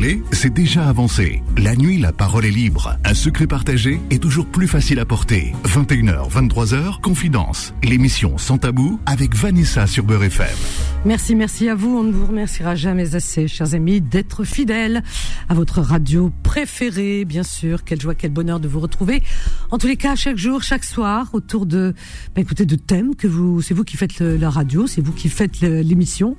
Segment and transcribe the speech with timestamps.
[0.00, 1.42] parler, c'est déjà avancé.
[1.58, 2.96] La nuit, la parole est libre.
[3.04, 5.52] Un secret partagé est toujours plus facile à porter.
[5.64, 7.74] 21h, 23h, Confidence.
[7.82, 10.56] L'émission Sans Tabou avec Vanessa sur Beurre FM.
[11.04, 11.98] Merci, merci à vous.
[11.98, 15.02] On ne vous remerciera jamais assez, chers amis, d'être fidèles
[15.48, 17.84] à votre radio préférée, bien sûr.
[17.84, 19.22] Quelle joie, quel bonheur de vous retrouver.
[19.70, 21.94] En tous les cas, chaque jour, chaque soir, autour de,
[22.34, 25.28] bah, écoutez, de thèmes que vous, c'est vous qui faites la radio, c'est vous qui
[25.28, 26.36] faites l'émission.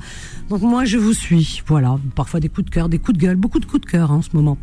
[0.49, 1.61] Donc moi, je vous suis.
[1.67, 1.99] Voilà.
[2.15, 4.17] Parfois des coups de cœur, des coups de gueule, beaucoup de coups de cœur hein,
[4.17, 4.57] en ce moment.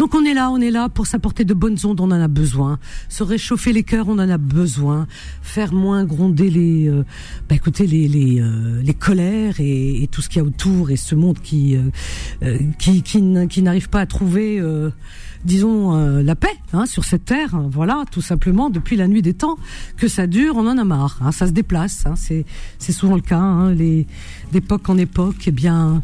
[0.00, 2.26] Donc on est là, on est là pour s'apporter de bonnes ondes, on en a
[2.26, 2.78] besoin.
[3.10, 5.06] Se réchauffer les cœurs, on en a besoin.
[5.42, 7.04] Faire moins gronder les, euh,
[7.50, 10.96] bah écoutez les les, euh, les colères et, tout ce qu'il y a autour et
[10.96, 14.62] ce monde qui euh, qui qui, qui n'arrive pas à trouver
[15.44, 17.60] disons la paix hein, sur cette terre.
[17.70, 19.58] Voilà, tout simplement depuis la nuit des temps
[19.98, 21.18] que ça dure, on en a marre.
[21.20, 22.06] Hein, ça se déplace.
[22.06, 22.46] Hein, c'est
[22.78, 23.38] c'est souvent le cas.
[23.38, 24.06] Hein, les
[24.50, 26.00] d'époque en époque, eh bien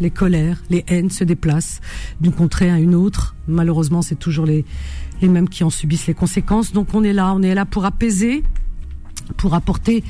[0.00, 1.80] les colères, les haines se déplacent
[2.20, 3.34] d'une contrée à une autre.
[3.46, 4.64] Malheureusement, c'est toujours les,
[5.20, 6.72] les mêmes qui en subissent les conséquences.
[6.72, 8.42] Donc on est là, on est là pour apaiser,
[9.36, 10.02] pour apporter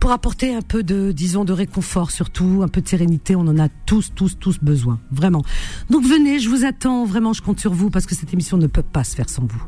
[0.00, 3.36] pour apporter un peu de, disons, de réconfort surtout, un peu de sérénité.
[3.36, 5.42] On en a tous, tous, tous besoin, vraiment.
[5.88, 8.66] Donc venez, je vous attends, vraiment, je compte sur vous parce que cette émission ne
[8.66, 9.62] peut pas se faire sans vous.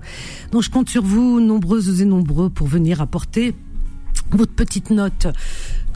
[0.53, 3.55] Donc je compte sur vous, nombreuses et nombreux, pour venir apporter
[4.31, 5.29] votre petite note,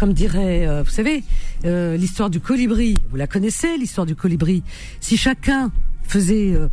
[0.01, 1.23] comme dirait, euh, vous savez,
[1.67, 2.95] euh, l'histoire du colibri.
[3.11, 4.63] Vous la connaissez, l'histoire du colibri.
[4.99, 5.71] Si chacun
[6.05, 6.69] faisait, euh,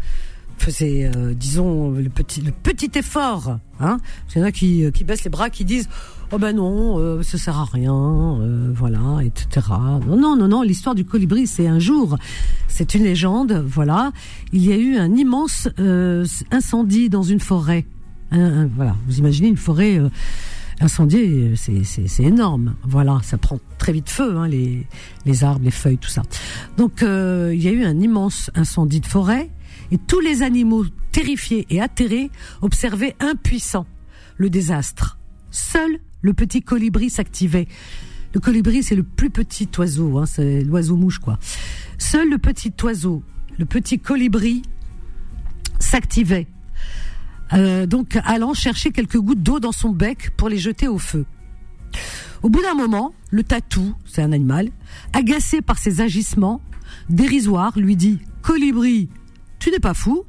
[0.58, 3.98] faisait, disons, le petit, le petit effort, hein,
[4.30, 5.90] il y en a qui, qui baissent les bras, qui disent,
[6.32, 8.40] oh ben non, ça sert à rien,
[8.74, 9.68] voilà, etc.
[10.08, 10.62] Non, non, non, non.
[10.64, 12.18] L'histoire du colibri, c'est un jour,
[12.70, 14.14] c'est une légende, voilà.
[14.54, 15.68] Il y a eu un immense
[16.50, 17.86] incendie dans une forêt.
[18.32, 20.02] voilà, vous imaginez une forêt
[20.80, 22.76] Incendier, c'est énorme.
[22.84, 24.86] Voilà, ça prend très vite feu, hein, les,
[25.26, 26.22] les arbres, les feuilles, tout ça.
[26.78, 29.50] Donc, euh, il y a eu un immense incendie de forêt
[29.92, 32.30] et tous les animaux terrifiés et atterrés
[32.62, 33.88] observaient impuissants
[34.38, 35.18] le désastre.
[35.50, 37.68] Seul le petit colibri s'activait.
[38.34, 41.40] Le colibri, c'est le plus petit oiseau, hein, c'est l'oiseau mouche, quoi.
[41.98, 43.24] Seul le petit oiseau,
[43.58, 44.62] le petit colibri,
[45.80, 46.48] s'activait
[47.54, 51.26] euh, donc allant chercher quelques gouttes d'eau dans son bec pour les jeter au feu.
[52.44, 54.70] Au bout d'un moment, le tatou, c'est un animal,
[55.14, 56.62] agacé par ses agissements,
[57.10, 59.10] dérisoire, lui dit Colibri,
[59.60, 60.24] tu n'es pas fou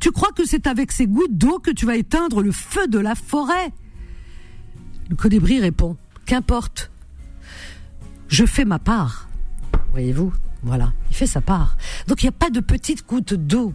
[0.00, 2.98] Tu crois que c'est avec ces gouttes d'eau que tu vas éteindre le feu de
[2.98, 3.72] la forêt?
[5.10, 6.90] Le colibri répond Qu'importe,
[8.28, 9.28] je fais ma part.
[9.92, 10.32] Voyez-vous
[10.62, 11.76] Voilà, il fait sa part.
[12.08, 13.74] Donc il n'y a pas de petites gouttes d'eau.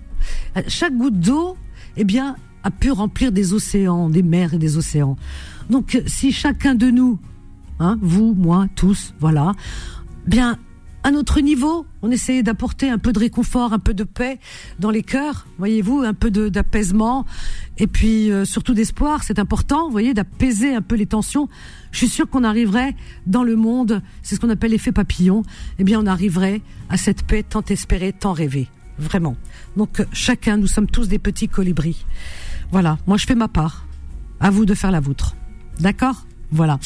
[0.68, 1.56] Chaque goutte d'eau,
[1.96, 5.18] eh bien, a pu remplir des océans, des mers et des océans.
[5.70, 7.20] Donc si chacun de nous,
[7.80, 9.54] hein, vous, moi, tous, voilà,
[10.26, 10.58] bien
[11.04, 14.38] à notre niveau, on essaie d'apporter un peu de réconfort, un peu de paix
[14.80, 17.26] dans les cœurs, voyez-vous, un peu d'apaisement
[17.78, 21.48] et puis euh, surtout d'espoir, c'est important, vous voyez, d'apaiser un peu les tensions.
[21.92, 25.44] Je suis sûr qu'on arriverait dans le monde, c'est ce qu'on appelle l'effet papillon,
[25.80, 28.68] eh bien on arriverait à cette paix tant espérée, tant rêvée,
[28.98, 29.38] vraiment.
[29.78, 32.06] Donc chacun, nous sommes tous des petits colibris.
[32.72, 33.86] Voilà, moi je fais ma part.
[34.40, 35.36] À vous de faire la vôtre.
[35.80, 36.26] D'accord?
[36.52, 36.80] Voilà.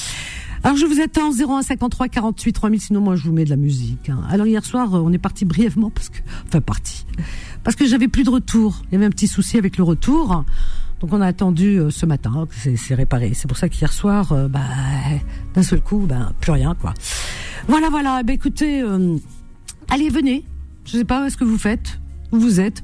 [0.64, 4.10] Alors je vous attends 0153 48 3000, sinon moi je vous mets de la musique.
[4.10, 4.22] Hein.
[4.30, 7.06] Alors hier soir, euh, on est parti brièvement parce que, enfin parti,
[7.64, 8.82] parce que j'avais plus de retour.
[8.86, 10.46] Il y avait un petit souci avec le retour,
[11.02, 13.34] donc on a attendu euh, ce matin, c'est réparé.
[13.34, 14.62] C'est pour ça qu'hier soir, euh, bah,
[15.54, 16.94] d'un seul coup, ben plus rien quoi.
[17.68, 18.24] Voilà, voilà.
[18.24, 18.84] Ben écoutez,
[19.90, 20.46] allez venez.
[20.86, 22.00] Je sais pas est-ce que vous faites,
[22.32, 22.84] où vous êtes.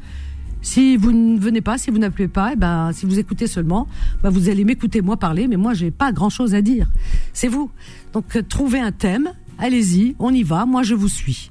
[0.62, 3.88] Si vous ne venez pas, si vous n'appelez pas, eh ben, si vous écoutez seulement,
[4.24, 6.90] ben, vous allez m'écouter moi parler, mais moi j'ai pas grand chose à dire.
[7.34, 7.72] C'est vous.
[8.14, 11.50] Donc euh, trouvez un thème, allez-y, on y va, moi je vous suis.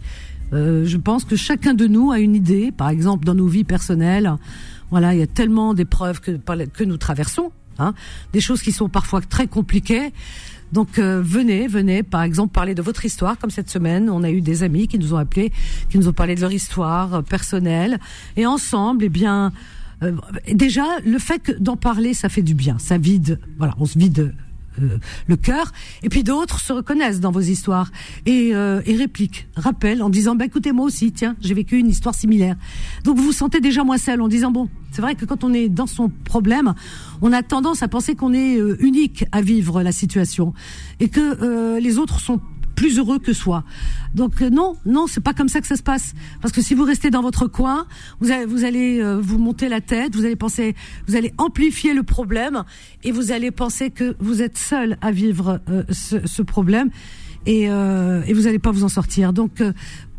[0.52, 3.64] Euh, je pense que chacun de nous a une idée, par exemple dans nos vies
[3.64, 4.32] personnelles.
[4.90, 7.94] Voilà, il y a tellement d'épreuves que, que nous traversons, hein,
[8.32, 10.12] des choses qui sont parfois très compliquées.
[10.72, 14.30] Donc euh, venez, venez, par exemple, parler de votre histoire, comme cette semaine, on a
[14.30, 15.52] eu des amis qui nous ont appelés,
[15.88, 17.98] qui nous ont parlé de leur histoire euh, personnelle,
[18.36, 19.52] et ensemble, eh bien,
[20.02, 20.12] euh,
[20.52, 24.34] déjà, le fait d'en parler, ça fait du bien, ça vide, voilà, on se vide
[25.26, 25.72] le cœur.
[26.02, 27.90] Et puis d'autres se reconnaissent dans vos histoires
[28.26, 31.88] et, euh, et répliquent, rappellent en disant bah écoutez moi aussi tiens j'ai vécu une
[31.88, 32.56] histoire similaire.
[33.04, 35.52] Donc vous vous sentez déjà moins seul en disant bon c'est vrai que quand on
[35.52, 36.74] est dans son problème,
[37.20, 40.54] on a tendance à penser qu'on est euh, unique à vivre la situation
[41.00, 42.40] et que les autres sont
[42.78, 43.64] plus heureux que soi.
[44.14, 46.14] Donc euh, non, non, c'est pas comme ça que ça se passe.
[46.40, 47.86] Parce que si vous restez dans votre coin,
[48.20, 50.76] vous allez, vous allez euh, vous monter la tête, vous allez penser,
[51.08, 52.62] vous allez amplifier le problème
[53.02, 56.90] et vous allez penser que vous êtes seul à vivre euh, ce, ce, problème
[57.46, 59.32] et, et vous n'allez pas vous en sortir.
[59.32, 59.62] Donc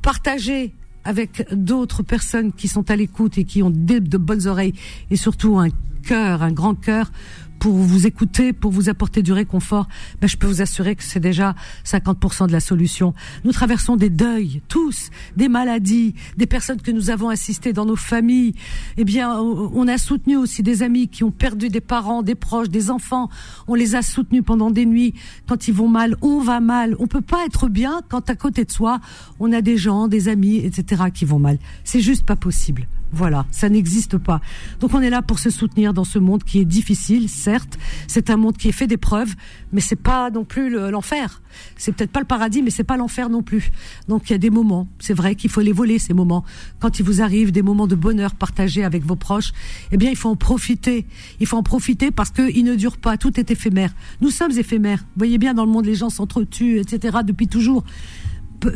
[0.02, 0.74] partagez
[1.06, 4.74] avec d'autres personnes qui sont à l'écoute et qui ont de bonnes oreilles
[5.12, 5.70] et surtout un
[6.04, 7.12] cœur, un grand cœur
[7.60, 9.88] pour vous écouter, pour vous apporter du réconfort,
[10.22, 13.14] ben, je peux vous assurer que c'est déjà 50% de la solution.
[13.44, 17.96] Nous traversons des deuils, tous, des maladies, des personnes que nous avons assistées dans nos
[17.96, 18.56] familles.
[18.98, 22.70] Eh bien, on a soutenu aussi des amis qui ont perdu des parents, des proches,
[22.70, 23.30] des enfants.
[23.68, 25.14] On les a soutenus pendant des nuits.
[25.48, 26.96] Quand ils vont mal, on va mal.
[27.00, 29.00] On peut pas être bien quand à côté de soi,
[29.40, 31.04] on a des gens, des amis, etc.
[31.14, 31.58] qui vont mal.
[31.84, 32.88] C'est juste pas possible.
[33.12, 34.40] Voilà, ça n'existe pas.
[34.80, 37.78] Donc on est là pour se soutenir dans ce monde qui est difficile, certes.
[38.08, 39.34] C'est un monde qui est fait d'épreuves,
[39.72, 41.42] mais c'est pas non plus l'enfer.
[41.76, 43.72] c'est peut-être pas le paradis, mais c'est pas l'enfer non plus.
[44.08, 46.46] Donc il y a des moments, c'est vrai qu'il faut les voler ces moments.
[46.80, 49.54] Quand il vous arrive des moments de bonheur partagés avec vos proches,
[49.92, 51.08] eh bien il faut en profiter.
[51.40, 53.18] Il faut en profiter parce qu'ils ne durent pas.
[53.18, 53.94] Tout est éphémère.
[54.22, 55.00] Nous sommes éphémères.
[55.00, 57.18] Vous voyez bien dans le monde, les gens s'entretuent, etc.
[57.26, 57.84] Depuis toujours.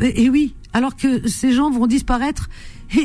[0.00, 2.48] Et oui, alors que ces gens vont disparaître.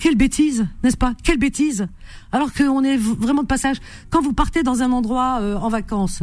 [0.00, 1.14] quelle bêtise, n'est-ce pas?
[1.22, 1.86] Quelle bêtise
[2.32, 3.76] Alors qu'on est vraiment de passage.
[4.10, 6.22] Quand vous partez dans un endroit euh, en vacances,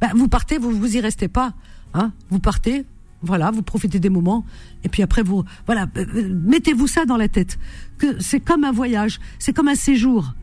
[0.00, 1.54] ben, vous partez, vous vous y restez pas.
[1.94, 2.84] Hein vous partez,
[3.22, 4.44] voilà, vous profitez des moments,
[4.84, 7.58] et puis après vous, voilà, euh, euh, mettez-vous ça dans la tête.
[7.98, 10.34] Que c'est comme un voyage, c'est comme un séjour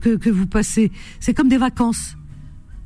[0.00, 0.90] que, que vous passez,
[1.20, 2.16] c'est comme des vacances.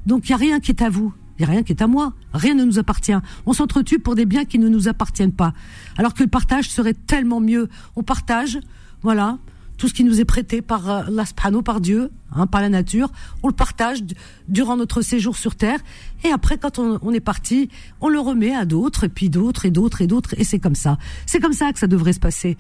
[0.05, 1.83] Donc il y a rien qui est à vous, il y a rien qui est
[1.83, 3.17] à moi, rien ne nous appartient.
[3.45, 5.53] On s'entretue pour des biens qui ne nous appartiennent pas.
[5.97, 7.69] Alors que le partage serait tellement mieux.
[7.95, 8.59] On partage,
[9.07, 9.39] voilà,
[9.79, 13.13] tout ce qui nous est prêté par euh, l'Aspano, par Dieu, hein, par la nature,
[13.45, 14.01] on le partage
[14.49, 15.79] durant notre séjour sur Terre,
[16.25, 17.69] et après, quand on, est parti,
[18.01, 20.75] on le remet à d'autres, et puis d'autres, et d'autres, et d'autres, et c'est comme
[20.75, 20.99] ça.
[21.25, 22.59] C'est comme ça que ça devrait se passer.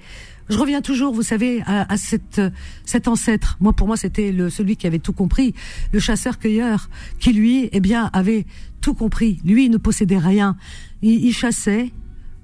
[0.48, 2.40] Je reviens toujours, vous savez, à, cette,
[2.84, 3.56] cet ancêtre.
[3.58, 5.52] Moi, pour moi, c'était le, celui qui avait tout compris,
[5.90, 6.88] le chasseur-cueilleur,
[7.18, 8.46] qui lui, eh bien, avait
[8.80, 9.40] tout compris.
[9.44, 10.56] Lui, il ne possédait rien.
[11.02, 11.90] il chassait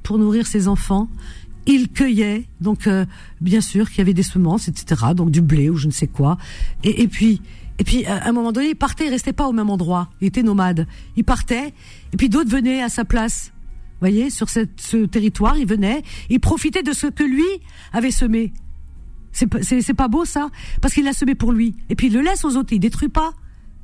[0.03, 1.09] pour nourrir ses enfants
[1.67, 3.07] il cueillait, donc euh,
[3.41, 6.07] bien sûr qu'il y avait des semences, etc., donc du blé ou je ne sais
[6.07, 6.39] quoi.
[6.83, 7.41] Et, puis,
[7.79, 10.11] et puis à un moment donné, il partait, il restait pas au même endroit.
[10.21, 10.87] Il était nomade.
[11.17, 11.73] Il partait,
[12.13, 13.53] et puis d'autres venaient à sa place.
[13.55, 17.47] Vous voyez, sur ce territoire, il venait, il profitait de ce que lui
[17.93, 18.53] avait semé.
[19.31, 20.51] C'est c'est pas beau ça,
[20.81, 21.75] parce qu'il l'a semé pour lui.
[21.89, 23.33] Et puis il le laisse aux autres, il détruit pas.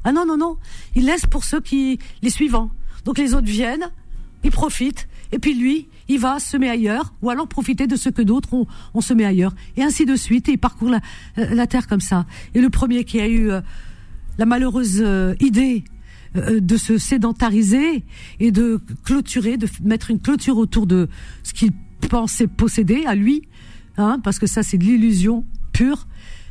[0.05, 0.57] Ah non non non,
[0.95, 2.71] il laisse pour ceux qui les suivants.
[3.05, 3.91] Donc les autres viennent,
[4.45, 8.23] ils profitent, et puis lui, il va semer ailleurs, ou alors profiter de ce que
[8.23, 11.01] d'autres ont, ont semé ailleurs, et ainsi de suite, et il parcourt la,
[11.39, 12.27] euh, la terre comme ça.
[12.55, 13.61] Et le premier qui a eu euh,
[14.39, 15.85] la malheureuse euh, idée
[16.35, 18.05] de se sédentariser
[18.39, 21.09] et de clôturer, de mettre une clôture autour de
[21.43, 21.73] ce qu'il
[22.11, 23.49] pensait posséder à lui,
[23.97, 26.07] hein, parce que ça c'est de l'illusion pure,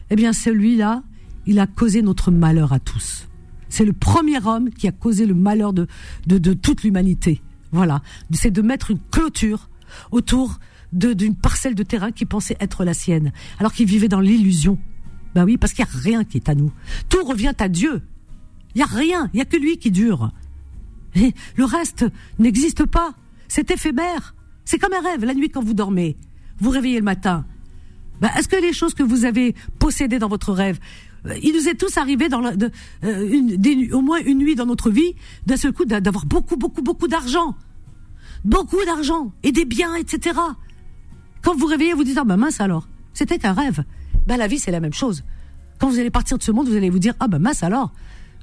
[0.10, 1.04] eh bien celui-là,
[1.46, 3.28] il a causé notre malheur à tous.
[3.70, 5.88] C'est le premier homme qui a causé le malheur de,
[6.26, 7.42] de, de toute l'humanité.
[7.78, 8.02] Voilà,
[8.32, 9.70] c'est de mettre une clôture
[10.10, 10.58] autour
[10.92, 14.80] d'une parcelle de terrain qui pensait être la sienne, alors qu'il vivait dans l'illusion.
[15.36, 16.72] Ben oui, parce qu'il n'y a rien qui est à nous.
[17.08, 18.02] Tout revient à Dieu.
[18.74, 20.32] Il n'y a rien, il n'y a que lui qui dure.
[21.56, 22.04] Le reste
[22.40, 23.14] n'existe pas.
[23.48, 24.34] C'est éphémère.
[24.66, 25.24] C'est comme un rêve.
[25.24, 26.18] La nuit, quand vous dormez,
[26.60, 27.46] vous réveillez le matin.
[28.22, 30.80] Ben, Est-ce que les choses que vous avez possédées dans votre rêve,
[31.28, 35.14] euh, il nous est tous arrivé euh, au moins une nuit dans notre vie,
[35.46, 37.56] d'un seul coup, d'avoir beaucoup, beaucoup, beaucoup d'argent.
[38.46, 39.32] Beaucoup d'argent.
[39.44, 40.40] Et des biens, etc.
[41.42, 43.84] Quand vous réveillez, vous dites, ah ben mince alors, c'était qu'un rêve.
[44.26, 45.24] Ben la vie, c'est la même chose.
[45.80, 47.94] Quand vous allez partir de ce monde, vous allez vous dire, ah ben mince alors,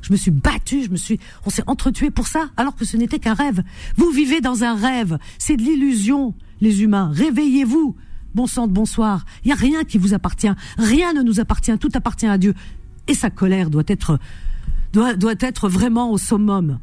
[0.02, 2.96] je me suis battu, je me suis, on s'est entretué pour ça, alors que ce
[2.96, 3.62] n'était qu'un rêve.
[3.96, 5.18] Vous vivez dans un rêve.
[5.38, 7.10] C'est de l'illusion, les humains.
[7.14, 7.96] Réveillez-vous.
[8.34, 9.24] Bon sang de bonsoir.
[9.44, 10.50] Il y a rien qui vous appartient.
[10.76, 11.76] Rien ne nous appartient.
[11.78, 12.54] Tout appartient à Dieu.
[13.06, 14.18] Et sa colère doit être,
[14.92, 16.80] doit, doit être vraiment au summum.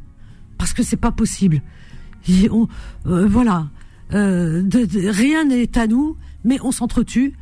[0.58, 1.60] Parce que c'est pas possible.
[2.28, 3.68] Euh, voilà.
[4.14, 4.62] Euh,
[5.08, 7.34] rien n'est à nous, mais on s'entretue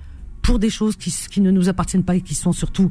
[0.43, 2.91] pour des choses qui, ne nous appartiennent pas et qui sont surtout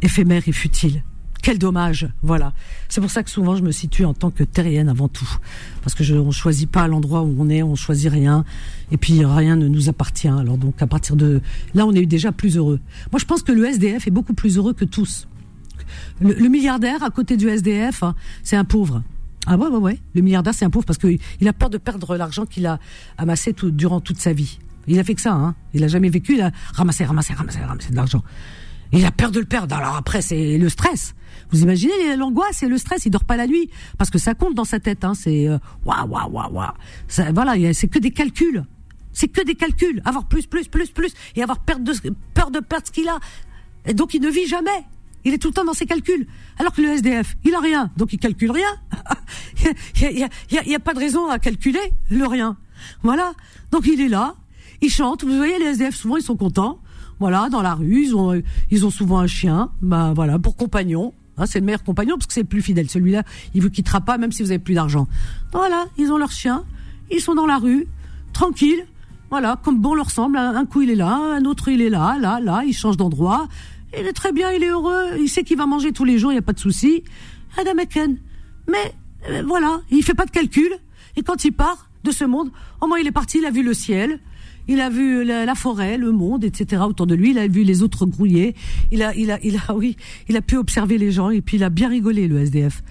[0.00, 1.02] éphémères et futiles.
[1.42, 2.52] Quel dommage, voilà.
[2.88, 5.28] C'est pour ça que souvent je me situe en tant que terrienne avant tout,
[5.82, 8.44] parce que je, on choisit pas l'endroit où on est, on choisit rien,
[8.92, 10.28] et puis rien ne nous appartient.
[10.28, 11.40] Alors donc à partir de
[11.74, 12.78] là, on est déjà plus heureux.
[13.10, 15.26] Moi, je pense que le SDF est beaucoup plus heureux que tous.
[16.20, 18.14] Le, milliardaire à côté du SDF, hein,
[18.44, 19.02] c'est un pauvre.
[19.46, 19.98] Ah ouais, ouais, ouais.
[20.14, 21.18] Le milliardaire, c'est un pauvre parce qu'il
[21.48, 22.78] a peur de perdre l'argent qu'il a
[23.18, 24.58] amassé tout, durant toute sa vie.
[24.86, 25.54] Il a fait que ça, hein.
[25.74, 28.22] Il a jamais vécu, il a ramassé, ramassé, ramassé, ramassé de l'argent.
[28.92, 29.74] Il a peur de le perdre.
[29.74, 31.14] Alors après, c'est le stress.
[31.50, 34.54] Vous imaginez l'angoisse et le stress, il dort pas la nuit parce que ça compte
[34.54, 35.04] dans sa tête.
[35.04, 35.48] Hein, c'est
[35.84, 37.32] waouh waouh waouh waouh.
[37.32, 38.64] Voilà, c'est que des calculs.
[39.12, 40.02] C'est que des calculs.
[40.04, 41.92] Avoir plus plus plus plus et avoir peur de
[42.34, 43.18] peur de perdre ce qu'il a.
[43.86, 44.70] Et donc il ne vit jamais.
[45.24, 46.26] Il est tout le temps dans ses calculs.
[46.58, 48.68] Alors que le SDF, il a rien, donc il calcule rien.
[50.00, 52.56] il y a, a, y a pas de raison à calculer le rien.
[53.02, 53.32] Voilà.
[53.70, 54.34] Donc il est là,
[54.80, 55.24] ils chantent.
[55.24, 56.78] Vous voyez, les SDF, souvent, ils sont contents.
[57.20, 61.14] Voilà, dans la rue, ils ont, ils ont souvent un chien, ben voilà, pour compagnon.
[61.38, 62.90] Hein, c'est le meilleur compagnon parce que c'est le plus fidèle.
[62.90, 63.22] Celui-là,
[63.54, 65.06] il vous quittera pas même si vous avez plus d'argent.
[65.52, 66.64] Voilà, ils ont leur chien,
[67.10, 67.86] ils sont dans la rue,
[68.32, 68.86] tranquilles.
[69.30, 70.36] Voilà, comme bon leur semble.
[70.36, 72.64] Un coup il est là, un autre il est là, là, là.
[72.66, 73.48] Il change d'endroit.
[73.98, 75.18] Il est très bien, il est heureux.
[75.20, 77.04] Il sait qu'il va manger tous les jours, il n'y a pas de souci.
[77.56, 77.72] Adam.
[78.68, 78.94] Mais
[79.28, 80.72] euh, voilà, il fait pas de calcul.
[81.16, 83.62] Et quand il part de ce monde, au moins il est parti, il a vu
[83.62, 84.20] le ciel,
[84.68, 86.82] il a vu la, forêt, le monde, etc.
[86.86, 87.30] autour de lui.
[87.30, 88.54] Il a vu les autres grouiller.
[88.90, 89.96] Il a, il a, il a, oui,
[90.28, 92.82] il a pu observer les gens et puis il a bien rigolé le SDF.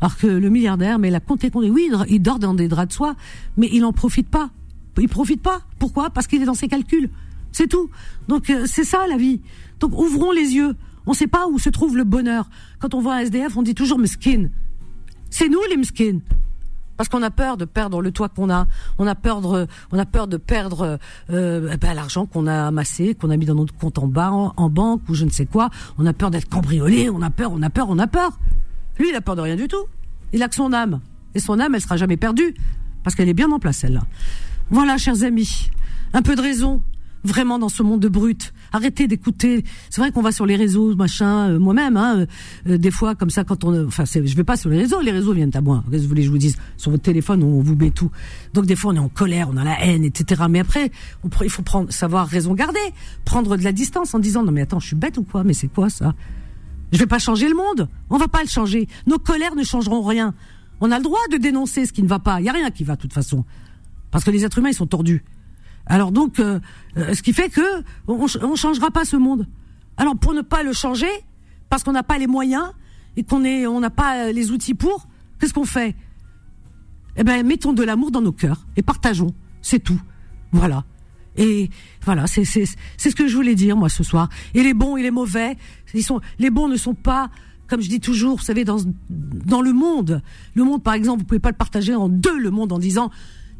[0.00, 1.70] Alors que le milliardaire, mais il a compté, compté.
[1.70, 3.16] Oui, il dort dans des draps de soie,
[3.56, 4.50] mais il en profite pas.
[4.96, 5.62] Il profite pas.
[5.78, 6.10] Pourquoi?
[6.10, 7.10] Parce qu'il est dans ses calculs.
[7.52, 7.90] C'est tout.
[8.28, 9.40] Donc euh, c'est ça la vie.
[9.80, 10.74] Donc ouvrons les yeux.
[11.06, 12.48] On ne sait pas où se trouve le bonheur.
[12.80, 14.50] Quand on voit un SDF, on dit toujours mesquine.
[15.30, 16.20] C'est nous les mesquines
[16.98, 18.66] parce qu'on a peur de perdre le toit qu'on a,
[18.98, 20.98] on a peur de, on a peur de perdre
[21.30, 24.68] euh, ben, l'argent qu'on a amassé, qu'on a mis dans notre compte en, bas, en,
[24.68, 25.70] banque ou je ne sais quoi.
[25.96, 28.38] On a peur d'être cambriolé, on a peur, on a peur, on a peur.
[28.98, 29.86] Lui, il a peur de rien du tout.
[30.32, 31.00] Il a que son âme
[31.36, 32.52] et son âme, elle sera jamais perdue
[33.04, 34.02] parce qu'elle est bien en place celle-là.
[34.70, 35.70] Voilà, chers amis,
[36.12, 36.82] un peu de raison
[37.28, 38.52] vraiment dans ce monde de brut.
[38.72, 39.64] Arrêtez d'écouter.
[39.90, 41.50] C'est vrai qu'on va sur les réseaux, machin.
[41.50, 42.26] Euh, moi-même, hein,
[42.66, 45.00] euh, des fois comme ça, quand on, enfin, je vais pas sur les réseaux.
[45.00, 45.84] Les réseaux viennent à moi.
[45.90, 46.56] Qu'est-ce que vous voulez que je vous dise?
[46.76, 48.10] Sur votre téléphone, on vous met tout.
[48.54, 50.42] Donc des fois, on est en colère, on a la haine, etc.
[50.50, 50.90] Mais après,
[51.42, 52.78] il faut prendre, savoir raison garder,
[53.24, 55.44] prendre de la distance en disant non mais attends, je suis bête ou quoi?
[55.44, 56.14] Mais c'est quoi ça?
[56.92, 57.88] Je vais pas changer le monde.
[58.08, 58.88] On va pas le changer.
[59.06, 60.34] Nos colères ne changeront rien.
[60.80, 62.40] On a le droit de dénoncer ce qui ne va pas.
[62.40, 63.44] Il y a rien qui va de toute façon,
[64.10, 65.24] parce que les êtres humains ils sont tordus.
[65.88, 66.60] Alors donc, euh,
[66.96, 69.46] euh, ce qui fait que on, on changera pas ce monde.
[69.96, 71.10] Alors pour ne pas le changer,
[71.70, 72.70] parce qu'on n'a pas les moyens
[73.16, 75.08] et qu'on est, on n'a pas euh, les outils pour,
[75.40, 75.96] qu'est-ce qu'on fait?
[77.16, 79.34] Eh ben, mettons de l'amour dans nos cœurs et partageons.
[79.60, 80.00] C'est tout.
[80.52, 80.84] Voilà.
[81.36, 81.70] Et
[82.02, 82.64] voilà, c'est c'est
[82.96, 84.28] c'est ce que je voulais dire moi ce soir.
[84.54, 85.56] Et les bons et les mauvais,
[85.94, 87.30] ils sont les bons ne sont pas
[87.68, 88.78] comme je dis toujours, vous savez dans
[89.08, 90.22] dans le monde,
[90.54, 93.10] le monde par exemple, vous pouvez pas le partager en deux le monde en disant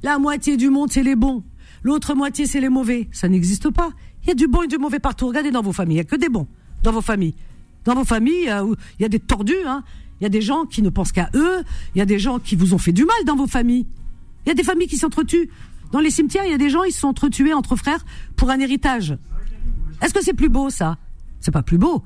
[0.03, 1.45] la moitié du monde c'est les bons
[1.83, 3.09] L'autre moitié, c'est les mauvais.
[3.13, 3.91] Ça n'existe pas.
[4.23, 5.29] Il y a du bon et du mauvais partout.
[5.29, 5.97] Regardez dans vos familles.
[5.97, 6.47] Il n'y a que des bons
[6.83, 7.35] dans vos familles.
[7.85, 9.55] Dans vos familles, euh, il y a des tordus.
[9.67, 9.85] Hein.
[10.21, 11.63] Il y a des gens qui ne pensent qu'à eux.
[11.95, 13.87] Il y a des gens qui vous ont fait du mal dans vos familles.
[14.45, 15.49] Il y a des familles qui s'entretuent.
[15.93, 18.05] Dans les cimetières, il y a des gens, ils se sont entretués entre frères
[18.37, 19.17] pour un héritage.
[20.03, 20.99] Est-ce que c'est plus beau, ça?
[21.41, 22.03] C'est pas plus beau.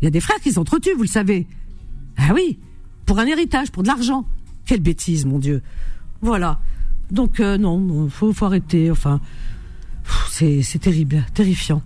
[0.00, 1.46] Il y a des frères qui s'entretuent, vous le savez.
[2.16, 2.58] Ah oui,
[3.04, 4.26] pour un héritage, pour de l'argent.
[4.64, 5.62] Quelle bêtise, mon Dieu.
[6.20, 6.58] Voilà.
[7.10, 8.90] Donc euh, non, faut, faut arrêter.
[8.90, 9.20] Enfin,
[10.28, 11.82] c'est terrible, terrifiant.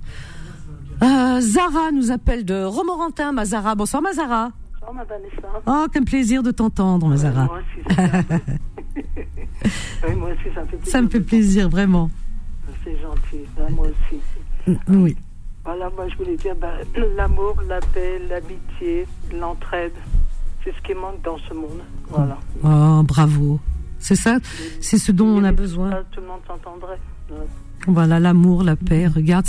[1.03, 3.75] Euh, Zara nous appelle de Romorantin, Mazara.
[3.75, 4.50] Bonsoir Mazara.
[4.75, 5.49] Bonsoir ma Vanessa.
[5.67, 7.45] Oh, quel plaisir de t'entendre, Mazara.
[7.45, 7.97] moi aussi,
[10.09, 10.93] oui, moi aussi, ça me fait plaisir.
[10.93, 12.11] Ça me fait plaisir, vraiment.
[12.85, 14.77] C'est gentil, moi aussi.
[14.89, 15.17] Oui.
[15.65, 16.73] Voilà, moi je voulais dire ben,
[17.17, 19.07] l'amour, la paix, l'amitié,
[19.39, 19.93] l'entraide.
[20.65, 21.81] C'est ce qui manque dans ce monde.
[22.09, 22.39] Voilà.
[22.65, 23.61] Oh, bravo.
[24.00, 24.38] C'est ça,
[24.80, 26.02] c'est ce dont on a besoin.
[26.11, 26.99] Tout le monde s'entendrait.
[27.87, 29.07] Voilà l'amour, la paix.
[29.07, 29.47] Regarde,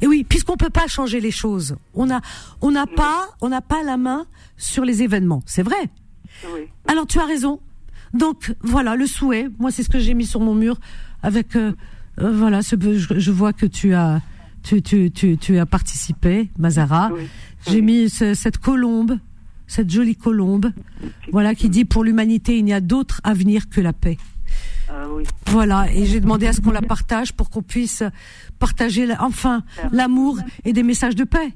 [0.00, 2.20] et oui, puisqu'on peut pas changer les choses, on a,
[2.60, 5.42] on n'a pas, on n'a pas la main sur les événements.
[5.46, 5.90] C'est vrai.
[6.52, 6.62] Oui.
[6.88, 7.60] Alors tu as raison.
[8.14, 9.48] Donc voilà le souhait.
[9.58, 10.78] Moi, c'est ce que j'ai mis sur mon mur
[11.22, 11.56] avec.
[11.56, 11.72] Euh,
[12.20, 14.20] euh, voilà, ce, je, je, vois que tu as,
[14.62, 17.10] tu, tu, tu, tu as participé, Mazara.
[17.66, 19.18] J'ai mis cette colombe
[19.72, 20.70] cette jolie colombe,
[21.32, 24.18] voilà, qui dit pour l'humanité, il n'y a d'autre avenir que la paix.
[24.88, 25.24] Ah oui.
[25.46, 28.02] Voilà, et j'ai demandé à ce qu'on la partage pour qu'on puisse
[28.58, 31.52] partager enfin l'amour et des messages de paix.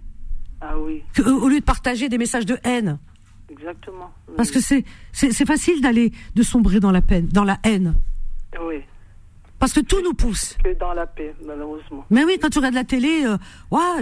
[0.63, 1.03] Ah oui.
[1.27, 2.99] au lieu de partager des messages de haine.
[3.51, 4.11] Exactement.
[4.37, 7.95] Parce que c'est c'est facile d'aller de sombrer dans la peine, dans la haine.
[8.67, 8.77] Oui.
[9.59, 10.57] Parce que tout nous pousse.
[10.63, 12.05] Que dans la paix, malheureusement.
[12.11, 13.37] Mais oui, quand tu regardes la télé, euh,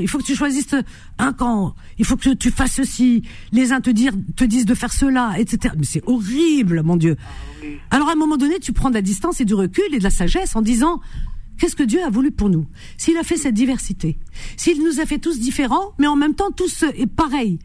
[0.00, 0.74] il faut que tu choisisses
[1.18, 1.74] un camp.
[1.98, 3.22] Il faut que tu fasses ceci.
[3.52, 5.74] Les uns te, dire, te disent de faire cela, etc.
[5.78, 7.16] Mais c'est horrible, mon Dieu.
[7.20, 9.98] Ah Alors à un moment donné, tu prends de la distance et du recul et
[9.98, 11.00] de la sagesse en disant,
[11.58, 12.66] qu'est-ce que Dieu a voulu pour nous?
[12.96, 14.18] S'il a fait cette diversité,
[14.56, 17.60] s'il nous a fait tous différents, mais en même temps tous est pareil,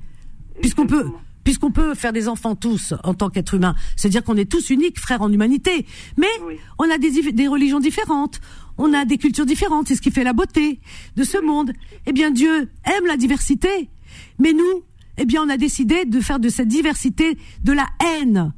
[0.61, 1.07] puisqu'on peut
[1.43, 4.99] puisqu'on peut faire des enfants tous en tant qu'être humain, c'est-à-dire qu'on est tous uniques,
[4.99, 5.85] frères en humanité,
[6.17, 6.27] mais
[6.77, 8.39] on a des, des religions différentes,
[8.77, 10.79] on a des cultures différentes, c'est ce qui fait la beauté
[11.15, 11.73] de ce monde.
[12.05, 13.89] Eh bien, Dieu aime la diversité,
[14.39, 14.83] mais nous,
[15.17, 18.53] eh bien, on a décidé de faire de cette diversité de la haine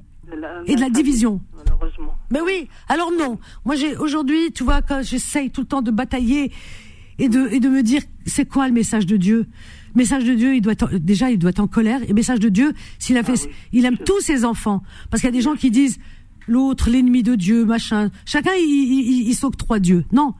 [0.65, 1.41] et de la division.
[1.57, 2.15] Malheureusement.
[2.31, 3.39] Mais oui, alors non.
[3.65, 6.51] Moi, j'ai aujourd'hui, tu vois, quand j'essaye tout le temps de batailler
[7.17, 9.47] et de, et de me dire, c'est quoi le message de Dieu?
[9.95, 12.01] Message de Dieu, il doit être, déjà, il doit être en colère.
[12.07, 14.83] Et message de Dieu, s'il a fait, ah il aime tous ses enfants.
[15.09, 15.99] Parce qu'il y a des gens qui disent
[16.47, 18.09] l'autre, l'ennemi de Dieu, machin.
[18.25, 20.05] Chacun, il, il, il s'octroie Dieu.
[20.11, 20.33] Non.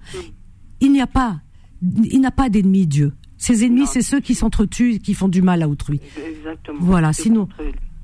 [0.79, 1.41] il n'y a pas,
[1.81, 3.13] il n'a pas d'ennemis Dieu.
[3.37, 5.99] Ses ennemis, c'est ceux qui s'entretuent, qui font du mal à autrui.
[6.27, 6.77] Exactement.
[6.79, 7.47] Voilà, sinon-.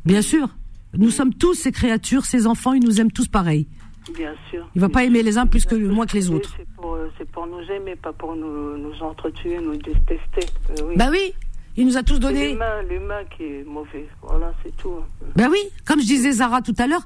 [0.05, 0.57] Bien sûr,
[0.97, 3.67] nous sommes tous ces créatures, ces enfants, ils nous aiment tous pareil.
[4.15, 4.67] Bien sûr.
[4.75, 6.55] Il va pas aimer les uns plus que moins que les autres.
[7.17, 10.45] C'est pour, nous aimer, pas pour nous, nous entretuer, nous détester.
[10.71, 10.95] Euh, oui.
[10.95, 11.33] Bah oui,
[11.75, 12.51] il nous a tous donné.
[12.51, 14.07] l'humain, l'humain qui est mauvais.
[14.21, 14.95] Voilà, c'est tout.
[15.35, 17.05] Ben oui, comme je disais Zara tout à l'heure,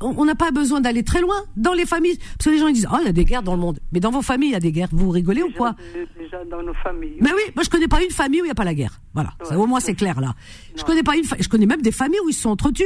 [0.00, 2.18] on n'a pas besoin d'aller très loin dans les familles.
[2.18, 3.78] Parce que les gens ils disent, oh, il y a des guerres dans le monde.
[3.92, 4.88] Mais dans vos familles, il y a des guerres.
[4.92, 5.74] Vous rigolez ou quoi
[6.18, 7.16] Déjà dans nos familles.
[7.20, 9.00] Mais oui, moi je connais pas une famille où il n'y a pas la guerre.
[9.14, 10.34] Voilà, Ça, au moins c'est clair là.
[10.76, 12.84] Je connais pas une, fa- je connais même des familles où ils se sont entretués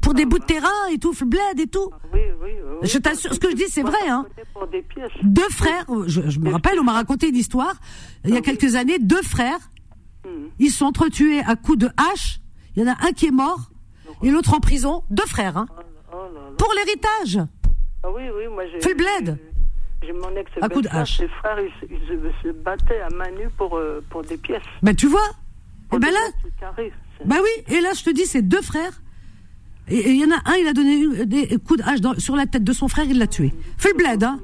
[0.00, 1.90] pour des bouts de terrain et tout, le bled et tout.
[2.12, 2.50] Oui, oui,
[2.82, 2.88] oui.
[2.88, 4.26] Je t'assure, ce que je dis, c'est vrai, hein.
[5.22, 7.74] Deux frères, je, je me rappelle, on m'a raconté une histoire
[8.24, 8.98] il y a quelques années.
[8.98, 9.58] Deux frères,
[10.26, 10.46] Hmm.
[10.58, 12.40] ils se sont entretués à coups de hache.
[12.74, 13.68] Il y en a un qui est mort
[14.22, 15.04] et l'autre en prison.
[15.10, 17.40] Deux frères, hein, Oh oh pour l'héritage.
[18.02, 18.80] Ah oui, oui, moi j'ai.
[18.80, 19.38] Fais le bled.
[20.02, 21.18] J'ai mon ex À coup de hache.
[21.18, 24.38] Ses frères, ils, se- ils se- se battaient à main nue pour, euh, pour des
[24.38, 24.62] pièces.
[24.82, 25.28] Ben tu vois.
[25.28, 26.20] Et Pour ben là,
[27.26, 29.02] Ben oui, et là je te dis, c'est deux frères.
[29.88, 32.46] Et il y en a un, il a donné des coups de hache sur la
[32.46, 33.52] tête de son frère, il l'a tué.
[33.76, 34.40] Fais le bled, hein.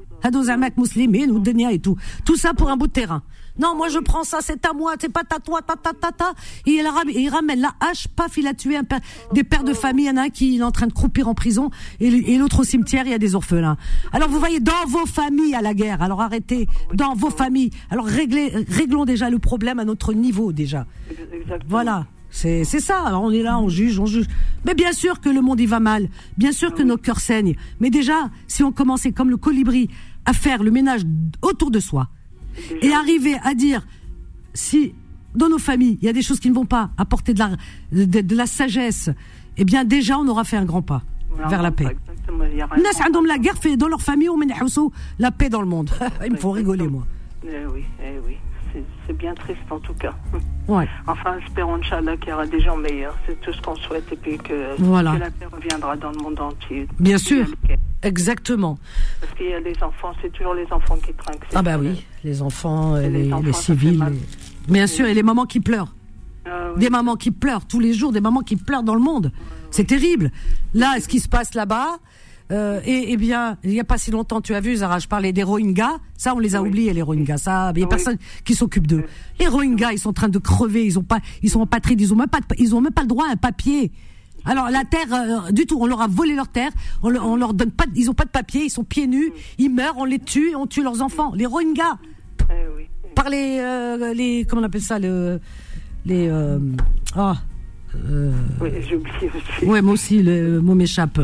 [0.77, 1.97] Muslimin ou denia et tout.
[2.25, 3.23] Tout ça pour un bout de terrain.
[3.59, 6.11] Non, moi je prends ça, c'est à moi, c'est pas à toi, ta ta ta
[6.11, 6.33] ta.
[6.67, 8.99] Et il, ram- il ramène la hache, paf, il a tué un père-
[9.33, 10.05] des pères de famille.
[10.05, 12.59] Il y en a un qui est en train de croupir en prison et, l'autre
[12.59, 13.77] au cimetière, il y a des orphelins.
[14.13, 17.71] Alors vous voyez, dans vos familles à la guerre, alors arrêtez, dans vos familles.
[17.89, 20.85] Alors réglez, réglons déjà le problème à notre niveau déjà.
[21.67, 22.05] Voilà.
[22.30, 23.02] C'est c'est ça.
[23.06, 24.26] Alors on est là, on juge, on juge.
[24.64, 26.08] Mais bien sûr que le monde y va mal.
[26.36, 27.56] Bien sûr que nos cœurs saignent.
[27.80, 29.88] Mais déjà, si on commençait comme le colibri
[30.24, 31.02] à faire le ménage
[31.42, 32.08] autour de soi
[32.82, 33.86] et arriver à dire
[34.54, 34.94] si
[35.34, 37.50] dans nos familles il y a des choses qui ne vont pas apporter de la
[37.92, 39.10] de, de la sagesse,
[39.56, 41.84] eh bien déjà on aura fait un grand pas Voilà, vers la paix.
[41.90, 42.44] Exactement.
[42.50, 42.76] Il y a rien.
[42.78, 45.90] الناس عندهم la guerre fait dans leur famille on يحوسوا la paix dans le monde.
[46.26, 47.06] Ils me font rigoler moi.
[47.44, 48.36] Eh oui, eh oui.
[48.73, 50.13] C'est- bien triste en tout cas.
[50.69, 50.87] Ouais.
[51.05, 53.15] Enfin, espérons, Inch'Allah, qu'il y aura des gens meilleurs.
[53.27, 54.09] C'est tout ce qu'on souhaite.
[54.11, 55.13] Et puis que, Voilà.
[55.15, 56.87] que la paix reviendra dans le monde entier.
[56.97, 57.45] Bien sûr.
[57.67, 58.79] Parce Exactement.
[59.37, 61.45] qu'il y a les enfants, c'est toujours les enfants qui trinquent.
[61.53, 63.99] Ah bah oui, les enfants, les, les enfants, civils.
[64.09, 65.93] les- Bien sûr, et les mamans qui pleurent.
[66.45, 66.79] Ah oui.
[66.79, 69.31] Des mamans qui pleurent tous les jours, des mamans qui pleurent dans le monde.
[69.71, 70.31] C'est terrible.
[70.73, 71.97] Là, ce qui se passe là-bas,
[72.51, 75.07] euh, et, eh bien, il n'y a pas si longtemps, tu as vu, Zara, je
[75.07, 75.97] parlais des Rohingyas.
[76.17, 76.69] Ça, on les a Oui.
[76.69, 77.37] oubliés, les Rohingyas.
[77.37, 77.89] Ça, il n'y a Oui.
[77.89, 79.05] personne qui s'occupe d'eux.
[79.39, 80.85] Les Rohingyas, ils sont en train de crever.
[80.85, 81.95] Ils ont pas, ils sont en patrie.
[81.97, 83.91] Ils ont même pas, ils ont même pas le droit à un papier.
[84.43, 86.71] Alors la terre, euh, du tout, on leur a volé leur terre,
[87.03, 89.31] on, leur- on leur donne pas, ils ont pas de papier, ils sont pieds nus,
[89.59, 91.31] ils meurent, on les tue, on tue leurs enfants.
[91.35, 91.97] Les Rohingyas,
[92.49, 92.87] Eh oui.
[93.13, 95.39] par les, euh, les, comment on appelle ça, le,
[96.07, 96.57] les, euh,
[97.15, 97.35] ah,
[97.95, 99.65] euh, Oui, j'ai oublié aussi.
[99.65, 101.19] ouais, moi aussi, le mot m'échappe.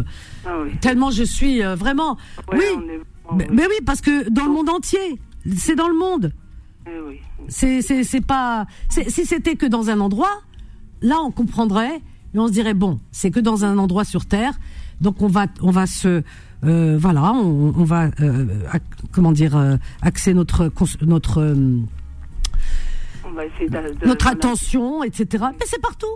[0.45, 0.71] Ah oui.
[0.81, 2.17] Tellement je suis euh, vraiment,
[2.51, 5.19] Ouais, oui, est- mais, mais oui, parce que dans le monde entier,
[5.57, 6.33] c'est dans le monde.
[6.87, 7.19] Eh oui.
[7.49, 8.65] C'est, pas.
[8.89, 10.41] si c'était que dans un endroit,
[11.01, 12.01] là, on comprendrait
[12.33, 14.53] et on se dirait bon, c'est que dans un endroit sur Terre,
[14.99, 16.23] donc on va, on va se,
[16.65, 19.55] euh, voilà, on, on va, euh, ac- comment dire,
[20.01, 20.71] axer notre,
[21.05, 21.55] notre,
[23.25, 25.45] On va essayer de, de- notre attention, etc.
[25.59, 26.07] Mais c'est partout.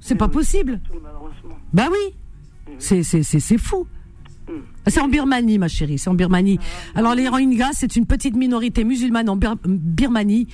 [0.00, 0.80] C'est pas possible.
[1.72, 2.14] Bah oui.
[2.78, 3.02] C'est,
[3.58, 3.86] fou.
[4.86, 6.58] C'est en Birmanie, ma chérie, c'est en Birmanie.
[6.94, 10.46] Alors les Rohingyas, c'est une petite minorité musulmane en Bir- Birmanie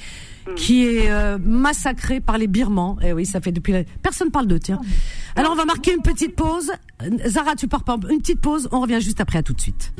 [0.56, 2.96] qui est euh, massacrée par les Birmans.
[3.02, 3.72] Eh oui, ça fait depuis.
[3.72, 3.84] La...
[4.02, 4.80] Personne parle d'eux, tiens.
[5.36, 6.72] Alors on va marquer une petite pause.
[7.26, 7.96] Zara, tu pars pas.
[8.10, 8.68] Une petite pause.
[8.72, 9.38] On revient juste après.
[9.38, 9.94] À tout de suite.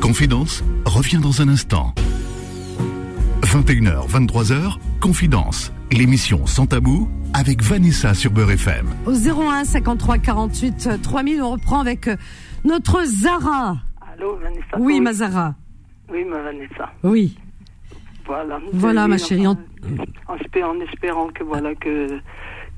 [0.00, 1.94] Confidence revient dans un instant.
[3.42, 8.86] 21h, 23h, Confidence, l'émission sans tabou avec Vanessa sur Beurre FM.
[9.06, 12.16] Au 01 53 48 euh, 3000, on reprend avec euh,
[12.64, 13.76] notre Zara.
[14.14, 15.54] Allô, Vanessa Oui, ma Zara.
[16.10, 16.92] Oui, ma Vanessa.
[17.02, 17.36] Oui.
[18.26, 18.58] Voilà.
[18.72, 19.54] Voilà, ma chérie, En,
[20.36, 22.08] espé- en espérant que voilà que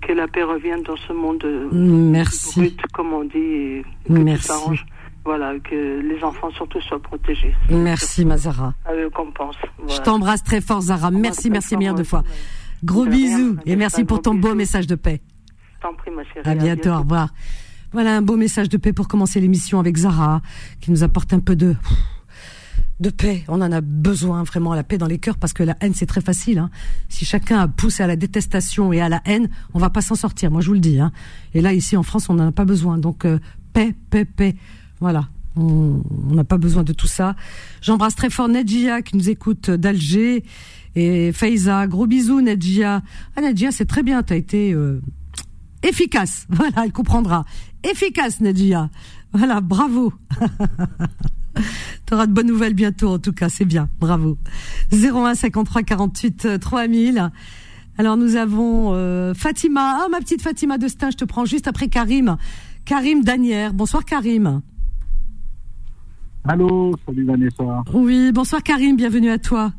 [0.00, 2.60] que la paix revienne dans ce monde euh, Merci.
[2.60, 4.48] brut, comme on dit, et que Merci.
[4.48, 4.78] tout.
[5.24, 7.52] Voilà, que les enfants surtout soient protégés.
[7.68, 8.74] Merci, ma Zara.
[8.86, 9.56] À eux qu'on pense.
[9.88, 11.10] Je t'embrasse très fort, Zara.
[11.10, 12.22] Merci, merci, milliards de fois.
[12.84, 15.20] Gros De bisous et merci pour ton beau message de paix.
[15.82, 16.48] T'en prie, ma chérie.
[16.48, 17.32] À bientôt, au revoir.
[17.92, 20.42] Voilà un beau message de paix pour commencer l'émission avec Zara,
[20.80, 21.74] qui nous apporte un peu de
[23.00, 23.44] de paix.
[23.48, 26.06] On en a besoin vraiment la paix dans les cœurs parce que la haine c'est
[26.06, 26.58] très facile.
[26.58, 26.70] Hein.
[27.08, 30.16] Si chacun a poussé à la détestation et à la haine, on va pas s'en
[30.16, 30.50] sortir.
[30.50, 30.98] Moi je vous le dis.
[30.98, 31.12] Hein.
[31.54, 32.98] Et là ici en France on n'en a pas besoin.
[32.98, 33.38] Donc euh,
[33.72, 34.56] paix, paix, paix.
[35.00, 35.28] Voilà.
[35.58, 37.34] On n'a pas besoin de tout ça.
[37.80, 40.44] J'embrasse très fort Nedjia qui nous écoute d'Alger
[40.94, 41.86] et Faiza.
[41.86, 43.02] Gros bisous Nedjia.
[43.36, 43.40] Ah
[43.70, 44.22] c'est très bien.
[44.22, 45.00] T'as été euh,
[45.82, 46.46] efficace.
[46.50, 47.44] Voilà, elle comprendra.
[47.84, 48.90] Efficace, Nadia.
[49.32, 50.12] Voilà, bravo.
[52.06, 53.88] Tu auras de bonnes nouvelles bientôt, en tout cas, c'est bien.
[53.98, 54.38] Bravo.
[54.92, 57.30] 01 53 48 3000.
[57.98, 59.98] Alors nous avons euh, Fatima.
[60.04, 62.36] Ah, ma petite Fatima de je te prends juste après Karim.
[62.84, 63.74] Karim Danière.
[63.74, 64.62] Bonsoir Karim.
[66.50, 67.82] Allô, salut Vanessa.
[67.92, 69.70] Oui, bonsoir Karim, bienvenue à toi.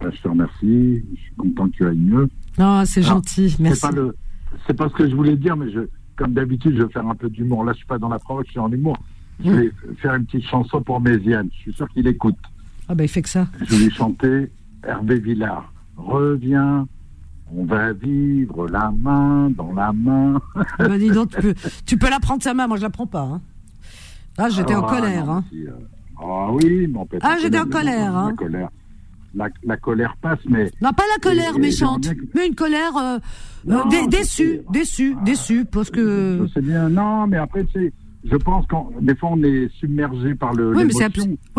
[0.00, 2.28] Ben, je te remercie, je suis content que tu ailles mieux.
[2.58, 3.80] Ah, c'est gentil, merci.
[3.80, 5.82] C'est pas, le, pas ce que je voulais dire, mais je,
[6.16, 7.62] comme d'habitude, je vais faire un peu d'humour.
[7.62, 8.96] Là, je suis pas dans la provoque, je suis en humour.
[9.44, 11.48] Je vais faire une petite chanson pour Méziane.
[11.52, 12.34] Je suis sûr qu'il écoute.
[12.88, 13.46] Ah ben, il fait que ça.
[13.60, 14.50] Je vais lui chanter
[14.82, 15.72] Hervé Villard.
[15.96, 16.88] Reviens,
[17.54, 20.40] on va vivre la main dans la main.
[20.80, 21.54] Ah ben, dis donc, tu peux,
[21.86, 23.22] tu peux la prendre sa main, moi je la prends pas.
[23.22, 23.40] Hein.
[24.38, 25.26] Ah, j'étais en Ah, colère.
[25.26, 25.44] non, Hein.
[25.50, 25.70] si, euh,
[26.22, 28.28] ah oui, mais on peut être Ah, j'étais en colère, hein.
[28.30, 28.68] La colère,
[29.34, 33.18] la, la colère passe, mais Non, pas la colère Et- méchante, mais une colère euh,
[33.66, 34.64] Non, euh, dé- je déçue, sais.
[34.70, 36.40] déçue, déçue, parce que...
[36.46, 36.88] je sais bien.
[36.88, 37.92] Non, mais après, tu sais,
[38.24, 40.92] je pense qu'en des fois on est submergé par le Oui mais,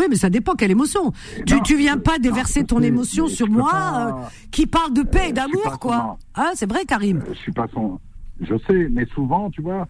[0.10, 1.12] oui, ça dépend quelle émotion.
[1.46, 4.12] Tu, Non, tu viens pas déverser ton émotion sur moi, pas- euh,
[4.52, 6.18] qui parle de paix et d'amour, quoi.
[6.36, 7.22] Hein, c'est vrai, Karim.
[7.30, 8.00] Je suis pas son.
[8.42, 9.88] Je sais, mais souvent, tu vois,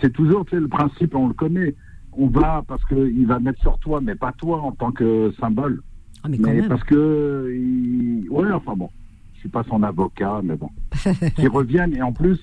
[0.00, 1.74] c'est toujours, tu sais, le principe, on le connaît.
[2.12, 5.82] On va parce qu'il va mettre sur toi, mais pas toi en tant que symbole.
[6.24, 6.68] Ah, mais quand Mais même.
[6.68, 8.28] parce que, il...
[8.30, 8.88] ouais, enfin bon,
[9.34, 10.70] je suis pas son avocat, mais bon,
[11.36, 11.94] qu'ils reviennent.
[11.94, 12.38] Et en plus,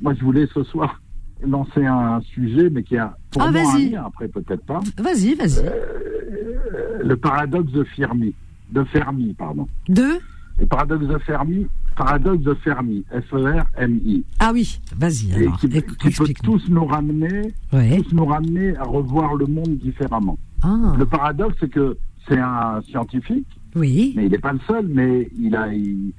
[0.00, 1.00] moi, je voulais ce soir
[1.46, 4.80] lancer un sujet, mais qui a pour Ah, moi un lien, après peut-être pas.
[4.96, 5.58] Vas-y, vas-y.
[5.66, 8.34] Euh, le paradoxe de Fermi,
[8.72, 9.68] de Fermi, pardon.
[9.88, 10.18] Deux
[10.58, 11.66] Le paradoxe de Fermi,
[11.98, 17.52] paradoxe de Fermi, F-E-R-M-I, Ah oui, vas-y, et alors, qui, qui peut tous nous ramener,
[17.72, 18.00] Ouais.
[18.00, 20.38] tous nous ramener à revoir le monde différemment.
[20.62, 21.96] Ah, Le paradoxe, c'est que
[22.28, 24.12] c'est un scientifique, oui.
[24.16, 26.12] mais il n'est pas le seul, mais il a, il-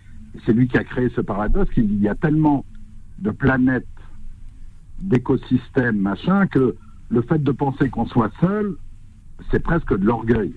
[0.45, 1.71] c'est lui qui a créé ce paradoxe.
[1.77, 2.65] Il y a tellement
[3.19, 3.87] de planètes,
[5.01, 6.75] d'écosystèmes, machin, que
[7.09, 8.75] le fait de penser qu'on soit seul,
[9.49, 10.53] c'est presque de l'orgueil.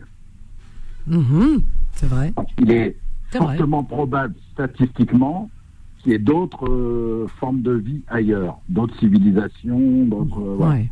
[1.07, 2.33] Mhm, C'est vrai.
[2.59, 2.97] Il est C'est vrai.
[3.39, 5.51] Fortement probable statistiquement
[5.99, 10.41] qu'il y ait d'autres euh, formes de vie ailleurs, d'autres civilisations, d'autres.
[10.41, 10.75] euh, voilà.
[10.75, 10.91] Ouais.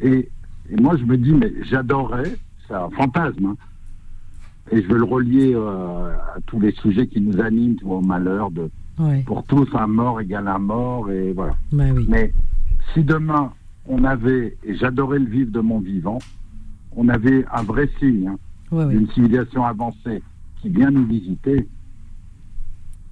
[0.00, 0.28] Et,
[0.70, 3.56] et moi, je me dis, mais j'adorerais, c'est un fantasme, hein,
[4.72, 7.96] et je veux le relier euh, à tous les sujets qui nous animent, tu vois,
[7.98, 9.22] au malheur, de, Ouais.
[9.26, 11.54] pour tous, un mort égale un mort, et voilà.
[11.72, 12.04] Bah oui.
[12.08, 12.32] Mais
[12.92, 13.52] si demain,
[13.86, 16.18] on avait, et j'adorais le vivre de mon vivant,
[16.96, 18.38] on avait un vrai signe hein,
[18.72, 20.22] Ouais, d'une civilisation avancée
[20.60, 21.66] qui vient nous visiter,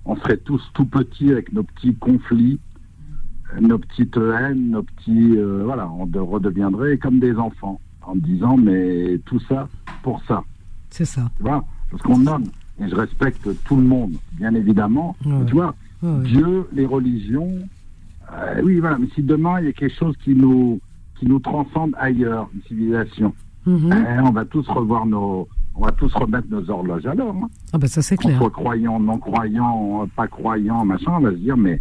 [0.05, 2.59] on serait tous tout petits avec nos petits conflits,
[3.61, 5.37] nos petites haines, nos petits...
[5.37, 9.69] euh, voilà, on de- redeviendrait comme des enfants en disant, mais tout ça
[10.03, 10.43] pour ça.
[10.91, 11.31] C'est ça.
[11.37, 12.45] Tu vois Parce qu'on nomme,
[12.81, 15.45] et je respecte tout le monde, bien évidemment, Ouais.
[15.47, 16.23] tu vois, Ouais.
[16.25, 17.51] Dieu, les religions,
[18.33, 20.81] euh, oui, voilà, mais si demain il y a quelque chose qui nous,
[21.19, 23.35] qui nous transcende ailleurs, une civilisation,
[23.67, 23.93] Mhm.
[23.93, 25.49] eh, on va tous revoir nos,
[25.81, 27.35] on va tous remettre nos horloges à l'heure.
[27.35, 27.49] Hein.
[27.73, 28.39] Ah bah ça c'est Qu'on clair.
[28.39, 31.81] soit croyant, non croyant, pas croyant, machin, on va se dire, mais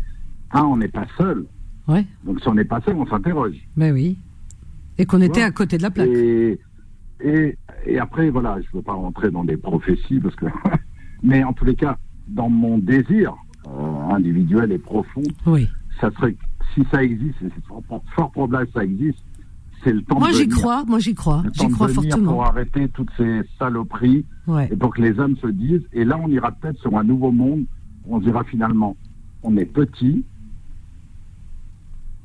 [0.51, 1.45] un, on n'est pas seul.
[1.88, 2.05] Ouais.
[2.23, 3.55] Donc si on n'est pas seul, on s'interroge.
[3.75, 4.17] Bah oui.
[4.99, 6.07] Et qu'on était à côté de la plaque.
[6.10, 6.60] Et,
[7.21, 10.45] et, et après, voilà, je ne veux pas rentrer dans des prophéties, parce que,
[11.23, 13.33] mais en tous les cas, dans mon désir
[13.67, 15.67] euh, individuel et profond, Oui.
[15.99, 16.36] ça serait,
[16.73, 17.81] si ça existe, et c'est fort,
[18.15, 19.23] fort probable que ça existe,
[19.83, 22.31] c'est le temps Moi j'y crois, moi j'y crois, j'y crois fortement.
[22.33, 24.69] pour arrêter toutes ces saloperies Ouais.
[24.71, 27.31] et pour que les hommes se disent, et là on ira peut-être sur un nouveau
[27.31, 27.65] monde,
[28.07, 28.95] on se dira finalement,
[29.43, 30.23] on est petit,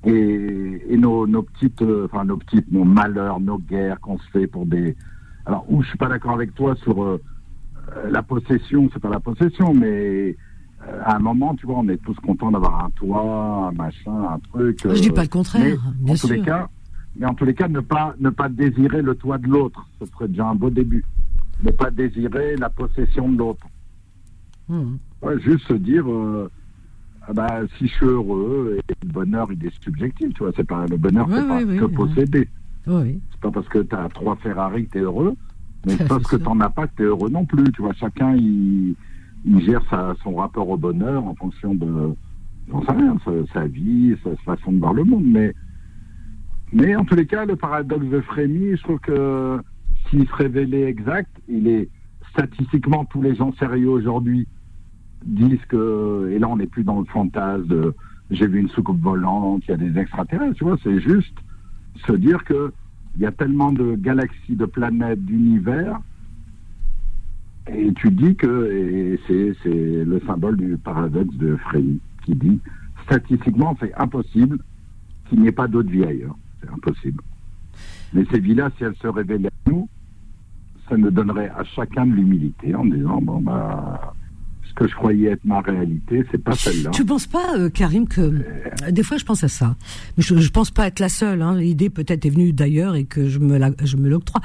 [0.05, 4.29] et, et nos, nos petites, euh, enfin nos petites, nos malheurs, nos guerres qu'on se
[4.33, 4.97] fait pour des...
[5.47, 7.21] Alors, où je suis pas d'accord avec toi sur euh,
[7.97, 10.37] euh, la possession, c'est pas la possession, mais
[11.05, 14.39] à un moment, tu vois, on est tous contents d'avoir un toit, un machin, un
[14.53, 14.81] truc.
[14.83, 16.45] Je euh, dis pas le contraire, mais bien en tous les sûr.
[16.45, 16.69] cas,
[17.17, 20.07] mais en tous les cas, ne pas ne pas désirer le toit de l'autre, ce
[20.07, 21.05] serait déjà un beau début.
[21.63, 23.67] Ne pas désirer la possession de l'autre.
[25.23, 26.51] Ouais, juste se dire, euh,
[27.29, 30.53] ah bah, si je suis heureux, et le bonheur, il est subjectif, tu vois.
[30.57, 32.49] C'est pas le bonheur, Ouais, c'est pas ouais, que posséder.
[32.87, 33.21] Oui.
[33.31, 35.35] C'est pas parce que tu as trois Ferrari que tu es heureux,
[35.87, 37.71] mais c'est parce que tu n'en as pas que tu es heureux non plus.
[37.73, 38.95] Tu vois, chacun, il,
[39.45, 42.15] il gère sa, son rapport au bonheur en fonction de,
[42.71, 45.25] j'en sais rien, sa, sa vie, sa, sa façon de voir le monde.
[45.27, 45.55] Mais,
[46.73, 49.61] mais en tous les cas, le paradoxe de Frémy, je trouve que
[50.09, 51.89] s'il se révélait exact, il est
[52.31, 54.47] statistiquement, tous les gens sérieux aujourd'hui
[55.25, 57.95] disent que, et là on n'est plus dans le fantasme de
[58.31, 61.37] j'ai vu une soucoupe volante, il y a des extraterrestres, tu vois, c'est juste
[62.07, 62.73] se dire que
[63.17, 66.01] il y a tellement de galaxies, de planètes, d'univers,
[67.71, 71.85] et tu dis que c'est, le symbole du paradoxe de Frey
[72.25, 72.61] qui dit
[73.05, 74.59] statistiquement c'est impossible
[75.29, 76.37] qu'il n'y ait pas d'autre vie ailleurs.
[76.63, 77.23] C'est impossible.
[78.13, 79.89] Mais ces vies-là, si elles se révélaient à nous,
[80.89, 84.15] ça nous donnerait à chacun de l'humilité en disant bon bah
[84.65, 86.91] ce que je croyais être ma réalité, c'est pas celle-là.
[86.91, 89.77] Tu penses pas, euh, Karim, que euh, des fois je pense à ça,
[90.17, 91.43] mais je, je pense pas être la seule.
[91.43, 91.57] Hein.
[91.57, 94.41] L'idée peut-être est venue d'ailleurs et que je me la, je me l'octroie.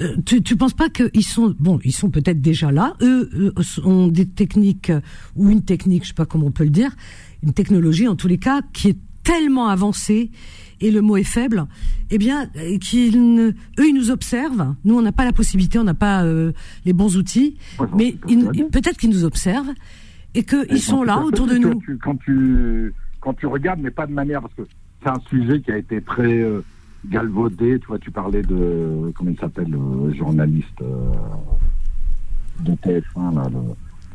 [0.00, 2.94] Euh, tu, tu penses pas qu'ils sont bon, ils sont peut-être déjà là.
[3.02, 4.92] Eux, eux, ont des techniques
[5.36, 6.90] ou une technique, je sais pas comment on peut le dire,
[7.42, 10.30] une technologie en tous les cas qui est tellement avancée
[10.82, 11.66] et le mot est faible,
[12.10, 14.74] eh bien, euh, qu'ils eux, ils nous observent.
[14.84, 16.52] Nous, on n'a pas la possibilité, on n'a pas euh,
[16.84, 17.56] les bons outils,
[17.96, 18.12] mais
[18.72, 19.72] peut-être qu'ils nous observent
[20.34, 21.80] et qu'ils sont là autour de nous.
[22.02, 24.62] quand tu quand tu regardes, mais pas de manière parce que
[25.00, 26.60] c'est un sujet qui a été très euh,
[27.08, 27.78] galvaudé.
[27.78, 30.82] Tu vois, tu parlais de comment il s'appelle le journaliste
[32.64, 33.44] de TF1 là,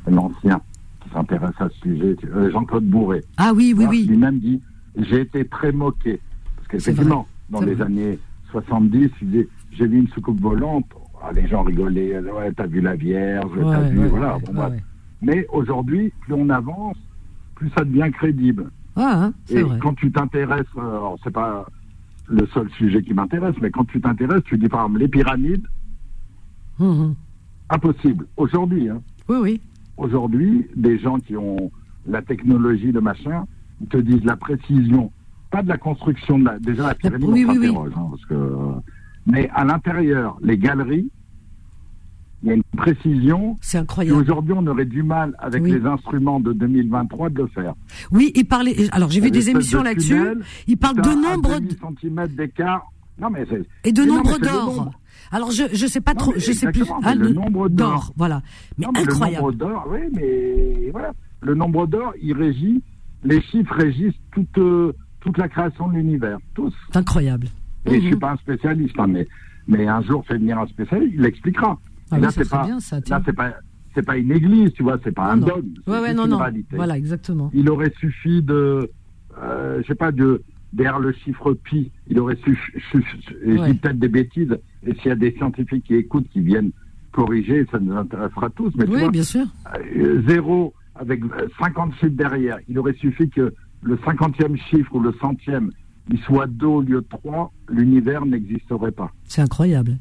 [0.09, 0.59] l'ancien
[1.01, 2.17] qui s'intéresse à ce sujet,
[2.51, 3.23] Jean-Claude Bourré.
[3.37, 4.05] Ah oui, oui, oui.
[4.05, 4.61] Lui-même dit
[4.97, 6.19] j'ai été très moqué.
[6.55, 8.19] Parce qu'effectivement, dans les années
[8.51, 9.09] 70,
[9.71, 10.85] j'ai vu une soucoupe volante.
[11.21, 12.19] Ah, les gens rigolaient.
[12.19, 14.07] Ouais, t'as vu la Vierge, t'as vu.
[14.07, 14.37] voilà.
[15.21, 16.97] Mais aujourd'hui, plus on avance,
[17.55, 18.69] plus ça devient crédible.
[18.95, 21.65] Hein, et quand tu t'intéresses, alors c'est pas
[22.27, 25.65] le seul sujet qui m'intéresse, mais quand tu t'intéresses, tu dis par exemple les pyramides,
[26.79, 27.15] hum, hum.
[27.69, 28.25] impossible.
[28.37, 29.01] Aujourd'hui, hein.
[29.29, 29.61] Oui, oui.
[29.97, 31.71] Aujourd'hui, des gens qui ont
[32.07, 33.45] la technologie, le machin,
[33.81, 35.11] ils te disent la précision
[35.49, 36.59] pas de la construction de la.
[36.59, 38.35] Déjà, la pyramide, oui, on oui, hein, parce que,
[39.25, 41.09] mais à l'intérieur, les galeries,
[42.43, 43.55] il y a une précision.
[43.61, 44.19] C'est incroyable.
[44.19, 47.73] Aujourd'hui, on aurait du mal avec les instruments de 2023 de le faire.
[48.11, 48.75] Oui, il parlait.
[48.91, 50.21] Alors, j'ai vu des émissions là-dessus.
[50.67, 52.91] Il parle de nombre de centimètres d'écart.
[53.19, 53.47] Non, mais
[53.83, 54.91] et de nombre d'or.
[55.31, 56.83] Alors je je sais pas trop, je sais plus.
[57.03, 58.43] Ah, le, nombre d'or, voilà.
[58.77, 59.17] Mais incroyable.
[59.17, 61.11] Le nombre d'or, oui, mais voilà.
[61.41, 62.83] Le nombre d'or, il régit.
[63.23, 64.57] Les chiffres régissent toute
[65.27, 66.73] toute la création de l'univers, tous.
[66.91, 67.47] C'est incroyable.
[67.85, 68.19] Et je suis mhm.
[68.19, 69.27] pas un spécialiste, hein, mais,
[69.67, 71.79] mais un jour, fait venir un spécialiste, il l'expliquera.
[72.11, 73.53] Ah là, c'est pas, là, c'est pas,
[73.93, 75.73] c'est pas une église, tu vois, c'est pas un dogme.
[75.85, 76.39] Ouais, ouais, non, non.
[76.71, 77.51] Voilà, exactement.
[77.53, 78.89] Il aurait suffi de,
[79.37, 82.71] euh, je sais pas, de, derrière le chiffre pi, il aurait suffi,
[83.45, 86.71] dis peut-être des bêtises, et s'il y a des scientifiques qui écoutent, qui viennent
[87.11, 88.71] corriger, ça nous intéressera tous.
[88.75, 89.45] Mais oui, bien sûr.
[89.75, 91.21] Euh, zéro avec
[91.59, 95.71] 50 chiffres derrière, il aurait suffi que le cinquantième chiffre ou le centième
[96.09, 99.11] il soit 2 au lieu de 3, l'univers n'existerait pas.
[99.25, 99.97] C'est incroyable.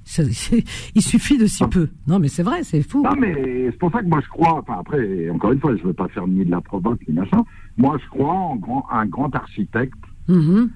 [0.95, 1.69] il suffit de si ah.
[1.69, 1.89] peu.
[2.07, 3.03] Non, mais c'est vrai, c'est fou.
[3.03, 3.35] Non, mais
[3.71, 5.93] c'est pour ça que moi je crois, enfin après, encore une fois, je ne veux
[5.93, 7.43] pas faire ni de la provoque ni machin.
[7.77, 9.99] Moi je crois en grand, un grand architecte.
[10.29, 10.69] Mm-hmm.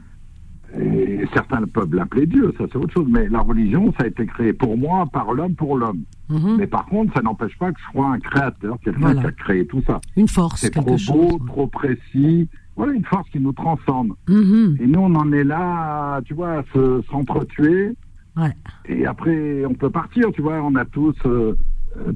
[0.79, 3.07] Et certains peuvent l'appeler Dieu, ça c'est autre chose.
[3.09, 6.03] Mais la religion, ça a été créé pour moi, par l'homme, pour l'homme.
[6.31, 6.57] Mm-hmm.
[6.59, 9.67] Mais par contre, ça n'empêche pas que je sois un créateur, quelqu'un qui a créé
[9.67, 10.01] tout ça.
[10.17, 12.49] Une force, C'est trop beau, trop précis.
[12.77, 14.13] Voilà une force qui nous transcende.
[14.29, 14.83] Mm-hmm.
[14.83, 16.65] Et nous, on en est là, tu vois, à
[17.11, 17.95] s'entretuer.
[18.37, 18.55] ouais.
[18.89, 20.63] Et après, on peut partir, tu vois.
[20.63, 21.17] On a tous.
[21.27, 21.57] Euh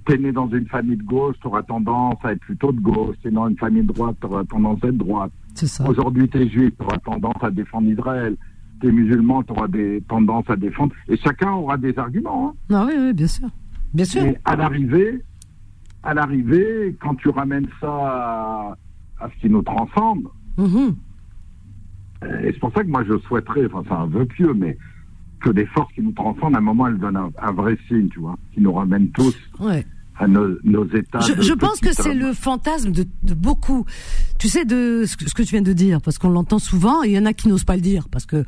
[0.07, 3.17] T'es né dans une famille de gauche, tu auras tendance à être plutôt de gauche.
[3.23, 5.33] T'es dans une famille de droite, tu auras tendance à être droite.
[5.87, 8.37] Aujourd'hui, t'es juif, tu auras tendance à défendre Israël.
[8.81, 10.95] T'es musulman, tu auras des tendances à défendre.
[11.09, 12.55] Et chacun aura des arguments.
[12.71, 12.75] Hein.
[12.75, 13.49] Ah oui, oui, bien sûr.
[13.93, 14.23] Bien sûr.
[14.25, 15.23] Et à l'arrivée,
[16.03, 18.77] à l'arrivée, quand tu ramènes ça à,
[19.21, 20.95] à ce qui nous transcende, Mhm.
[22.43, 24.79] Et c'est pour ça que moi je souhaiterais, enfin c'est un vœu pieux, mais
[25.45, 28.21] que des forces qui nous transcendent, à un moment elles donnent un, vrai signe, tu
[28.21, 29.37] vois, qui nous ramènent tous
[30.17, 31.21] à nos, états.
[31.21, 33.05] Je, pense que c'est le fantasme de,
[33.35, 33.85] beaucoup,
[34.39, 37.13] tu sais, de ce que, tu viens de dire, parce qu'on l'entend souvent, et il
[37.13, 38.45] y en a qui n'osent pas le dire, parce que euh,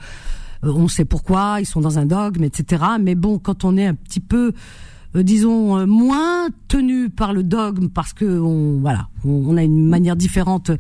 [0.63, 2.83] on sait pourquoi, ils sont dans un dogme, etc.
[3.01, 4.53] Mais bon, quand on est un petit peu
[5.17, 9.89] euh, disons euh, moins tenu par le dogme parce que on voilà on, a une
[9.89, 10.71] manière différente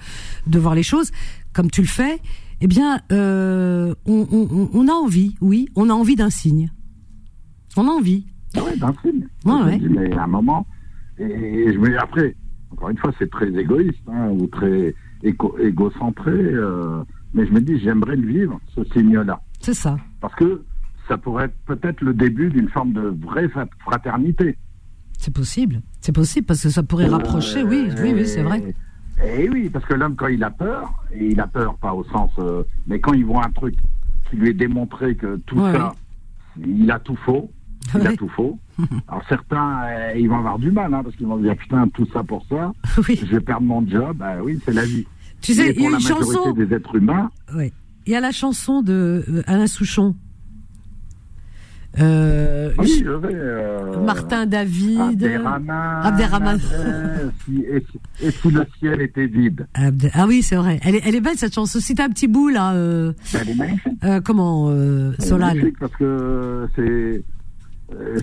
[0.46, 1.12] de voir les choses
[1.52, 2.20] comme tu le fais
[2.60, 6.70] eh bien euh, on, a envie oui on a envie d'un signe.
[7.76, 8.26] On a envie.
[8.56, 9.26] Ah oui d'un signe.
[9.44, 10.66] Mais à un moment
[11.18, 12.34] et, je me après
[12.70, 16.32] encore une fois c'est très égoïste hein, ou très égo, égocentré
[17.34, 19.96] mais je me dis j'aimerais le vivre ce signe là c'est ça.
[20.20, 20.62] Parce que
[21.08, 23.48] ça pourrait être peut-être le début d'une forme de vraie
[23.80, 24.56] fraternité.
[25.18, 28.74] C'est possible, c'est possible parce que ça pourrait rapprocher, oui, oui, oui, c'est vrai.
[29.24, 31.94] Et eh oui, parce que l'homme quand il a peur, et il a peur pas
[31.94, 33.74] au sens, euh, mais quand il voit un truc
[34.28, 35.94] qui lui est démontré que tout ça,
[36.58, 37.50] il a tout faux,
[37.94, 38.58] il a tout faux.
[39.08, 42.06] Alors certains, euh, ils vont avoir du mal, hein, parce qu'ils vont dire putain tout
[42.12, 44.18] ça pour ça, je vais perdre mon job.
[44.18, 45.06] Ben oui, c'est la vie.
[45.40, 47.30] Tu sais, il y a une chanson des êtres humains.
[47.54, 47.72] Oui.
[48.06, 50.14] Il y a la chanson de euh, Alain Souchon
[51.98, 55.24] euh, oui, je vais, euh, Martin David.
[56.02, 56.58] Abderrahman.
[57.48, 59.66] et, si, le ciel était vide.
[59.74, 60.78] ah oui, c'est vrai.
[60.82, 61.78] Elle est, elle est belle cette chanson.
[61.80, 62.72] Si t'as un petit bout là.
[62.74, 63.92] Euh, elle est magnifique.
[64.04, 64.70] Euh, comment
[65.18, 67.22] Solal parce que c'est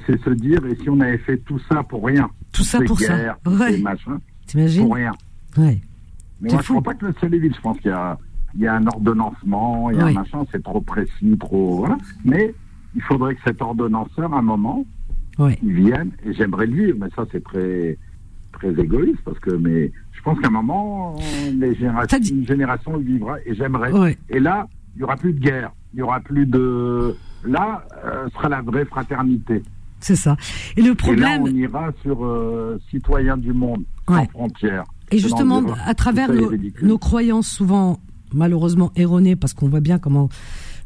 [0.05, 2.29] c'est se dire, et si on avait fait tout ça pour rien?
[2.51, 3.15] Tout ça pour ça.
[3.17, 3.77] guerres, Ouais.
[3.77, 4.83] machins, T'imagines?
[4.83, 5.11] pour rien.
[5.57, 5.79] Ouais.
[6.41, 6.73] Mais moi, je fou.
[6.81, 7.53] crois pas que le ciel est vide.
[7.55, 8.17] Je pense qu'il y a,
[8.55, 11.77] il y a un ordonnancement, il y a un machin, c'est trop précis, trop.
[11.77, 11.97] Voilà.
[12.25, 12.53] Mais
[12.95, 14.85] il faudrait que cet ordonnanceur, à un moment,
[15.39, 17.97] il vienne, et j'aimerais le vivre, mais ça, c'est très,
[18.51, 21.15] très égoïste, parce que, mais je pense qu'à un moment,
[21.57, 23.91] les générations, T'as dit- une génération le vivra, et j'aimerais.
[24.29, 27.15] Et là, il y aura plus de guerre, il y aura plus de.
[27.45, 29.63] Là, euh, sera la vraie fraternité.
[29.99, 30.37] C'est ça.
[30.77, 34.17] Et le Et là, problème, on ira sur euh, citoyens du monde, Ouais.
[34.17, 34.83] sans frontières.
[35.11, 36.29] Et justement, à travers
[36.81, 37.99] nos croyances souvent
[38.33, 40.27] malheureusement erronées, parce qu'on voit bien comment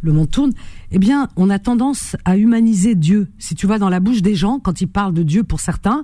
[0.01, 0.51] le monde tourne,
[0.91, 3.27] eh bien, on a tendance à humaniser Dieu.
[3.39, 6.03] Si tu vas dans la bouche des gens, quand ils parlent de Dieu pour certains,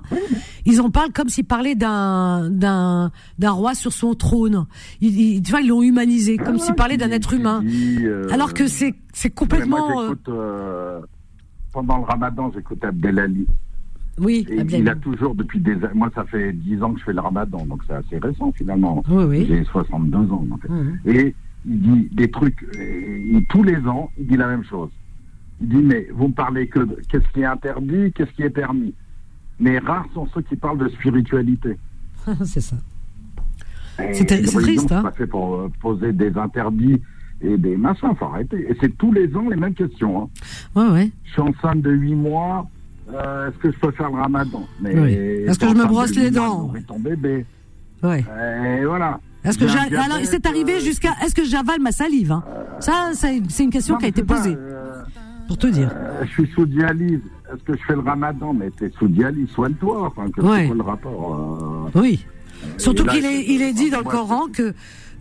[0.66, 4.66] ils en parlent comme s'ils parlaient d'un d'un d'un roi sur son trône.
[5.00, 7.62] Ils, ils- tu vois, ils l'ont humanisé, comme s'ils parlaient d'un être humain.
[8.02, 11.00] Euh, Alors que c'est c'est complètement, Moi, euh, euh,
[11.72, 13.46] pendant le ramadan, j'écoute Abdelali.
[14.18, 17.00] oui, Et ah, il a toujours, depuis des années, moi, ça fait 10 ans que
[17.00, 19.02] je fais le ramadan, donc c'est assez récent finalement.
[19.08, 19.46] Oui, oui.
[19.48, 20.44] J'ai 62 ans.
[20.48, 20.68] donc.
[20.68, 20.98] Mhm.
[21.06, 21.34] Et
[21.66, 24.90] il dit des trucs, et tous les ans, il dit la même chose.
[25.60, 28.50] Il dit, mais vous me parlez que de qu'est-ce qui est interdit, qu'est-ce qui est
[28.50, 28.94] permis.
[29.60, 31.76] Mais rares sont ceux qui parlent de spiritualité.
[32.44, 32.76] c'est ça.
[33.96, 34.98] C'est triste, hein.
[34.98, 37.00] c'est pas fait pour euh, poser des interdits
[37.40, 38.66] et des machins, faut arrêter.
[38.68, 40.22] Et c'est tous les ans les mêmes questions.
[40.22, 40.28] hein.
[40.74, 41.10] Ouais, ouais.
[41.24, 42.66] Je suis enceinte de 8 mois,
[43.12, 44.66] euh, est-ce que je peux faire le ramadan?
[44.82, 44.90] Oui.
[44.90, 46.58] Est-ce que je me brosse les mois, dents?
[46.62, 47.46] nourris ton bébé.
[48.02, 48.24] Ouais.
[48.80, 49.20] Et voilà.
[49.44, 52.44] Est-ce que alors c'est arrivé euh, jusqu'à est-ce que j'avale ma salive hein?
[52.80, 55.02] Ça c'est une question non, qui a été posée euh,
[55.48, 55.90] pour te dire.
[55.94, 57.20] euh, je suis sous dialyse.
[57.52, 58.52] Est-ce que je fais le ramadan?
[58.54, 60.06] Mais t'es sous dialyse, soigne-toi.
[60.16, 60.68] Enfin, Ouais.
[60.74, 62.24] le rapport Oui.
[62.78, 64.74] Surtout qu'il est il est dit dans le Coran que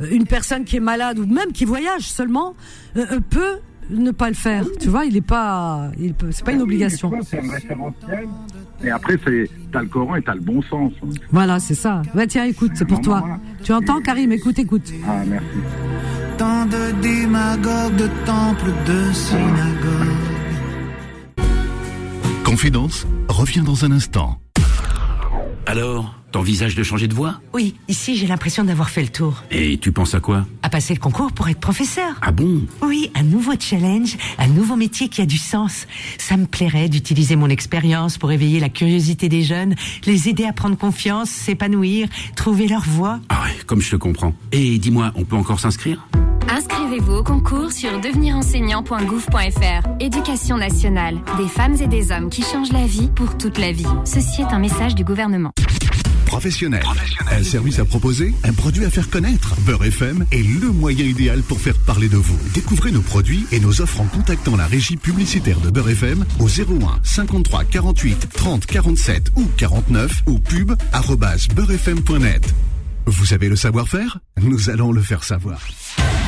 [0.10, 2.56] une personne qui est malade ou même qui voyage seulement
[2.98, 3.58] euh, peut
[3.90, 4.66] ne pas le faire.
[4.80, 7.12] Tu vois, il est pas il c'est pas une obligation.
[7.24, 8.28] C'est un référentiel.
[8.84, 10.92] Et après, c'est t'as le Coran et t'as le bon sens.
[11.32, 12.02] Voilà, c'est ça.
[12.14, 13.20] Bah tiens, écoute, c'est pour toi.
[13.22, 13.40] voilà.
[13.64, 14.32] Tu entends Karim?
[14.32, 14.92] Écoute, écoute.
[15.08, 15.48] Ah, merci.
[16.38, 20.14] Tant de démagogues, de temples, de synagogues.
[22.44, 24.40] Confidence revient dans un instant.
[25.66, 29.44] Alors, t'envisages de changer de voie Oui, ici j'ai l'impression d'avoir fait le tour.
[29.52, 32.16] Et tu penses à quoi À passer le concours pour être professeur.
[32.22, 35.88] Ah bon Oui, un nouveau challenge, un nouveau métier qui a du sens.
[36.18, 40.54] Ça me plairait d'utiliser mon expérience pour éveiller la curiosité des jeunes, les aider à
[40.54, 43.20] prendre confiance, s'épanouir, trouver leur voie.
[43.30, 44.34] Ah ouais, comme je te comprends.
[44.52, 46.08] Et dis-moi, on peut encore s'inscrire?
[46.50, 49.88] Inscrivez-vous au concours sur devenirenseignant.gouv.fr.
[50.00, 51.20] Éducation nationale.
[51.38, 53.88] Des femmes et des hommes qui changent la vie pour toute la vie.
[54.04, 55.52] Ceci est un message du gouvernement.
[56.34, 56.84] Professionnel.
[57.30, 59.54] Un service à proposer, un produit à faire connaître.
[59.68, 62.36] Beurre FM est le moyen idéal pour faire parler de vous.
[62.56, 66.48] Découvrez nos produits et nos offres en contactant la régie publicitaire de Beurre FM au
[66.48, 72.52] 01 53 48 30 47 ou 49 ou pub arobase beurrefm.net.
[73.06, 74.18] Vous avez le savoir-faire?
[74.42, 75.60] Nous allons le faire savoir.«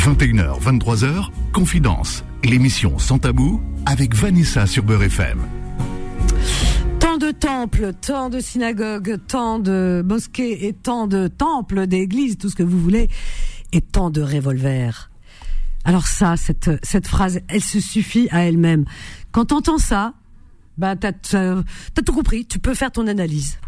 [0.00, 5.40] 21h, 23h, Confidence, l'émission Sans Tabou avec Vanessa sur Beurre FM.
[7.00, 12.48] Tant de temples, tant de synagogues, tant de mosquées et tant de temples, d'églises, tout
[12.48, 13.08] ce que vous voulez,
[13.72, 15.10] et tant de revolvers.
[15.84, 18.86] Alors ça, cette, cette phrase, elle se suffit à elle-même.
[19.32, 20.14] Quand t'entends ça,
[20.78, 23.58] bah t'as, t'as t'as tout compris, tu peux faire ton analyse.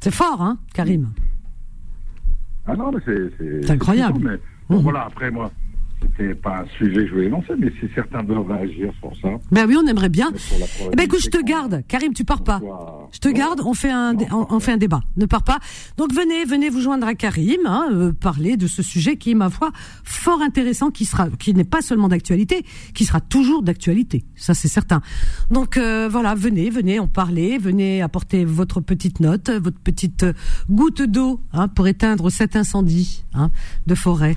[0.00, 1.14] C'est fort, hein, Karim?
[2.66, 3.62] Ah non, mais c'est.
[3.64, 4.20] C'est incroyable.
[4.22, 4.42] Mais, bon,
[4.76, 4.82] Mhm.
[4.82, 5.50] Voilà, après, moi,
[6.02, 9.28] c'était pas un sujet que je voulais lancer, mais si certains veulent réagir sur ça.
[9.50, 10.30] Ben oui, on aimerait bien.
[10.92, 11.82] Eh ben écoute, je te garde.
[11.88, 12.58] Karim, tu pars pas.
[12.58, 15.00] soit- Je te garde, on fait un, on fait un débat.
[15.16, 15.58] Ne pars pas.
[15.96, 19.34] Donc venez, venez vous joindre à Karim, hein, euh, parler de ce sujet qui est
[19.34, 19.70] ma foi
[20.04, 24.24] fort intéressant, qui sera, qui n'est pas seulement d'actualité, qui sera toujours d'actualité.
[24.36, 25.00] Ça c'est certain.
[25.50, 30.32] Donc euh, voilà, venez, venez en parler, venez apporter votre petite note, votre petite euh,
[30.70, 33.50] goutte d'eau, hein, pour éteindre cet incendie hein,
[33.86, 34.36] de forêt.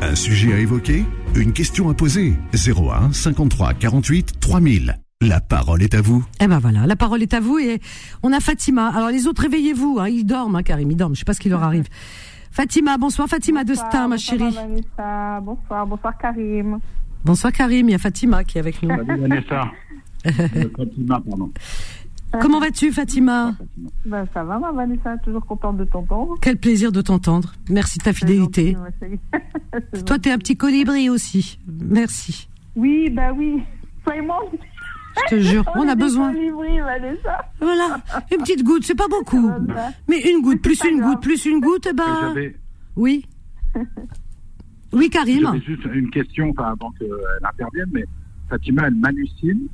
[0.00, 4.98] Un sujet à évoquer Une question à poser 01 53 48 3000.
[5.22, 6.24] La parole est à vous.
[6.40, 7.80] Eh ben voilà, la parole est à vous et
[8.22, 8.88] on a Fatima.
[8.88, 11.14] Alors les autres, réveillez-vous, hein, ils dorment, hein, Karim, ils dorment.
[11.14, 11.86] Je sais pas ce qui leur arrive.
[12.50, 14.44] Fatima, bonsoir Fatima Destin, ma chérie.
[14.44, 15.40] Bonsoir, Vanessa.
[15.42, 16.78] Bonsoir, bonsoir Karim.
[17.24, 18.88] Bonsoir Karim, il y a Fatima qui est avec nous.
[18.88, 19.64] Salut Vanessa.
[20.26, 21.52] Euh, Fatima, pardon.
[22.40, 23.54] Comment vas-tu Fatima
[24.04, 26.34] Ben, ça va, ma Vanessa, toujours contente de t'entendre.
[26.40, 27.52] Quel plaisir de t'entendre.
[27.70, 28.72] Merci de ta fidélité.
[28.74, 29.18] Gentil,
[29.72, 30.20] Toi, gentil.
[30.20, 31.58] t'es un petit colibri aussi.
[31.66, 32.48] Merci.
[32.74, 33.62] Oui, ben oui.
[34.04, 34.38] Vraiment.
[35.30, 36.32] Je te jure, on a besoin.
[36.32, 37.50] Vanessa.
[37.60, 39.50] Voilà, une petite goutte, c'est pas beaucoup.
[40.08, 41.10] Mais une goutte, plus une grave.
[41.14, 42.34] goutte, plus une goutte, Et ben...
[42.96, 43.26] Oui.
[44.92, 45.40] Oui, Karim.
[45.42, 47.08] J'avais juste une question, enfin, avant qu'elle
[47.42, 48.04] intervienne, mais
[48.48, 49.66] Fatima, elle m'hallucine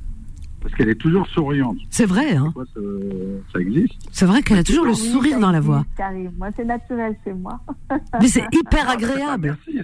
[0.63, 1.77] parce qu'elle est toujours souriante.
[1.89, 2.53] C'est vrai, hein.
[3.51, 5.85] Ça existe C'est vrai qu'elle a toujours le sourire dans la voix.
[6.37, 7.59] Moi, c'est naturel chez moi.
[8.21, 9.57] Mais c'est hyper Ah, agréable.
[9.67, 9.81] Merci.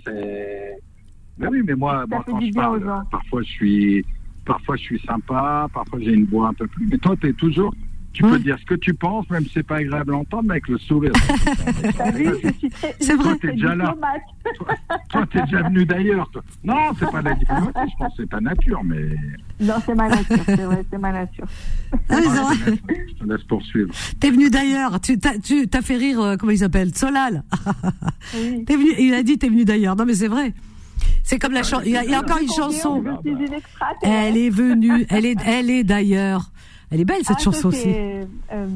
[1.38, 4.06] Mais oui, mais moi, quand je parle, parfois je suis,
[4.46, 6.88] parfois je suis sympa, parfois j'ai une voix un peu plus.
[6.88, 7.74] Mais toi, t'es toujours.
[8.12, 8.32] Tu Ouais.
[8.32, 10.68] peux dire ce que tu penses, même si c'est pas agréable à entendre, mais avec
[10.68, 11.12] le sourire.
[11.98, 13.38] T'as vu, je suis très, C'est vrai.
[13.40, 13.86] T'es déjà là.
[13.94, 14.22] diplomate.
[15.10, 16.30] toi, t'es déjà venu d'ailleurs.
[16.32, 16.42] toi.
[16.64, 19.10] Non, c'est pas la diplomatie, je pense que c'est ta nature, mais.
[19.60, 21.46] Non, c'est ma nature, c'est vrai, c'est ma nature.
[21.94, 22.56] Ah, mais c'est vrai.
[23.10, 23.92] Je te laisse poursuivre.
[24.20, 25.00] T'es venu d'ailleurs.
[25.00, 27.44] Tu t'as, tu t'as fait rire, euh, comment il s'appelle Solal.
[28.36, 28.64] Oui.
[28.66, 29.96] T'es venu, il a dit t'es venu d'ailleurs.
[29.96, 30.54] Non, mais c'est vrai.
[31.24, 31.84] C'est comme la chanson.
[31.86, 33.04] Il y, a- il y a encore une chanson.
[34.02, 35.06] Elle est venue.
[35.10, 36.52] Elle est, elle est d'ailleurs.
[36.92, 37.82] Elle est belle cette Ah, chanson aussi.
[37.84, 38.68] c'est, Euh,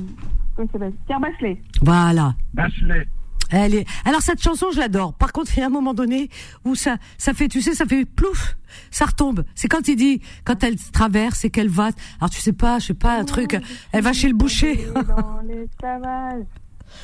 [0.55, 0.93] comment ça s'appelle?
[1.07, 1.61] Pierre Bachelet.
[1.82, 2.36] Voilà.
[2.53, 3.07] Bachelet.
[3.49, 3.86] Elle est.
[4.05, 5.14] Alors cette chanson, je l'adore.
[5.14, 6.30] Par contre, il y a un moment donné
[6.66, 8.57] où ça, ça fait, tu sais, ça fait plouf,
[8.89, 9.43] ça retombe.
[9.53, 11.89] C'est quand il dit, quand elle traverse et qu'elle va.
[12.20, 13.59] Alors tu sais pas, je sais pas, un truc.
[13.91, 14.80] Elle va chez le boucher.
[14.95, 16.43] Dans l'esclavage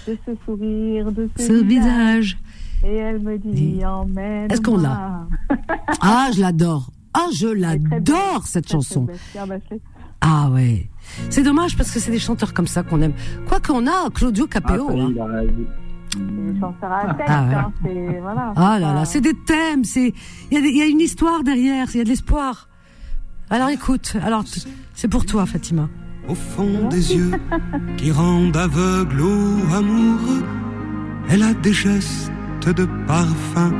[0.07, 2.37] de ce sourire, de ce, Ce visage.
[2.83, 4.49] Et elle me dit, emmène.
[4.51, 5.27] Est-ce qu'on l'a?
[6.01, 6.91] Ah, je l'adore.
[7.13, 9.07] Ah, je l'adore cette chanson.
[10.21, 10.89] Ah ouais.
[11.29, 13.13] C'est dommage parce que c'est des chanteurs comme ça qu'on aime.
[13.47, 14.89] Quoi qu'on a, Claudio Capéo.
[14.89, 15.43] Ah, hein.
[16.11, 17.53] C'est une chanteur à tête, Ah ouais.
[17.55, 18.53] hein, c'est, voilà.
[18.55, 20.13] Ah là là, c'est des thèmes, c'est
[20.51, 22.67] il y, a y une histoire derrière, il y a de l'espoir.
[23.51, 24.43] Alors écoute, alors
[24.95, 25.87] c'est pour toi Fatima.
[26.27, 27.31] Au fond des yeux
[27.97, 30.43] qui rendent aveugle ou amoureux,
[31.29, 32.31] elle a des gestes
[32.65, 33.71] de parfum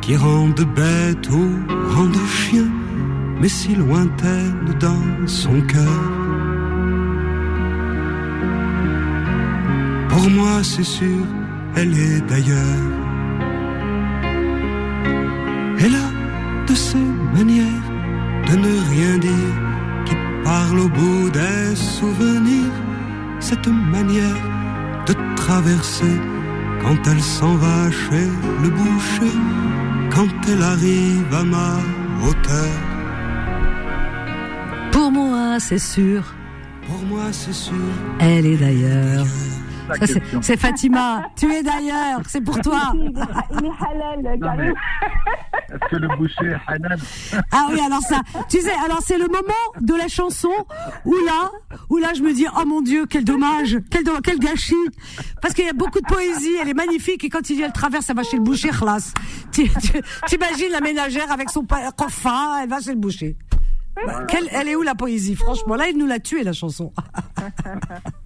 [0.00, 1.46] qui rendent bête ou
[1.94, 2.68] rendent chien,
[3.40, 6.29] mais si lointaine dans son cœur.
[10.10, 11.24] Pour moi, c'est sûr,
[11.76, 12.84] elle est d'ailleurs.
[15.82, 16.08] Elle a
[16.68, 17.06] de ces
[17.36, 17.86] manières
[18.48, 19.54] de ne rien dire
[20.06, 22.74] qui parle au bout des souvenirs.
[23.38, 24.40] Cette manière
[25.06, 26.16] de traverser
[26.82, 28.28] quand elle s'en va chez
[28.62, 29.34] le boucher,
[30.14, 31.70] quand elle arrive à ma
[32.24, 32.74] hauteur.
[34.92, 36.22] Pour moi, c'est sûr,
[36.86, 37.74] Pour moi, c'est sûr.
[38.18, 39.26] elle est d'ailleurs.
[39.90, 40.42] La Ça, c'est- question.
[40.42, 42.92] C'est Fatima, tu es d'ailleurs, c'est pour toi.
[45.72, 46.98] Est-ce que le boucher est halal?
[47.52, 50.50] Ah oui, alors ça, tu sais, alors c'est le moment de la chanson
[51.04, 51.50] où là,
[51.88, 54.74] où là je me dis, oh mon Dieu, quel dommage, quel, do- quel gâchis.
[55.42, 57.72] Parce qu'il y a beaucoup de poésie, elle est magnifique, et quand il dit elle
[57.72, 59.12] traverse, elle va chez le boucher, khlas.
[60.26, 61.64] T'imagines la ménagère avec son
[61.96, 63.36] coffin, elle va chez le boucher.
[64.28, 66.92] Quelle, elle est où la poésie, franchement Là, il nous l'a tué, la chanson.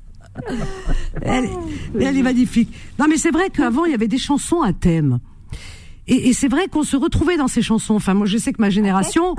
[1.22, 1.48] elle, est-
[1.94, 2.72] mais elle est magnifique.
[2.98, 5.18] Non, mais c'est vrai qu'avant, il y avait des chansons à thème.
[6.06, 7.94] Et, et c'est vrai qu'on se retrouvait dans ces chansons.
[7.94, 9.34] Enfin, moi, je sais que ma génération,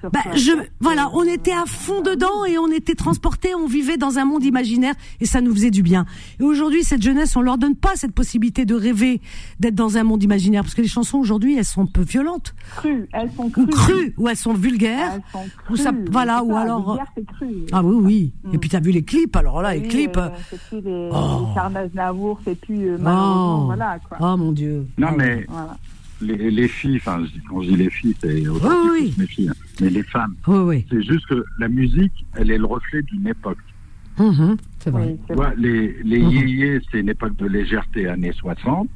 [0.00, 3.96] surtout, bah, je, voilà, on était à fond dedans et on était transportés, on vivait
[3.96, 6.06] dans un monde imaginaire et ça nous faisait du bien.
[6.40, 9.20] Et aujourd'hui, cette jeunesse, on leur donne pas cette possibilité de rêver
[9.60, 12.54] d'être dans un monde imaginaire parce que les chansons aujourd'hui, elles sont un peu violentes
[12.76, 13.66] crues, elles sont ou crues.
[13.66, 15.12] crues ou elles sont vulgaires.
[15.14, 16.04] Elles sont Ou ça- crues.
[16.10, 17.54] voilà, C'est ou ça, alors- vulgaire, c'est cru.
[17.72, 18.32] Ah oui, oui.
[18.52, 20.16] Et puis t'as vu les clips, alors là, les clips.
[20.16, 21.46] euh, c'est plus les, Oh.
[21.48, 24.18] les Charles Navour, c'est plus euh, Oh, voilà quoi.
[24.20, 24.86] oh mon Dieu.
[24.98, 25.76] Non, Ah, mais Voilà.
[26.20, 29.14] Les, les filles, enfin, quand je dis les filles, c'est oui.
[29.18, 29.54] mes filles, hein.
[29.80, 30.34] mais les femmes.
[30.46, 30.84] Oui.
[30.90, 33.58] C'est juste que la musique, elle est le reflet d'une époque.
[34.18, 35.16] Mhm, c'est vrai.
[35.30, 36.30] Oui, les, les Mhm.
[36.30, 38.88] yéyés, c'est une époque de légèreté, années 60.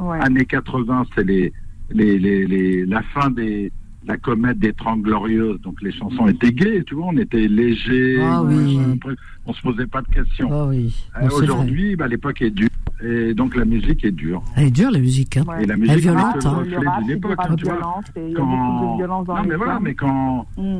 [0.00, 0.18] Ouais.
[0.20, 1.52] Années 80, c'est les,
[1.90, 3.72] les, les, les, la fin des
[4.08, 5.60] la comète des Trente Glorieuses.
[5.62, 8.78] Donc les chansons étaient gaies, tu vois, on était légers, Ah oui.
[9.46, 10.68] on se posait pas de questions.
[10.68, 10.94] Oui.
[11.20, 11.28] Euh.
[11.32, 12.68] Aujourd'hui, bah, l'époque est dure.
[13.04, 14.42] Et donc la musique est dure.
[14.56, 15.36] Elle est dure la musique.
[15.36, 15.44] Hein.
[15.46, 15.62] Ouais.
[15.62, 16.64] Et la Elle musique est violente, le hein.
[16.64, 17.36] Y reflet d'une époque.
[17.38, 17.74] hein, tu vois.
[18.16, 18.34] et y
[19.02, 20.78] a dans Non, mais voilà, mais quand Mm.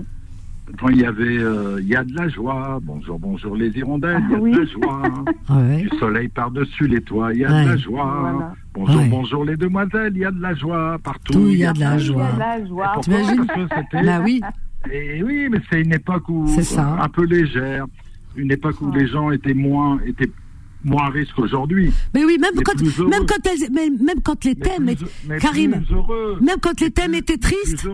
[0.79, 2.81] quand il y avait, euh, il y a de la joie.
[2.83, 4.23] Bonjour, bonjour les hirondelles.
[4.29, 4.53] Il y a oui.
[4.53, 5.03] de la joie.
[5.49, 5.77] Ah ouais.
[5.83, 7.33] du soleil par-dessus les toits.
[7.35, 7.65] Il y a Ouais.
[7.65, 8.19] de la joie.
[8.33, 8.55] Voilà.
[8.75, 9.09] Bonjour, Ouais.
[9.09, 10.13] bonjour les demoiselles.
[10.15, 11.35] Il y a de la joie partout.
[11.35, 12.33] Tout, il y a de la Il y a joie.
[12.33, 12.85] de la joie.
[12.95, 14.03] Pourquoi T'imagines Parce que c'était.
[14.07, 14.41] Bah oui.
[14.91, 16.97] Et oui, mais c'est une époque où C'est ça.
[17.01, 17.87] un peu légère,
[18.37, 19.01] une époque où Ouais.
[19.01, 20.31] les gens étaient moins étaient
[20.85, 21.91] moins risque aujourd'hui.
[22.15, 25.07] Mais oui, même Mais quand, même quand elles, même, même quand les Mais thèmes, plus-
[25.29, 25.71] mais Karim,
[26.41, 27.85] même quand les thèmes Plus- étaient tristes,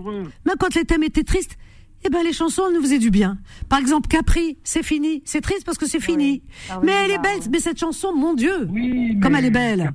[0.47, 1.57] même quand les thèmes étaient tristes,
[2.05, 3.39] eh ben les chansons elles nous faisaient du bien.
[3.68, 6.43] Par exemple, Capri, c'est fini, c'est triste parce que c'est fini.
[6.68, 7.49] Ah oui, mais elle est belle, oui.
[7.53, 8.66] mais cette chanson, mon Dieu.
[8.70, 9.93] Oui, Comme elle est belle.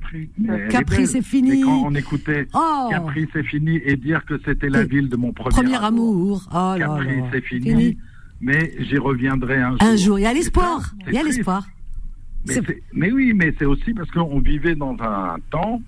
[0.70, 1.60] Capri, c'est fini.
[1.60, 2.88] Et quand on écoutait Oh.
[2.90, 6.48] Capri, c'est fini et dire que c'était la ville de mon premier, Premier amour.
[6.52, 7.98] Oh là Capri, c'est fini.
[8.40, 9.78] Mais j'y reviendrai un jour.
[9.82, 10.94] Un jour, il y a l'espoir.
[11.08, 11.66] Il y a l'espoir.
[12.94, 15.82] Mais, oui, mais c'est aussi parce qu'on vivait dans un temps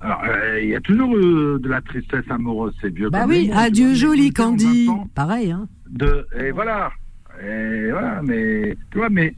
[0.00, 3.10] Alors, euh, il y a toujours euh, de la tristesse amoureuse, c'est vieux.
[3.10, 4.88] Bah oui, adieu joli Candy.
[5.14, 5.68] Pareil, hein.
[5.90, 6.90] De, et voilà.
[7.42, 9.34] Et voilà, mais tu vois, mais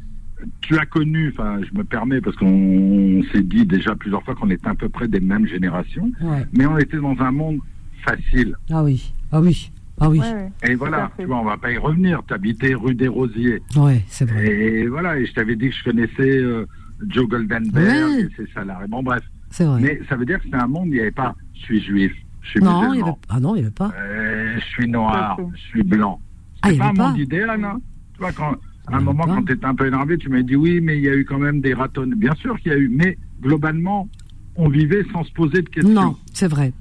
[0.61, 4.51] tu as connu, enfin, je me permets parce qu'on s'est dit déjà plusieurs fois qu'on
[4.51, 6.45] était à peu près des mêmes générations, Ouais.
[6.53, 7.59] mais on était dans un monde
[8.05, 8.55] facile.
[8.71, 9.71] Ah oui, ah oui,
[10.01, 10.19] ah oui.
[10.21, 10.53] Ouais, ouais.
[10.71, 12.23] Et voilà, tu vois, on va pas y revenir.
[12.27, 13.63] Tu habitais rue des Rosiers.
[13.77, 14.47] Ouais, c'est vrai.
[14.47, 16.67] Et voilà, et je t'avais dit que je connaissais euh,
[17.09, 18.23] Joe Goldenberg Ouais.
[18.23, 18.89] et ses salariés.
[18.89, 19.23] Bon, bref.
[19.51, 19.81] C'est vrai.
[19.81, 22.13] Mais ça veut dire que c'est un monde, il n'y avait pas je suis juif,
[22.41, 23.17] je suis non, il y musulman, avait...
[23.29, 23.93] ah non, il y avait pas.
[23.97, 26.19] euh, je suis noir, je suis blanc.
[26.63, 27.09] Ah, C'est pas un pas.
[27.11, 27.79] monde idéal, non
[28.15, 28.57] Tu vois, quand,
[28.89, 29.35] à un moment, pas.
[29.37, 31.25] quand tu étais un peu énervé, tu m'as dit oui, mais il y a eu
[31.25, 32.07] quand même des ratons.
[32.17, 34.09] Bien sûr qu'il y a eu, mais globalement,
[34.57, 35.93] on vivait sans se poser de questions.
[35.95, 36.73] Non, c'est vrai.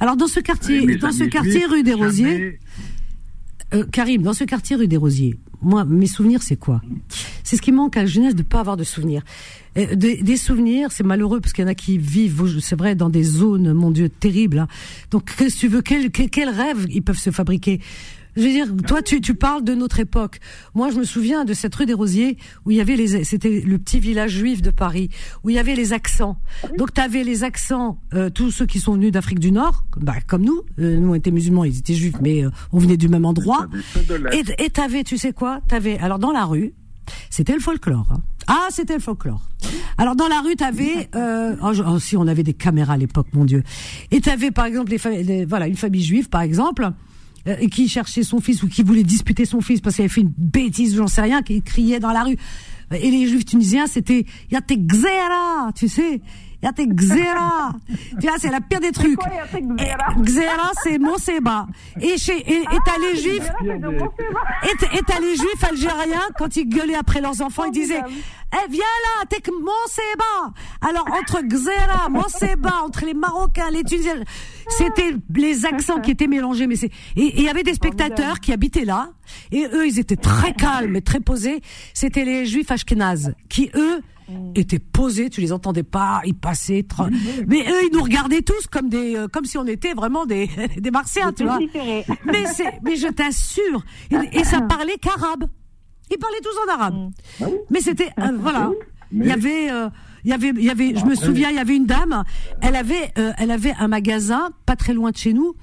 [0.00, 2.58] Alors dans ce quartier, dans ce quartier juifs, rue des jamais- Rosiers,
[3.74, 6.82] euh, Karim, dans ce quartier rue des Rosiers, moi, mes souvenirs, c'est quoi?
[7.42, 9.22] C'est ce qui manque à la jeunesse de pas avoir de souvenirs.
[9.78, 12.94] Euh, des, des souvenirs, c'est malheureux parce qu'il y en a qui vivent, c'est vrai,
[12.94, 14.58] dans des zones, mon Dieu, terribles.
[14.58, 14.68] hein.
[15.10, 17.80] Donc, qu'est-ce que tu veux Quel, quel, quel rêve ils peuvent se fabriquer?
[18.36, 20.38] Je veux dire, toi, tu, tu parles de notre époque.
[20.74, 23.60] Moi, je me souviens de cette rue des Rosiers où il y avait les, c'était
[23.60, 25.08] le petit village juif de Paris,
[25.42, 26.38] où il y avait les accents.
[26.78, 30.14] Donc, tu avais les accents, euh, tous ceux qui sont venus d'Afrique du Nord, bah,
[30.26, 30.60] comme nous.
[30.78, 33.66] Euh, nous, on était musulmans, ils étaient juifs, mais euh, on venait du même endroit.
[34.58, 35.60] Et t'avais, tu sais quoi?
[35.68, 36.72] T'avais, alors dans la rue,
[37.30, 38.08] c'était le folklore.
[38.12, 38.20] hein.
[38.48, 39.48] Ah, c'était le folklore.
[39.98, 43.26] Alors dans la rue, t'avais, euh, oh, oh, si on avait des caméras à l'époque,
[43.32, 43.62] mon Dieu.
[44.12, 46.90] Et t'avais par exemple les, les- voilà, une famille juive, par exemple,
[47.46, 50.12] euh, et qui cherchait son fils ou qui voulait disputer son fils parce qu'il avait
[50.12, 52.36] fait une bêtise, j'en sais rien, qui criait dans la rue.
[52.92, 56.20] Et les juifs tunisiens, c'était Yate Gzera, tu sais.
[56.62, 57.72] Yate Gzera.
[58.20, 59.16] tu vois, c'est la pire des trucs.
[59.16, 59.30] quoi,
[60.84, 61.66] c'est Monseba.
[62.00, 64.06] Et chez, et, et t'as les juifs, mon Seba.
[64.64, 68.02] et et t'as les juifs algériens, quand ils gueulaient après leurs enfants, ils disaient.
[68.52, 74.22] Eh, viens là, t'es que Monseba Alors, entre Gzera, Monseba, entre les Marocains, les Tunisiens,
[74.68, 76.66] c'était les accents qui étaient mélangés.
[76.66, 79.10] Mais c'est Et il y avait des spectateurs qui habitaient là,
[79.50, 81.60] et eux, ils étaient très calmes et très posés.
[81.92, 84.00] C'était les juifs ashkénazes, qui, eux,
[84.56, 87.10] étaient posés, tu les entendais pas, ils passaient, tra-
[87.46, 90.48] mais eux ils nous regardaient tous comme des, euh, comme si on était vraiment des,
[90.78, 91.58] des martiens, tu vois.
[92.24, 95.44] Mais c'est, mais je t'assure, et, et ça parlait qu'arabe.
[96.10, 97.10] Ils parlaient tous en arabe.
[97.70, 98.70] Mais c'était, euh, voilà.
[99.12, 99.88] Il y avait, euh,
[100.24, 102.24] il y avait, il y avait, je me souviens, il y avait une dame,
[102.60, 105.54] elle avait, euh, elle avait un magasin pas très loin de chez nous.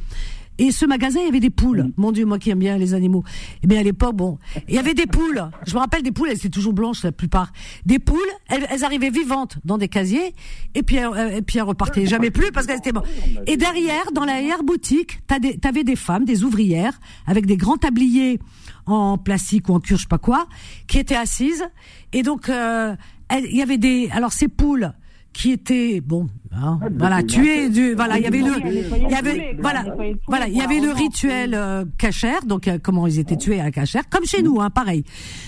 [0.60, 1.92] Et ce magasin, il y avait des poules.
[1.98, 3.24] Mon Dieu, moi qui aime bien les animaux.
[3.64, 4.38] Et bien à l'époque, bon,
[4.70, 5.50] il y avait des poules.
[5.66, 7.52] Je me rappelle des poules, elles étaient toujours blanches la plupart.
[7.88, 8.20] Des poules,
[8.50, 10.36] elles, elles arrivaient vivantes dans des casiers,
[10.76, 13.08] et puis elles, et puis elles repartaient jamais plus parce qu'elles étaient mortes.
[13.48, 18.40] Et derrière, dans l'arrière-boutique, t'as des- t'avais des femmes, des ouvrières, avec des grands tabliers
[18.86, 20.48] en plastique ou en cuir, je sais pas quoi,
[20.88, 21.64] qui étaient assises.
[22.12, 22.96] Et donc, euh,
[23.32, 24.94] il y avait des, alors ces poules
[25.34, 29.58] qui étaient bon, hein, voilà, tuées du, voilà, il y avait le, il y avait,
[29.60, 29.84] voilà,
[30.28, 33.72] voilà, il y avait le rituel euh, cachère, donc euh, comment ils étaient tués à
[33.72, 35.04] cachère, comme chez nous, hein, pareil.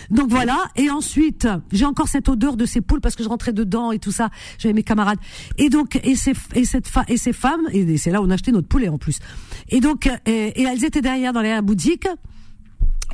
[0.09, 3.53] Donc voilà, et ensuite j'ai encore cette odeur de ces poules parce que je rentrais
[3.53, 5.19] dedans et tout ça, j'avais mes camarades.
[5.59, 8.51] Et donc et ces et cette et ces femmes et c'est là où on achetait
[8.51, 9.19] notre poulet en plus.
[9.69, 12.07] Et donc euh, et, et elles étaient derrière dans les boutiques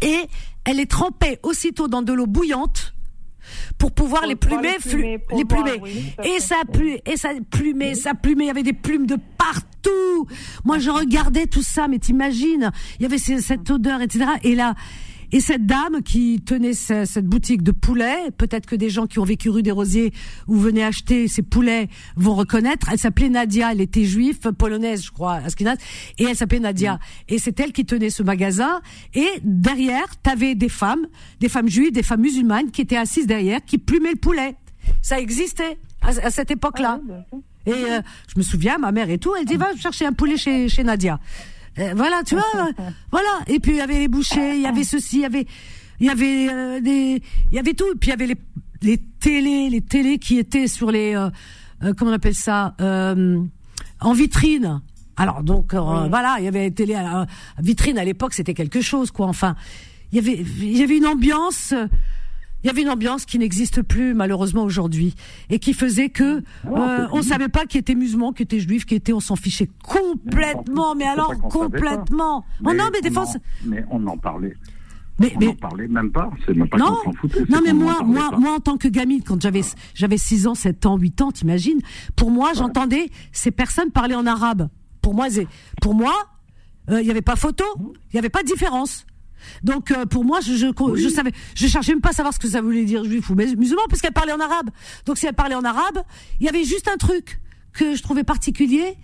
[0.02, 0.20] et
[0.66, 2.94] elles les trempaient aussitôt dans de l'eau bouillante
[3.78, 5.36] pour pouvoir Pour les plumer, les plumer, flu-
[5.72, 8.46] voir, oui, et ça plu, et ça plumait, ça plumait.
[8.46, 10.28] Il y avait des plumes de partout.
[10.64, 14.26] Moi, je regardais tout ça, mais t'imagines, il y avait ce- cette odeur, etc.
[14.44, 14.76] Et là,
[15.32, 19.20] et cette dame qui tenait ce- cette boutique de poulets, peut-être que des gens qui
[19.20, 20.12] ont vécu rue des Rosiers
[20.48, 22.88] ou venaient acheter ces poulets vont reconnaître.
[22.92, 25.78] Elle s'appelait Nadia, elle était juive, polonaise, je crois, askénaze,
[26.18, 27.00] et elle s'appelait Nadia.
[27.30, 28.82] Et c'est elle qui tenait ce magasin.
[29.14, 31.08] Et derrière, t'avais des femmes,
[31.40, 34.56] des femmes juives, des femmes musulmanes qui étaient assises derrière, qui plumaient le poulet.
[35.02, 37.00] Ça existait à, à cette époque-là.
[37.68, 40.36] Et euh, je me souviens, ma mère et tout, elle dit va chercher un poulet
[40.36, 41.20] chez, chez Nadia.
[41.80, 43.40] Euh, voilà, tu vois, euh, voilà.
[43.48, 45.46] Et puis il y avait les bouchers, il y avait ceci, il y avait,
[46.00, 47.86] il y avait euh, des, il y avait tout.
[47.94, 48.38] Et puis il y avait les,
[48.82, 51.30] les télés, les télés qui étaient sur les, euh,
[51.84, 53.42] euh, comment on appelle ça, euh,
[54.00, 54.82] en vitrine.
[55.18, 57.28] Alors donc voilà, il y avait les télé à la
[57.60, 59.28] vitrine à l'époque, c'était quelque chose quoi.
[59.28, 59.56] Enfin,
[60.12, 61.74] il y avait, il y avait une ambiance.
[62.62, 65.16] Euh, il y avait une ambiance qui n'existe plus malheureusement aujourd'hui
[65.50, 68.96] et qui faisait que euh, on savait pas qui était musulman, qui était juif, qui
[68.96, 70.96] était, on s'en fichait complètement.
[70.96, 72.46] Mais alors complètement.
[72.66, 74.56] Oh non, mais des fois, on en- c'est- mais on en parlait.
[75.20, 76.30] mais, On mais n'en parlait même pas.
[76.46, 77.44] C'est même pas non, s'en foutait.
[77.50, 78.38] non mais en moi, moi, pas.
[78.38, 79.62] moi en tant que gamine, quand j'avais
[79.94, 81.80] j'avais 6 ans, 7 ans, 8 ans, t'imagines
[82.16, 84.70] Pour moi, j'entendais ces personnes parler en arabe.
[85.02, 85.28] Pour moi,
[85.82, 86.14] pour moi,
[86.90, 87.64] euh, il y avait pas photo,
[88.12, 89.06] il y avait pas de différence.
[89.64, 92.40] Donc euh, pour moi, je, je, je savais, je cherchais même pas à savoir ce
[92.40, 94.70] que ça voulait dire juif ou musulman, parce qu'elle parlait en arabe.
[95.06, 96.04] Donc si elle parlait en arabe,
[96.40, 97.40] il y avait juste un truc
[97.74, 98.98] que je trouvais particulier,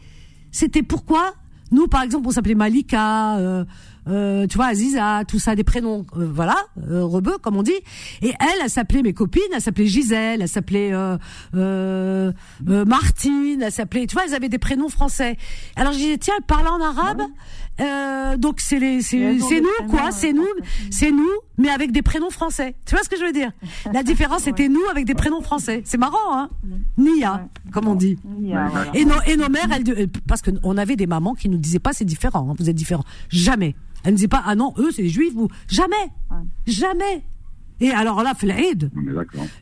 [0.51, 1.33] c'était pourquoi
[1.71, 3.65] nous, par exemple, on s'appelait Malika, euh,
[4.07, 6.55] euh, tu vois, Aziza, tout ça, des prénoms, euh, voilà,
[6.89, 7.75] euh, rebeux, comme on dit.
[8.21, 11.17] Et elle, elle s'appelait mes copines, elle s'appelait Gisèle, elle s'appelait euh,
[11.55, 12.31] euh,
[12.69, 15.35] euh, Martine, elle s'appelait, tu vois, elles avaient des prénoms français.
[15.75, 17.23] Alors je disais, tiens, elle parlait en arabe,
[17.79, 20.47] euh, donc c'est les, c'est, nous, quoi, euh, c'est nous,
[20.89, 22.75] c'est nous, mais avec des prénoms français.
[22.85, 23.51] Tu vois ce que je veux dire?
[23.93, 25.81] La différence, c'était nous avec des prénoms français.
[25.85, 26.49] C'est marrant, hein?
[26.97, 28.17] Nia, comme on dit.
[28.39, 28.91] Nia, voilà.
[28.95, 31.79] Et nos, et nos mères, elles, elles- parce qu'on avait des mamans qui nous disaient
[31.79, 33.05] pas c'est différent, hein, vous êtes différents.
[33.29, 33.75] Jamais.
[34.03, 35.47] Elles ne disaient pas ah non eux c'est les juifs vous.
[35.67, 35.95] Jamais,
[36.65, 37.23] jamais.
[37.79, 38.89] Et alors là, Flaïd,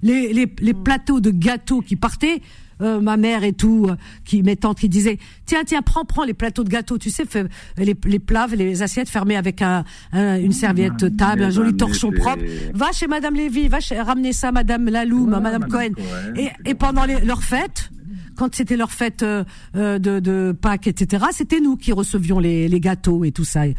[0.01, 2.41] les, les, les plateaux de gâteaux qui partaient,
[2.81, 3.95] euh, ma mère et tout, euh,
[4.25, 7.25] qui mes tantes qui disaient tiens tiens prends prends les plateaux de gâteaux, tu sais
[7.25, 7.45] fais,
[7.77, 12.11] les, les plats, les assiettes fermées avec un, un- une serviette table, un joli torchon
[12.11, 12.43] propre.
[12.73, 15.89] Va chez Madame Lévy, va chez- ramener ça Madame Laloum, Madame, Madame Cohen.
[15.95, 17.89] Cohen, Et, et pendant les, leurs fêtes,
[18.35, 19.43] quand c'était leur fête euh,
[19.77, 23.65] euh, de, de Pâques, etc., c'était nous qui recevions les, les gâteaux et tout ça.
[23.67, 23.75] Et,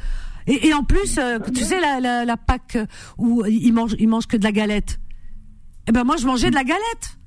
[0.47, 2.79] et en plus, euh, tu sais, la, la, la Pâques
[3.19, 4.99] où ils mangent, ils mangent que de la galette.
[5.89, 7.19] Eh ben moi, je mangeais de la galette.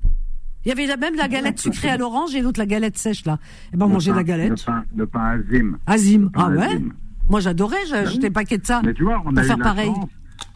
[0.64, 3.24] Il y avait la- même la galette sucrée à l'orange et l'autre la galette sèche
[3.24, 3.38] là.
[3.72, 4.50] Eh ben on mangeait la pain- galette.
[4.50, 5.78] Le pain, le pain azim.
[5.86, 6.22] Azim.
[6.24, 6.62] Le pain Ah ouais.
[6.74, 6.92] azim.
[7.28, 8.82] Moi j'adorais, j'achetais un paquet de ça.
[8.84, 9.86] Mais tu vois, on a faire eu la pareil.
[9.94, 10.08] chance.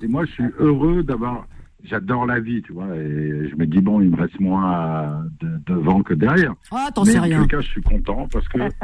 [0.03, 1.47] Et moi, je suis heureux d'avoir.
[1.85, 2.87] J'adore la vie, tu vois.
[2.97, 6.55] Et je me dis, bon, il me reste moins de- devant que derrière.
[6.71, 7.43] Ah, t'en Mais sais en rien.
[7.43, 8.59] tout cas, je suis content parce que.
[8.59, 8.69] non,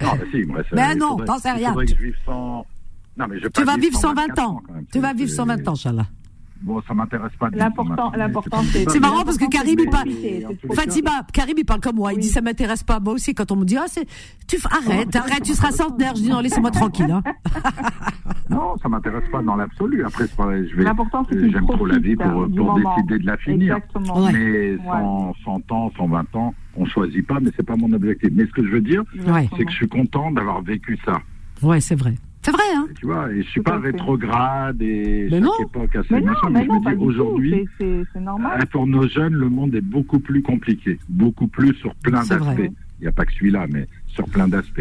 [0.00, 0.72] bah si, il me reste.
[0.72, 1.70] Ben il non, t'en sais rien.
[1.70, 2.64] faudrait que je vive sans.
[3.16, 4.62] Non, mais je vais Tu vas vivre 120 124 ans.
[4.66, 4.86] quand même.
[4.92, 6.06] Tu vas vivre 120 ans, Inch'Allah.
[6.62, 7.46] Bon, ça m'intéresse pas.
[7.50, 8.88] du tout, L'important, l'important, c'est.
[8.88, 10.08] C'est marrant parce que Karim il parle.
[10.74, 12.12] Fatima, Karim il parle comme moi.
[12.14, 13.00] Il dit ça m'intéresse pas.
[13.00, 14.06] Moi aussi, quand on me dit ah c'est,
[14.46, 16.14] tu f- arrête, arrête, tu seras centenaire.
[16.16, 17.10] Je dis non, laissez-moi tranquille.
[17.10, 17.22] Hein.
[18.50, 20.04] Non, ça m'intéresse pas dans l'absolu.
[20.04, 20.84] Après, je vais.
[20.84, 23.76] L'important, c'est J'aime trop la vie pour, pour décider de la finir.
[23.76, 24.22] Exactement.
[24.24, 24.32] Ouais.
[24.32, 28.28] Mais 100, 100 ans, 120 ans, on choisit pas, mais c'est pas mon objectif.
[28.34, 29.02] Mais ce que je veux dire,
[29.56, 31.18] c'est que je suis content d'avoir vécu ça.
[31.62, 32.14] ouais, c'est vrai.
[32.44, 32.86] C'est vrai, hein.
[32.98, 35.52] Tu vois, et je suis Tout pas rétrograde et Mais chaque non.
[35.62, 38.04] époque a ses Mais non, machins, mais mais je non, me pas dis aujourd'hui, euh,
[38.70, 42.70] pour nos jeunes, le monde est beaucoup plus compliqué, beaucoup plus sur plein d'aspects.
[43.00, 44.80] Il n'y a pas que celui-là, mais sur plein d'aspects.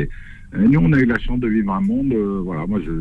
[0.55, 2.91] Euh, Nous, on a eu la chance de vivre un monde, euh, voilà, moi je.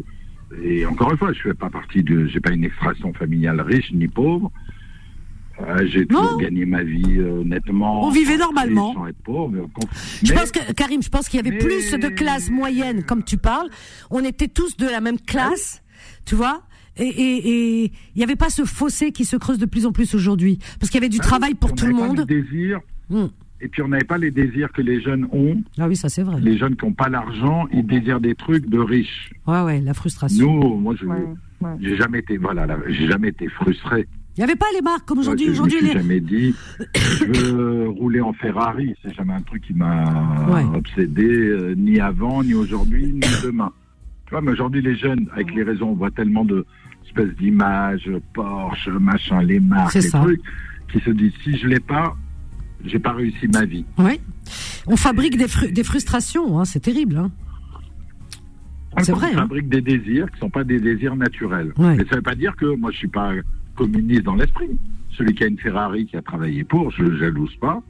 [0.63, 3.91] Et encore une fois, je fais pas partie de, j'ai pas une extraction familiale riche
[3.93, 4.53] ni pauvre.
[5.63, 8.05] Euh, j'ai toujours gagné ma vie euh, nettement.
[8.07, 8.95] On vivait normalement.
[8.95, 9.51] Sans être pauvre.
[9.53, 9.87] Mais, au con-
[10.23, 13.23] Je pense que Karim, je pense qu'il y avait mais- plus de classes moyennes, comme
[13.23, 13.69] tu parles.
[14.11, 15.83] On était tous de la même classe,
[16.25, 16.63] tu vois.
[16.99, 20.59] Et il n'y avait pas ce fossé qui se creuse de plus en plus aujourd'hui,
[20.79, 22.27] parce qu'il y avait du Ah travail oui, pour on tout le n'avait pas monde.
[22.29, 23.27] les désirs, Hmm.
[23.63, 25.63] et puis on n'avait pas les désirs que les jeunes ont.
[25.79, 26.39] Ah oui, ça c'est vrai.
[26.41, 29.31] Les jeunes qui n'ont pas l'argent, ils désirent des trucs de riches.
[29.47, 30.47] Ouais, ouais, la frustration.
[30.53, 31.17] Nous, moi, je, Ouais,
[31.63, 31.71] ouais.
[31.81, 34.07] j'ai jamais été, voilà, là, j'ai jamais été frustré.
[34.37, 35.47] Il n'y avait pas les marques comme aujourd'hui.
[35.47, 35.93] Moi, Aujourd'hui, je les...
[35.93, 36.55] jamais dit,
[36.95, 38.95] je veux rouler en Ferrari.
[39.03, 40.65] C'est jamais un truc qui m'a Ouais.
[40.75, 43.71] obsédé, euh, ni avant, ni aujourd'hui, ni demain.
[44.27, 46.65] Tu vois, mais aujourd'hui, les jeunes, avec les réseaux, on voit tellement de
[47.05, 50.21] espèces d'images, Porsche, machin, les marques, les ça.
[50.21, 50.41] trucs,
[50.91, 52.17] qui se disent, si je l'ai pas,
[52.87, 53.85] j'ai pas réussi ma vie.
[53.99, 54.19] Ouais.
[54.87, 57.19] On fabrique des, fru- des frustrations, hein, c'est terrible.
[57.19, 57.31] Hein.
[59.03, 59.29] C'est On vrai.
[59.35, 59.41] hein.
[59.43, 61.73] fabrique des désirs qui sont pas des désirs naturels.
[61.77, 61.97] Ouais.
[61.97, 63.33] Mais ça veut pas dire que moi je suis pas
[63.77, 64.71] communiste dans l'esprit.
[65.11, 67.83] Celui qui a une Ferrari qui a travaillé pour, je le jalouse pas,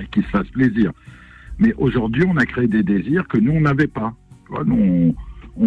[0.00, 0.92] et qui se fasse plaisir.
[1.58, 4.12] Mais aujourd'hui, on a créé des désirs que nous on n'avait pas.
[4.66, 5.14] Nous on,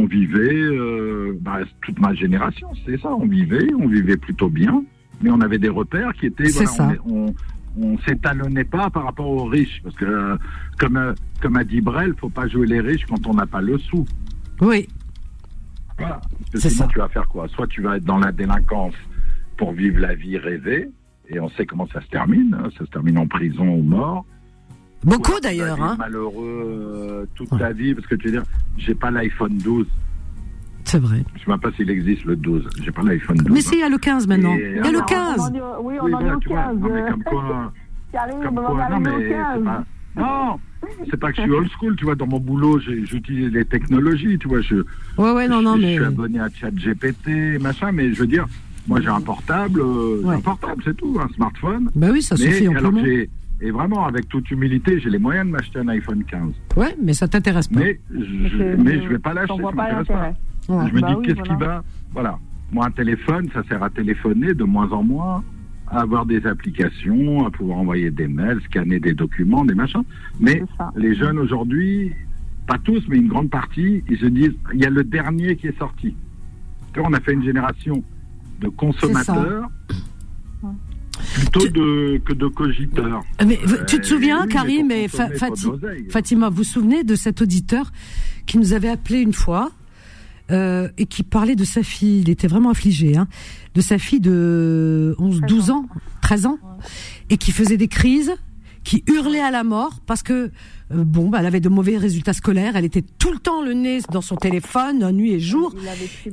[0.01, 3.09] on vivait, euh, bah, toute ma génération, c'est ça.
[3.13, 4.83] On vivait, on vivait plutôt bien,
[5.21, 6.49] mais on avait des repères qui étaient.
[6.49, 6.91] C'est ça.
[7.05, 7.35] on- on,
[7.77, 10.37] on s'étalonnait pas par rapport aux riches, parce que euh,
[10.79, 13.61] comme euh, comme a dit Brel, faut pas jouer les riches quand on n'a pas
[13.61, 14.05] le sou.
[14.61, 14.87] Oui,
[15.97, 16.21] Voilà.
[16.21, 16.91] Parce que C'est sinon, ça.
[16.93, 17.47] tu vas faire quoi?
[17.49, 18.93] Soit tu vas être dans la délinquance
[19.58, 20.89] pour vivre la vie rêvée,
[21.30, 22.56] et on sait comment ça se termine.
[22.60, 24.26] hein, Ça se termine en prison ou mort.
[25.03, 25.82] beaucoup d'ailleurs.
[25.82, 25.95] Hein.
[25.97, 26.64] Malheureux
[27.24, 27.60] euh, toute Ouais.
[27.60, 28.43] ta vie, parce que tu veux dire,
[28.78, 29.88] j'ai pas l'iPhone 12.
[30.84, 31.24] C'est vrai.
[31.36, 32.68] Je sais même pas s'il existe le 12.
[32.84, 33.49] J'ai pas l'iPhone 12.
[33.53, 34.53] Mais si, il y a le 15 maintenant.
[34.56, 35.39] Et, Il y a le alors, 15.
[35.39, 36.64] On en est au- oui, on Oui, en est voilà, au tu vois.
[36.64, 36.78] 15.
[36.80, 37.74] Non, mais comme quoi.
[38.43, 39.64] Comme on quoi, en non, mais c'est 15.
[39.66, 39.84] pas.
[40.18, 40.60] Non,
[41.12, 42.16] c'est pas que je suis old school, tu vois.
[42.16, 44.62] Dans mon boulot, j'utilise les technologies, tu vois.
[44.62, 44.76] Je,
[45.18, 45.95] Ouais, ouais, non, je, non, je mais.
[45.95, 48.45] suis abonné à ChatGPT, machin, mais je veux dire,
[48.88, 50.36] moi j'ai un portable, euh, Ouais.
[50.36, 51.89] un portable, c'est tout, un smartphone.
[51.95, 53.05] Bah oui, ça mais suffit alors amplement.
[53.61, 56.53] et vraiment, avec toute humilité, j'ai les moyens de m'acheter un iPhone 15.
[56.77, 57.79] Ouais, mais ça t'intéresse pas.
[57.79, 60.33] Mais je, mais je vais pas T'en ça m'intéresse pas.
[60.69, 60.88] Ouais.
[60.89, 61.83] Je me Bah dis, oui, qu'est-ce qui va?
[62.13, 62.38] Voilà.
[62.71, 65.43] Moi, un téléphone, ça sert à téléphoner de moins en moins,
[65.88, 70.01] à avoir des applications, à pouvoir envoyer des mails, scanner des documents, des machins.
[70.39, 70.63] Mais
[70.95, 72.11] les jeunes aujourd'hui,
[72.67, 75.67] pas tous, mais une grande partie, ils se disent, il y a le dernier qui
[75.67, 76.15] est sorti.
[76.93, 78.03] Tu vois, on a fait une génération
[78.62, 79.70] de consommateurs
[81.34, 83.24] Plutôt de, que de cogiteurs.
[83.45, 85.68] Mais v- tu te Euh, souviens, oui, Karim mais et Fa- Fati-.
[86.10, 87.91] Fatima, vous vous souvenez de cet auditeur
[88.45, 89.72] qui nous avait appelé une fois
[90.51, 93.28] euh, et qui parlait de sa fille, il était vraiment affligé, hein,
[93.76, 95.86] de sa fille de 11, 12 ans,
[96.22, 96.60] 13 ans,
[97.30, 98.34] et qui faisait des crises,
[98.86, 100.51] qui hurlait à la mort parce que
[100.91, 103.73] euh, bon, bah, elle avait de mauvais résultats scolaires, elle était tout le temps le
[103.73, 105.73] nez dans son téléphone, nuit et jour,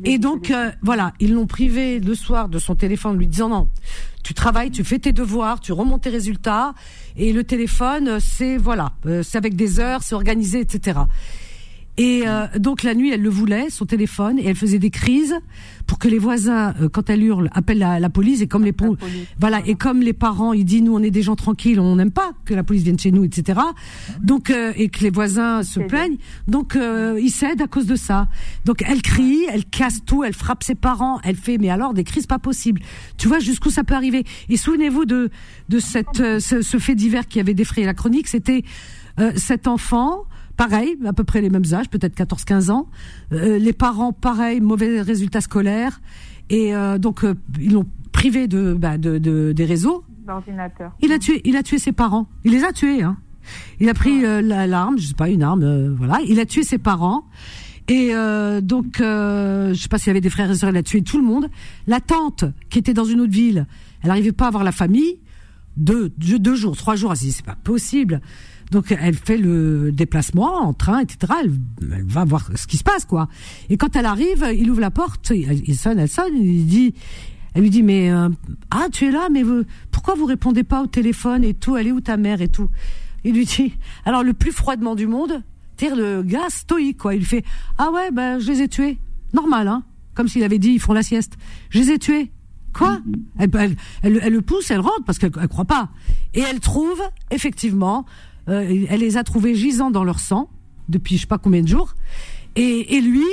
[0.04, 3.68] et donc euh, voilà, ils l'ont privé le soir de son téléphone, lui disant non,
[4.22, 6.74] tu travailles, tu fais tes devoirs, tu remontes tes résultats,
[7.16, 11.00] et le téléphone, euh, c'est voilà, euh, c'est avec des heures, c'est organisé, etc.
[11.98, 15.34] Et euh, donc la nuit, elle le voulait, son téléphone, et elle faisait des crises
[15.86, 18.40] pour que les voisins, euh, quand elle hurle, appellent la, la police.
[18.40, 18.72] Et comme les
[19.38, 22.10] voilà, et comme les parents, ils disent nous, on est des gens tranquilles, on n'aime
[22.10, 23.60] pas que la police vienne chez nous, etc.
[24.22, 26.16] Donc euh, et que les voisins se plaignent,
[26.48, 28.28] donc euh, ils cèdent à cause de ça.
[28.64, 32.04] Donc elle crie, elle casse tout, elle frappe ses parents, elle fait mais alors des
[32.04, 32.80] crises pas possibles.
[33.18, 34.24] Tu vois jusqu'où ça peut arriver.
[34.48, 35.30] Et souvenez-vous de
[35.68, 38.64] de cette euh, ce, ce fait divers qui avait défrayé la chronique, c'était
[39.20, 40.24] euh, cet enfant
[40.68, 42.86] pareil, à peu près les mêmes âges, peut-être 14-15 ans.
[43.32, 46.00] Euh, les parents, pareil, mauvais résultats scolaires.
[46.50, 50.04] Et euh, donc, euh, ils l'ont privé de, bah, de, de- des réseaux.
[51.02, 52.28] Il a tué, il a tué ses parents.
[52.44, 53.02] Il les a tués.
[53.02, 53.16] Hein.
[53.80, 56.20] Il a pris la- l'arme, je sais pas, une arme, voilà.
[56.28, 57.24] Il a tué ses parents.
[57.88, 58.12] Et
[58.62, 61.18] donc, je sais pas s'il y avait des frères et sœurs, il a tué tout
[61.18, 61.48] le monde.
[61.88, 63.66] La tante, qui était dans une autre ville,
[64.02, 65.18] elle n'arrivait pas à voir la famille.
[65.76, 68.20] Deux, deux, deux jours, trois jours, elle s'est dit, c'est pas possible.
[68.72, 71.34] Donc, elle fait le déplacement en train, etc.
[71.42, 71.52] Elle,
[72.06, 73.28] va voir ce qui se passe, quoi.
[73.68, 76.94] Et quand elle arrive, il ouvre la porte, il, sonne, elle sonne, il dit,
[77.52, 78.30] elle lui dit, mais euh,
[78.70, 81.76] ah, tu es là, mais vous, pourquoi vous répondez pas au téléphone et tout?
[81.76, 82.70] Elle est où ta mère et tout?
[83.24, 83.74] Il lui dit,
[84.06, 85.42] alors le plus froidement du monde,
[85.76, 87.14] tire le gars stoïque, quoi.
[87.14, 87.44] Il fait,
[87.76, 88.98] ah ouais, ben je les ai tués,
[89.34, 89.82] normal, hein,
[90.14, 91.34] comme s'il avait dit, ils font la sieste.
[91.68, 92.32] Je les ai tués.
[92.72, 93.00] Quoi?
[93.38, 93.76] Elle, elle,
[94.22, 95.90] elle- le pousse, elle rentre parce qu'elle elle croit pas.
[96.32, 98.06] Et elle trouve, effectivement,
[98.48, 100.48] euh, elle les a trouvés gisant dans leur sang
[100.88, 101.94] depuis je sais pas combien de jours.
[102.56, 103.24] Et, et lui,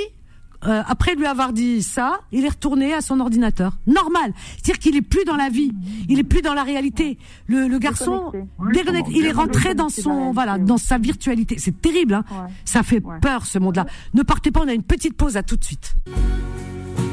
[0.66, 3.76] euh, après lui avoir dit ça, il est retourné à son ordinateur.
[3.86, 4.32] Normal.
[4.56, 5.72] C'est-à-dire qu'il est plus dans la vie.
[6.08, 7.18] Il est plus dans la réalité.
[7.46, 8.32] Le, le garçon,
[8.72, 9.12] déconnecté.
[9.14, 11.56] il est rentré dans son, voilà, dans sa virtualité.
[11.58, 12.24] C'est terrible, hein.
[12.64, 13.86] Ça fait peur, ce monde-là.
[14.14, 15.96] Ne partez pas, on a une petite pause, à tout de suite.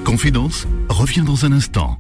[0.04, 2.00] Confidence revient dans un instant.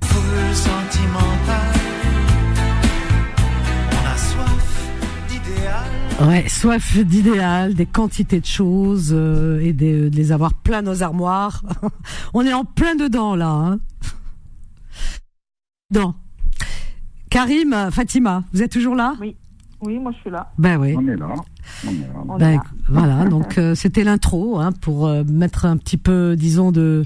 [6.19, 11.03] Ouais, soif d'idéal, des quantités de choses euh, et de, de les avoir plein nos
[11.03, 11.63] armoires.
[12.33, 13.49] On est en plein dedans là.
[13.49, 13.79] Hein.
[15.91, 16.15] Dans.
[17.29, 19.13] Karim, euh, Fatima, vous êtes toujours là?
[19.21, 19.35] Oui.
[19.81, 20.51] Oui, moi je suis là.
[20.57, 20.95] Ben oui.
[20.97, 21.27] On est là.
[21.85, 22.07] On est là.
[22.27, 22.63] On Ben, est là.
[22.89, 27.05] voilà, donc euh, c'était l'intro hein, pour euh, mettre un petit peu, disons de,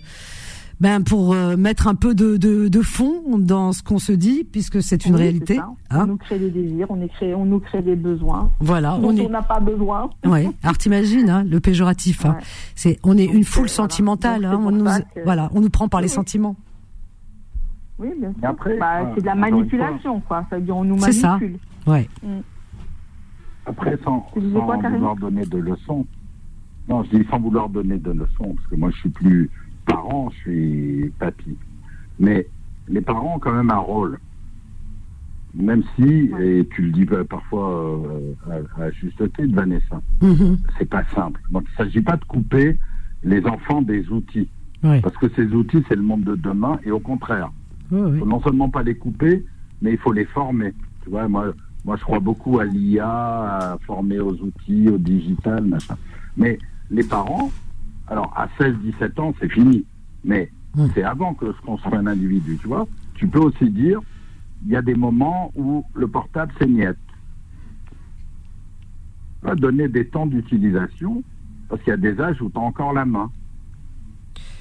[0.81, 4.43] ben pour euh, mettre un peu de, de, de fond dans ce qu'on se dit,
[4.51, 5.55] puisque c'est une Oui, réalité.
[5.55, 5.69] ça.
[5.91, 6.01] hein.
[6.03, 8.49] on nous crée des désirs, on, est créé, on nous crée des besoins.
[8.59, 10.09] Voilà, dont on est- on n'a pas besoin.
[10.25, 10.49] Ouais.
[10.63, 12.25] Alors t'imagines hein, le péjoratif.
[12.25, 12.37] hein.
[12.75, 14.41] C'est on est une foule sentimentale.
[14.41, 16.55] Donc, hein, on nous que- voilà, on nous prend par les sentiments.
[17.99, 18.49] Oui, bien sûr.
[18.49, 20.43] Après, Bah, euh, c'est de la manipulation, quoi.
[20.49, 21.37] Ça veut dire on nous C'est ça.
[21.37, 21.59] manipule.
[21.85, 22.09] Ouais.
[22.23, 22.39] Mm.
[23.67, 26.07] Après, sans, quoi, vouloir donner de leçons.
[26.89, 29.51] Non, je dis sans vouloir donner de leçons, parce que moi, je suis plus
[29.85, 31.55] parent, je suis papy.
[32.19, 32.47] Mais
[32.87, 34.19] les parents ont quand même un rôle.
[35.53, 38.33] Même si, et tu le dis euh, parfois euh,
[38.77, 40.57] à, à juste titre, Vanessa, Mhm.
[40.77, 41.41] c'est pas simple.
[41.51, 42.79] Donc, il ne s'agit pas de couper
[43.23, 44.47] les enfants des outils.
[45.01, 47.51] Parce que ces outils, c'est le monde de demain, et au contraire.
[47.89, 49.45] Faut non seulement pas les couper,
[49.81, 50.73] mais il faut les former.
[51.03, 51.53] Tu vois, moi,
[51.83, 53.09] moi je crois beaucoup à l'IA,
[53.73, 55.95] à former aux outils, au digital, machin.
[56.37, 56.57] Mais
[56.89, 57.51] les parents,
[58.11, 59.85] alors à 16-17 ans, c'est fini.
[60.23, 60.51] Mais
[60.93, 62.85] c'est avant que se construise un individu, tu vois.
[63.15, 63.99] Tu peux aussi dire,
[64.65, 66.97] il y a des moments où le portable s'émiette.
[69.39, 71.23] Tu vois, Donner des temps d'utilisation,
[71.69, 73.31] parce qu'il y a des âges où tu as encore la main.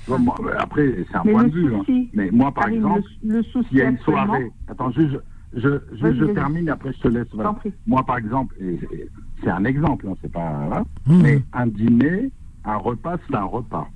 [0.07, 1.75] Vois, moi, après, c'est un Mais point de vue.
[1.75, 1.83] hein.
[2.15, 5.19] Mais moi, par exemple, le, le souci s'il y a une soirée, attends, juste,
[5.55, 7.27] je, je, je, je termine, après je te laisse.
[7.33, 7.55] voilà.
[7.87, 8.55] Moi, par exemple,
[9.43, 10.85] c'est un exemple, hein, c'est pas.
[11.07, 11.23] Mhm.
[11.23, 12.31] Mais un dîner,
[12.65, 13.89] un repas, c'est un repas.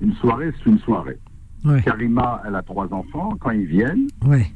[0.00, 1.18] Une soirée, c'est une soirée.
[1.64, 1.82] Ouais.
[1.82, 3.36] Karima, elle a trois enfants.
[3.40, 4.46] Quand ils viennent, Ouais.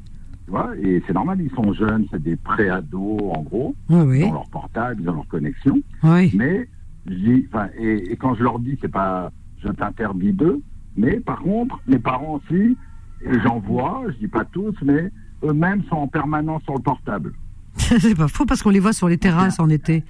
[0.44, 3.74] tu vois, et c'est normal, ils sont jeunes, c'est des pré-ados, en gros.
[3.90, 5.78] Ouais, Ils ont leur portable, ils ont leur connexion.
[6.02, 6.32] Oui.
[6.34, 6.68] Mais,
[7.06, 7.48] je dis,
[7.78, 9.30] et, et quand je leur dis, c'est pas,
[9.62, 10.60] je t'interdis d'eux,
[10.96, 12.76] mais par contre, les parents aussi,
[13.22, 15.10] et j'en vois, je dis pas tous, mais
[15.42, 17.32] eux-mêmes sont en permanence sur le portable.
[17.76, 20.04] c'est pas faux parce qu'on les voit sur les terrasses en été.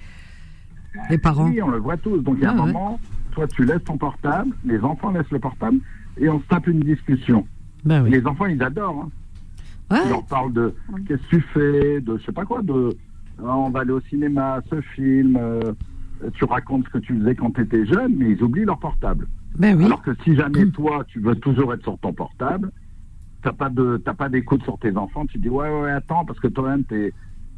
[1.09, 1.49] Les parents.
[1.49, 2.19] Oui, on le voit tous.
[2.19, 2.71] Donc il y a Ah un ouais.
[2.73, 2.99] moment,
[3.35, 5.77] toi tu laisses ton portable, les enfants laissent le portable,
[6.17, 7.45] et on se tape une discussion.
[7.83, 8.09] Ben oui.
[8.09, 9.03] Les enfants, ils adorent.
[9.05, 9.09] hein.
[9.91, 10.01] Ouais.
[10.03, 10.73] Tu leur parles de
[11.07, 12.89] qu'est-ce que tu fais, de je sais pas quoi, de
[13.39, 15.37] Ah, on va aller au cinéma, ce film.
[15.39, 15.59] euh,
[16.33, 19.27] tu racontes ce que tu faisais quand tu étais jeune, mais ils oublient leur portable.
[19.59, 19.85] Ben oui.
[19.85, 22.71] Alors que si jamais toi, tu veux toujours être sur ton portable,
[23.43, 26.39] t'as pas de t'as pas d'écoute sur tes enfants, tu dis ouais ouais attends parce
[26.39, 27.13] que toi-même t'es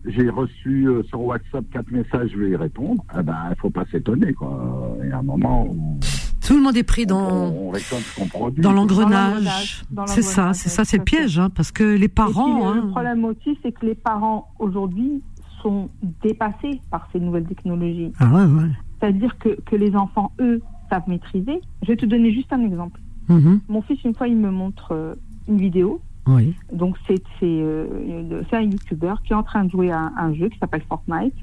[0.07, 3.03] j'ai reçu euh, sur WhatsApp quatre messages, je vais y répondre.
[3.17, 4.97] Eh ben, il faut pas s'étonner, quoi.
[5.03, 5.99] Il y a un moment où
[6.45, 8.61] Tout le monde est pris dans, on récolte ce qu'on produit.
[8.61, 12.57] dans l'engrenage, C'est ça, c'est ça, c'est le piège, hein, parce que les puis, parents.
[12.73, 15.21] le, hein, le problème aussi, c'est que les parents aujourd'hui
[15.61, 15.89] sont
[16.23, 18.11] dépassés par ces nouvelles technologies.
[18.19, 18.69] Ah ouais, ouais.
[18.99, 21.59] C'est-à-dire que, que les enfants, eux, savent maîtriser.
[21.83, 22.99] Je vais te donner juste un exemple.
[23.29, 23.59] Mhm.
[23.67, 25.15] Mon fils, une fois, il me montre euh,
[25.47, 25.99] une vidéo.
[26.27, 26.55] Oui.
[26.71, 30.49] Donc, c'est euh, un YouTuber qui est en train de jouer à un, un jeu
[30.49, 31.33] qui s'appelle Fortnite.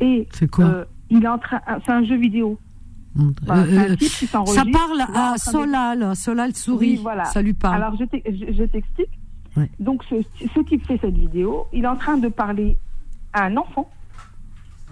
[0.00, 2.58] Et C'est quoi euh, il est en train, c'est un jeu vidéo.
[3.18, 6.96] Hum, un euh, type qui ça parle à Solal, Solal sourit.
[6.96, 7.24] Oui, voilà.
[7.26, 7.76] Ça lui parle.
[7.82, 9.08] Alors, je t'ex- je- je t'explique.
[9.56, 9.70] Ouais.
[9.80, 10.16] Donc, ce,
[10.54, 11.66] ce type fait cette vidéo.
[11.72, 12.76] Il est en train de parler
[13.32, 13.88] à un enfant.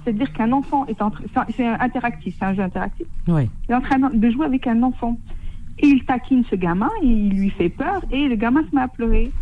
[0.04, 1.24] C'est-à-dire qu'un enfant est en train.
[1.56, 3.06] c'est interactif, c'est un jeu interactif.
[3.28, 3.48] Ouais.
[3.68, 5.18] Il est en train de jouer avec un enfant.
[5.78, 8.88] Et il taquine ce gamin, il lui fait peur, et le gamin se met à
[8.88, 9.32] pleurer.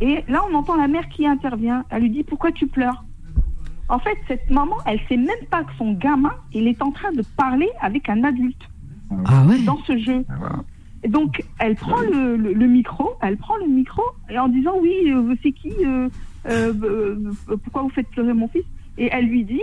[0.00, 1.84] Et là, on entend la mère qui intervient.
[1.90, 3.04] Elle lui dit Pourquoi tu pleures?
[3.88, 7.12] En fait, cette maman, elle sait même pas que son gamin, il est en train
[7.12, 8.62] de parler avec un adulte
[9.10, 9.58] Ah ouais.
[9.64, 10.24] dans ce jeu.
[11.02, 14.72] Et donc, elle prend le, le- le micro, elle prend le micro, et en disant
[14.80, 16.08] oui, euh, c'est qui, euh,
[16.46, 18.64] euh, euh, pourquoi vous faites pleurer mon fils?
[18.96, 19.60] Et elle lui dit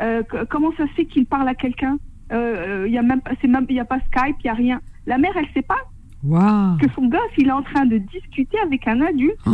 [0.00, 1.98] euh, que- comment ça se fait qu'il parle à quelqu'un?
[2.32, 4.54] Il y a même pas, c'est même, il y a pas Skype, il y a
[4.54, 4.80] rien.
[5.06, 5.78] La mère, elle sait pas
[6.22, 9.50] que son gosse, il est en train de discuter avec un adulte Oh.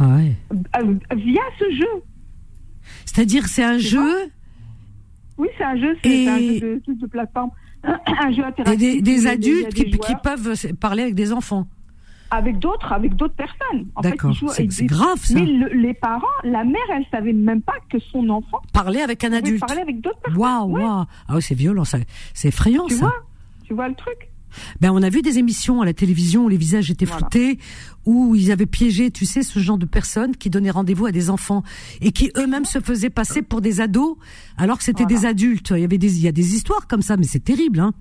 [0.00, 0.32] Ah ouais.
[0.52, 2.02] euh, via ce jeu.
[3.04, 4.30] C'est-à-dire, c'est un jeu
[5.38, 7.50] Oui, c'est un jeu, c'est Et- un jeu de, de plateforme,
[7.84, 8.78] un jeu et interactif.
[8.80, 11.66] des, Il des adultes des qui, peuvent parler avec des enfants.
[12.32, 13.86] avec d'autres, avec d'autres personnes.
[14.02, 14.34] D'accord.
[14.52, 15.34] C'est- grave, ça.
[15.34, 19.22] Mais le- les parents, la mère, elle savait même pas que son enfant Parler avec
[19.24, 19.60] un adulte.
[19.60, 20.40] parler avec d'autres personnes.
[20.40, 20.82] Waouh, Ouais.
[20.82, 21.04] waouh.
[21.28, 21.84] Ah oui, c'est violent.
[21.84, 23.06] C'est effrayant, Tu ça.
[23.06, 23.14] vois,
[23.64, 24.28] tu vois le truc?
[24.80, 27.18] Ben, on a vu des émissions à la télévision où les visages étaient Voilà.
[27.20, 27.58] floutés,
[28.06, 31.28] où ils avaient piégé, tu sais, ce genre de personnes qui donnaient rendez-vous à des
[31.30, 31.62] enfants
[32.00, 34.16] et qui eux-mêmes se faisaient passer pour des ados
[34.56, 35.20] alors que c'était Voilà.
[35.20, 35.72] des adultes.
[35.76, 37.92] Il y avait des, il y a des histoires comme ça, mais c'est terrible, hein.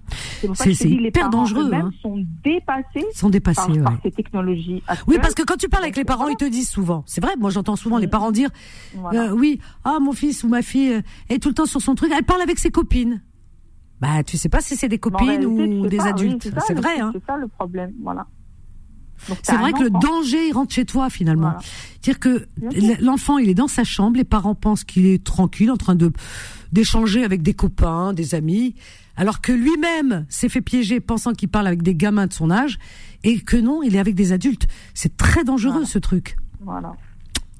[0.55, 1.89] C'est hyper dangereux, hein.
[2.01, 4.81] sont dépassés sont dépassés, par, ces technologies.
[5.07, 7.03] Oui, parce que quand tu parles avec les parents, ils te disent souvent.
[7.05, 8.49] C'est vrai, moi j'entends souvent les parents dire,
[8.95, 9.29] Voilà.
[9.31, 11.95] euh, oui, ah mon fils ou ma fille euh, est tout le temps sur son
[11.95, 13.21] truc, elle parle avec ses copines.
[14.01, 16.49] Bah, tu sais pas si c'est des copines réalité, ou des pas, adultes.
[16.65, 17.11] c'est vrai, hein.
[17.13, 18.25] C'est ça le problème, voilà.
[19.43, 21.49] C'est vrai que le danger, il rentre chez toi finalement.
[21.51, 21.59] Voilà.
[22.01, 25.75] C'est-à-dire que l'enfant, il est dans sa chambre, les parents pensent qu'il est tranquille, en
[25.77, 26.11] train de
[26.71, 28.75] d'échanger avec des copains, des amis,
[29.17, 32.77] alors que lui-même s'est fait piéger pensant qu'il parle avec des gamins de son âge,
[33.23, 34.67] et que non, il est avec des adultes.
[34.93, 35.87] C'est très dangereux Voilà.
[35.87, 36.37] ce truc.
[36.61, 36.93] Voilà.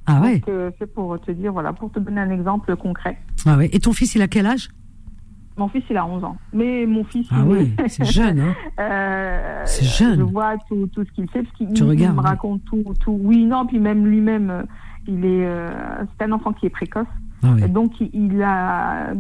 [0.06, 0.42] Ah ouais.
[0.48, 3.20] Euh, c'est pour te dire, voilà, pour te donner un exemple concret.
[3.46, 3.70] Ah ouais.
[3.74, 4.70] Et ton fils, il a quel âge?
[5.60, 6.38] Mon fils, il a 11 ans.
[6.54, 8.56] Mais mon fils, Ah il est- c'est jeune, hein.
[8.80, 10.18] Euh, C'est jeune.
[10.20, 12.06] Je vois tout, tout ce qu'il fait, parce qu'il me oui.
[12.18, 13.20] raconte tout, tout.
[13.22, 14.64] Oui, non, puis même lui-même,
[15.08, 15.70] il est, euh,
[16.18, 17.08] c'est un enfant qui est précoce.
[17.44, 19.14] Ah Donc, il, a,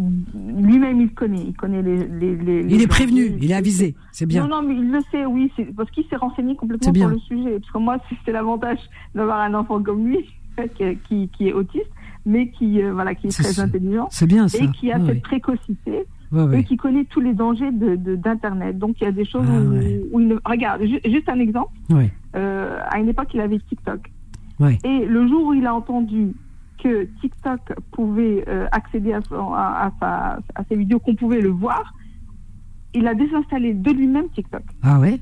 [0.57, 3.95] lui-même, il connaît, il connaît les, les, les- Il est prévenu, il est avisé.
[4.11, 4.45] C'est bien.
[4.47, 7.59] Non, non, mais il le sait, oui, parce qu'il s'est renseigné complètement sur le sujet.
[7.59, 8.79] Parce que moi, c'est l'avantage
[9.15, 10.25] d'avoir un enfant comme lui,
[10.77, 11.89] qui, qui, qui est autiste,
[12.25, 14.61] mais qui, euh, voilà, qui est très intelligent C'est bien ça.
[14.63, 18.15] et qui a Ouais, cette précocité Ouais, et qui connaît tous les dangers de de-
[18.15, 18.77] d'internet.
[18.77, 20.01] Donc il y a des choses Ah, où, ouais.
[20.11, 20.35] où il ne...
[20.45, 21.71] regarde ju- juste un exemple.
[22.35, 24.11] Euh, à une époque, il avait TikTok.
[24.83, 26.33] Et le jour où il a entendu
[26.83, 27.61] que TikTok
[27.91, 31.93] pouvait euh, accéder à, son- à, à sa, à ses vidéos, qu'on pouvait le voir,
[32.93, 34.61] il a désinstallé de lui-même TikTok.
[34.83, 35.19] Ah ouais?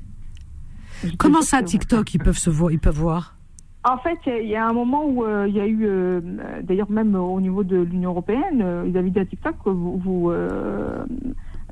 [1.17, 3.36] Comment ça, TikTok, ils peuvent se voir, ils peuvent voir?
[3.83, 5.67] En fait, il y a- il y, a un moment où euh, il y a
[5.67, 9.25] eu, euh, euh, d'ailleurs même au niveau de l'Union européenne, euh, ils avaient dit à
[9.25, 11.05] TikTok que vous, vous euh,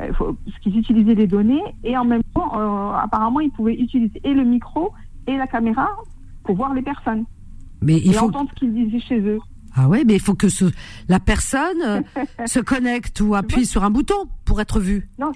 [0.02, 3.74] euh, faut- parce qu'ils utilisaient les données et en même temps, euh, apparemment, ils pouvaient
[3.76, 4.94] utiliser et le micro
[5.28, 5.90] et la caméra
[6.44, 7.26] pour voir les personnes
[7.82, 8.28] Mais il et faut.
[8.28, 9.40] entendre ce qu'ils disaient chez eux.
[9.76, 10.66] Ah ouais, mais il faut que ce,
[11.10, 12.02] la personne euh,
[12.46, 15.10] se connecte ou appuie sur un bouton pour être vue.
[15.20, 15.32] Non.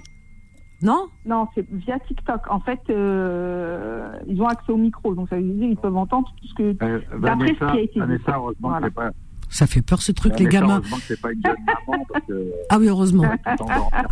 [0.82, 2.40] Non Non, c'est via TikTok.
[2.50, 6.32] En fait, euh, ils ont accès au micro, donc ça veut dire ils peuvent entendre
[6.40, 6.62] tout ce que.
[6.84, 7.98] Euh, D'après ce qui Vanessa, a été dit.
[7.98, 8.86] Vanessa, heureusement Voilà.
[8.88, 9.10] que c'est pas.
[9.52, 10.76] Ça fait peur ce truc, les gamins.
[10.76, 12.52] Heureusement que pas une jeune maman parce que.
[12.68, 13.24] Ah oui, heureusement.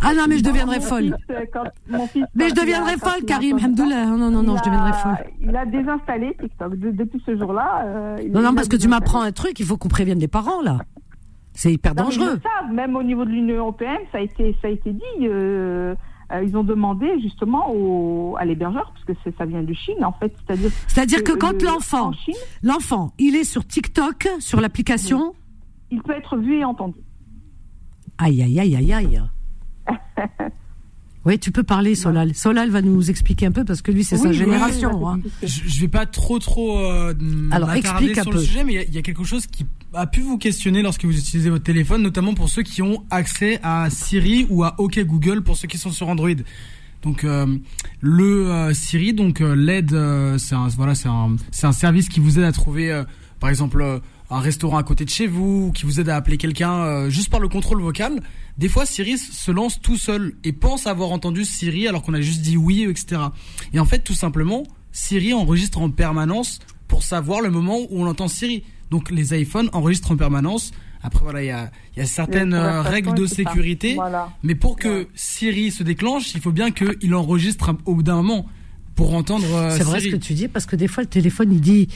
[0.01, 1.15] Ah non, mais je deviendrai folle.
[1.15, 4.05] fils, euh, quand- mon fils, Mais je deviendrai folle, il a Karim, Hamdoulah.
[4.07, 5.17] Non, non, non, il je deviendrai a- folle.
[5.39, 6.75] Il a désinstallé TikTok.
[6.75, 7.83] De- depuis ce jour-là.
[7.85, 10.61] euh, Non, non, parce que tu m'apprends un truc, il faut qu'on prévienne les parents,
[10.61, 10.79] là.
[11.53, 12.35] C'est hyper Non, mais ils dangereux.
[12.35, 12.73] le savent.
[12.73, 15.01] Même au niveau de l'Union européenne, ça a été, ça a été dit.
[15.23, 15.95] euh,
[16.31, 20.03] euh, ils ont demandé justement au, à l'hébergeur, parce que c'est- ça vient de Chine
[20.03, 20.71] en fait, c'est-à-dire.
[20.87, 22.11] C'est-à-dire que quand le- l'enfant,
[22.63, 25.33] l'enfant, il est sur TikTok, sur l'application.
[25.91, 26.99] il peut être vu et entendu.
[28.17, 29.21] Aïe, aïe, aïe, aïe, aïe.
[31.25, 32.33] Oui, tu peux parler, Solal.
[32.33, 34.91] Solal va nous expliquer un peu parce que lui, c'est sa Oui, génération.
[35.03, 35.29] oui, hein.
[35.43, 37.13] Je, je vais pas trop trop euh,
[37.51, 38.37] Alors, explique un sur peu.
[38.37, 40.37] le sujet, mais il y a- il y, a quelque chose qui a pu vous
[40.37, 44.63] questionner lorsque vous utilisez votre téléphone, notamment pour ceux qui ont accès à Siri ou
[44.63, 46.29] à OK Google pour ceux qui sont sur Android.
[47.01, 47.57] Donc euh,
[48.01, 49.97] le euh, Siri, donc euh, l'aide,
[50.37, 53.03] c'est un voilà, c'est un service qui vous aide à trouver,
[53.39, 54.01] par exemple.
[54.31, 57.29] un restaurant à côté de chez vous, ou qui vous aide à appeler quelqu'un juste
[57.29, 58.21] par le contrôle vocal.
[58.59, 62.21] Des fois, Siri se lance tout seul et pense avoir entendu Siri alors qu'on a
[62.21, 63.21] juste dit oui, etc.
[63.73, 68.07] Et en fait, tout simplement, Siri enregistre en permanence pour savoir le moment où on
[68.07, 68.63] entend Siri.
[68.91, 70.71] Donc les iPhones enregistrent en permanence.
[71.01, 74.29] Après voilà, il y a, il y a certaines euh, règles de sécurité, Voilà.
[74.43, 78.15] mais pour que Siri se déclenche, il faut bien qu'il enregistre un- au bout d'un
[78.17, 78.45] moment
[78.95, 81.53] pour entendre euh, C'est vrai ce que tu dis parce que des fois, le téléphone,
[81.53, 81.87] il dit.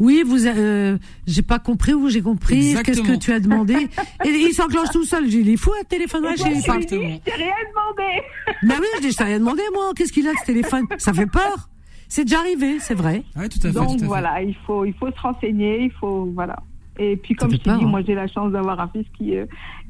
[0.00, 0.96] Oui, vous, euh,
[1.26, 2.76] j'ai pas compris ou j'ai compris.
[2.84, 3.74] Qu'est-ce que tu as demandé
[4.24, 5.24] Et il s'enclenche tout seul.
[5.24, 6.22] J'ai dit, il est fou, un téléphone.
[6.22, 8.22] Moi, j'ai rien demandé.
[8.62, 9.90] Ben oui, je dis, je t'ai rien demandé, moi.
[9.96, 10.84] Qu'est-ce qu'il a, ce téléphone?
[10.98, 11.68] Ça fait peur.
[12.08, 13.22] C'est déjà arrivé, c'est vrai.
[13.36, 13.72] Ouais, tout à fait.
[13.72, 14.04] Donc tout à fait.
[14.06, 16.56] voilà, il faut, il faut se renseigner, il faut voilà.
[16.98, 17.86] Et puis comme je t'ai dit, hein.
[17.86, 19.46] moi j'ai la chance d'avoir un fils qui, euh,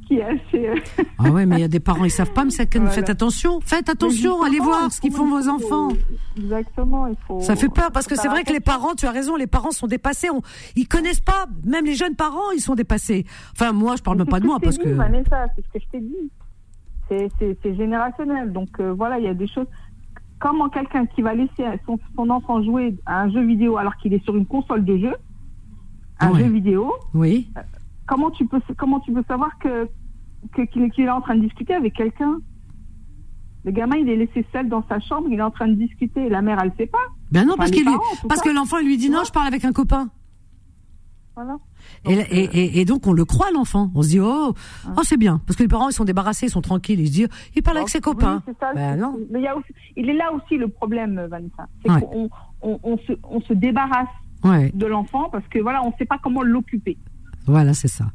[0.07, 0.69] qui est assez.
[0.69, 0.75] euh,
[1.19, 2.91] Ah ouais, mais il y a des parents, ils savent pas, mais ça, Voilà.
[2.91, 3.61] faites attention.
[3.63, 5.89] Faites attention, allez voir ce qu'ils font vos enfants.
[6.37, 7.41] Exactement, il faut.
[7.41, 9.71] Ça fait peur parce que c'est vrai que les parents, tu as raison, les parents
[9.71, 10.29] sont dépassés.
[10.31, 10.43] On,
[10.77, 13.25] ils connaissent pas, même les jeunes parents, ils sont dépassés.
[13.53, 14.89] Enfin, moi, je parle Mais même pas de moi parce t'ai que.
[14.89, 16.31] dit, Vanessa, c'est ce que je t'ai dit.
[17.63, 18.53] C'est générationnel.
[18.53, 19.67] Donc euh, voilà, il y a des choses.
[20.41, 24.13] Comment quelqu'un qui va laisser son, son enfant jouer à un jeu vidéo alors qu'il
[24.15, 25.15] est sur une console de jeu,
[26.21, 26.41] un Ouais.
[26.45, 27.49] jeu vidéo, Oui.
[28.07, 29.89] comment tu peux comment tu peux savoir que
[30.71, 32.39] qu'il est- en train de discuter avec quelqu'un?
[33.65, 36.29] Le gamin, il est laissé seul dans sa chambre, il est en train de discuter.
[36.29, 36.99] La mère, elle sait pas.
[37.33, 40.09] Ben non, parce parents, parce que l'enfant lui dit non, je parle avec un copain.
[41.39, 41.57] Voilà.
[42.05, 43.91] Et, Donc, et, euh, et, et donc on le croit l'enfant.
[43.95, 44.55] On se dit oh,
[44.97, 47.13] oh c'est bien parce que les parents ils sont débarrassés, ils sont tranquilles, ils se
[47.13, 48.43] disent il parle avec ses oui, copains.
[48.59, 49.17] ça, Ben non.
[49.31, 51.67] Mais il, y a aussi- il est là aussi le problème, Vanessa.
[51.85, 52.01] C'est Ouais.
[52.01, 52.29] qu'on
[52.63, 54.09] on, on se, on se débarrasse
[54.45, 56.97] Ouais, de l'enfant parce que voilà, on ne sait pas comment l'occuper.
[57.47, 58.07] voilà c'est ça.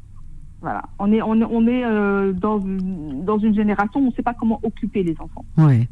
[0.60, 0.82] Voilà.
[0.98, 4.22] On est, on, on est euh, dans, une- dans une génération où on ne sait
[4.22, 5.44] pas comment occuper les enfants.
[5.58, 5.88] Ouais,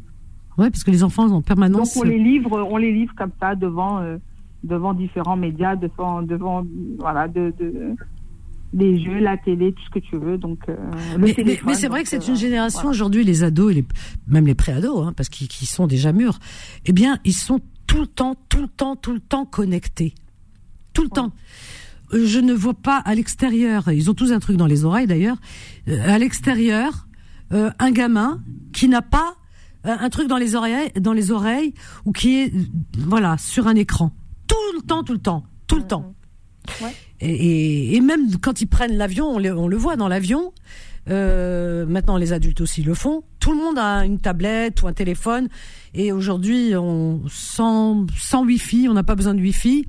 [0.57, 1.95] ouais parce que les enfants en Donc permanence.
[1.97, 4.17] on les livre, on les livre comme ça devant, euh,
[4.63, 6.63] devant différents médias, devant, devant
[6.99, 7.95] voilà, de, de,
[8.73, 10.37] les jeux, la télé, tout ce que tu veux.
[10.37, 10.75] Donc euh,
[11.17, 11.35] le Mais,
[11.65, 12.91] mais- c'est vrai que c'est euh, une génération voilà.
[12.91, 13.85] aujourd'hui, les ados et les,
[14.27, 16.39] même les pré-ados, hein, parce qu'ils sont déjà mûrs.
[16.85, 20.15] Eh bien, ils sont tout le temps, tout le temps, tout le temps connectés,
[20.93, 21.31] tout le temps.
[22.13, 23.91] Euh, Je ne vois pas à l'extérieur.
[23.91, 25.37] Ils ont tous un truc dans les oreilles d'ailleurs.
[25.87, 27.07] euh, à l'extérieur,
[27.51, 28.41] euh, un gamin
[28.71, 29.35] qui n'a pas
[29.85, 31.73] un truc dans les oreilles, dans les oreilles,
[32.05, 32.53] ou qui est,
[32.97, 34.11] voilà, sur un écran,
[34.73, 36.13] tout le temps, tout le temps, tout le temps.
[36.81, 36.93] Ouais.
[37.21, 40.51] Et, même quand ils prennent l'avion, on, le- on le voit dans l'avion.
[41.09, 43.23] euh, maintenant, les adultes aussi le font.
[43.39, 45.47] Tout le monde a une tablette ou un téléphone.
[45.93, 49.85] Et aujourd'hui, on sans sans wifi, on n'a pas besoin de wifi.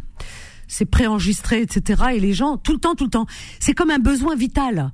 [0.69, 2.03] C'est préenregistré, etc.
[2.15, 3.27] Et les gens, tout le temps, tout le temps.
[3.61, 4.93] C'est comme un besoin vital.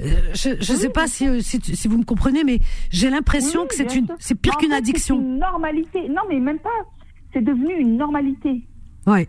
[0.00, 1.58] Euh, je ne sais pas si, euh, si,
[1.88, 2.58] vous me comprenez, mais
[2.90, 5.16] j'ai l'impression Oui, que c'est une, c'est pire qu'une addiction.
[5.18, 6.08] C'est une normalité.
[6.08, 6.70] Non, mais même pas.
[7.36, 8.66] C'est devenu une normalité.
[9.06, 9.26] Ouais.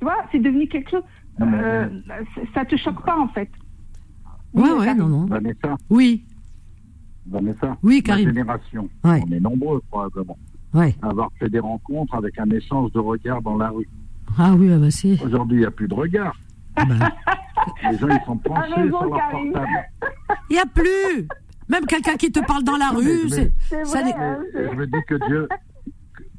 [0.00, 1.02] Tu vois, c'est devenu quelque chose.
[1.42, 1.86] Euh,
[2.54, 3.50] ça te choque pas en fait.
[4.54, 5.00] Ouais, Oui, ouais, Karim.
[5.02, 5.26] non, non.
[5.26, 6.24] Vanessa, Oui,
[7.26, 8.28] Vanessa, Oui, ma Karim.
[8.30, 9.22] génération, Ouais.
[9.26, 10.38] on est nombreux probablement,
[10.72, 10.94] ouais.
[11.02, 13.86] à avoir fait des rencontres avec un échange de regards dans la rue.
[14.38, 15.20] Ah oui, ah bah si.
[15.22, 16.36] Aujourd'hui, il n'y a plus de regards.
[16.76, 16.94] Ah bah.
[17.90, 19.52] Les gens, ils sont penchés sur leur Karim.
[19.52, 19.68] portable.
[20.48, 21.28] Il y a plus.
[21.68, 23.52] Même quelqu'un qui te parle dans la rue, c'est
[23.84, 25.48] vrai, hein, c'est- je me dis que Dieu,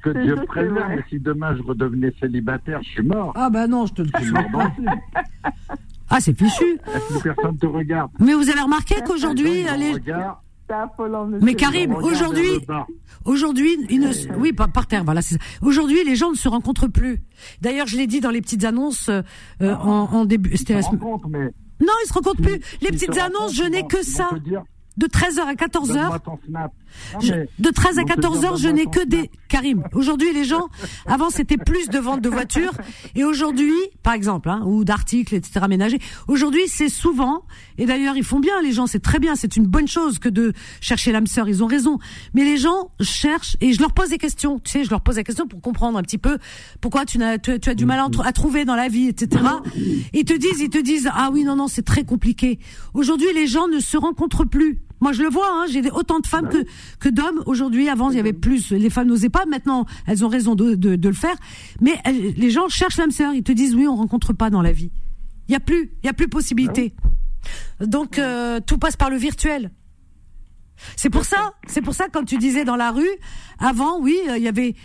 [0.03, 3.31] que Dieu préserve, si demain je redevenais célibataire, je suis mort.
[3.35, 4.91] Ah bah non, je te le Je suis mort dans le film.
[6.09, 6.79] Ah, c'est fichu.
[6.93, 9.95] Est-ce que personne te regarde Mais vous avez remarqué qu'aujourd'hui, Les.
[11.41, 12.49] Mais Karim, aujourd'hui,
[13.25, 15.21] aujourd'hui, ne oui, par, par terre, voilà.
[15.21, 15.39] c'est ça.
[15.61, 17.21] Aujourd'hui, les gens ne se rencontrent plus.
[17.61, 19.21] D'ailleurs, je l'ai dit dans les petites annonces euh,
[19.61, 20.51] euh, en, en début.
[20.53, 21.45] Ils se rencontrent, mais
[21.79, 22.59] Non, ils se rencontrent plus.
[22.81, 24.29] Les petites annonces, je n'ai que ça.
[24.95, 26.19] De 13h à 14h.
[27.21, 29.29] Je- de 13 à ils vont te 14 dire, heures, je n'ai que des.
[29.49, 29.83] Karim.
[29.93, 30.69] Aujourd'hui, les gens,
[31.05, 32.73] avant c'était plus de ventes de voitures,
[33.15, 35.65] et aujourd'hui, par exemple, hein, ou d'articles, etc.
[35.69, 35.99] ménagers.
[36.27, 37.43] Aujourd'hui, c'est souvent,
[37.77, 40.29] et d'ailleurs, ils font bien, les gens, c'est très bien, c'est une bonne chose que
[40.29, 41.47] de chercher l'âme sœur.
[41.47, 41.99] Ils ont raison.
[42.33, 44.59] Mais les gens cherchent, et je leur pose des questions.
[44.59, 46.37] Tu sais, je leur pose des questions pour comprendre un petit peu
[46.81, 49.43] pourquoi tu as, tu, tu as du mal à trouver dans la vie, etc.
[50.13, 52.57] Ils te disent, ils te disent, ah oui, non, non, c'est très compliqué.
[52.95, 54.79] Aujourd'hui, les gens ne se rencontrent plus.
[55.03, 55.47] Moi, je le vois.
[55.51, 56.65] Hein, J'ai autant de femmes que
[56.99, 57.89] que d'hommes aujourd'hui.
[57.89, 58.71] Avant, il y avait plus.
[58.71, 59.45] Les femmes n'osaient pas.
[59.45, 61.35] Maintenant, elles ont raison de, de, de le faire.
[61.81, 63.33] Mais elles- les gens cherchent l'âme sœur.
[63.33, 64.91] Ils te disent oui, on rencontre pas dans la vie.
[65.49, 65.91] Il y a plus.
[66.01, 66.95] Il y a plus possibilité.
[67.81, 69.71] Donc euh, tout passe par le virtuel.
[70.95, 73.07] C'est pour ça, c'est pour ça quand tu disais dans la rue,
[73.59, 74.75] avant, oui, euh, il y avait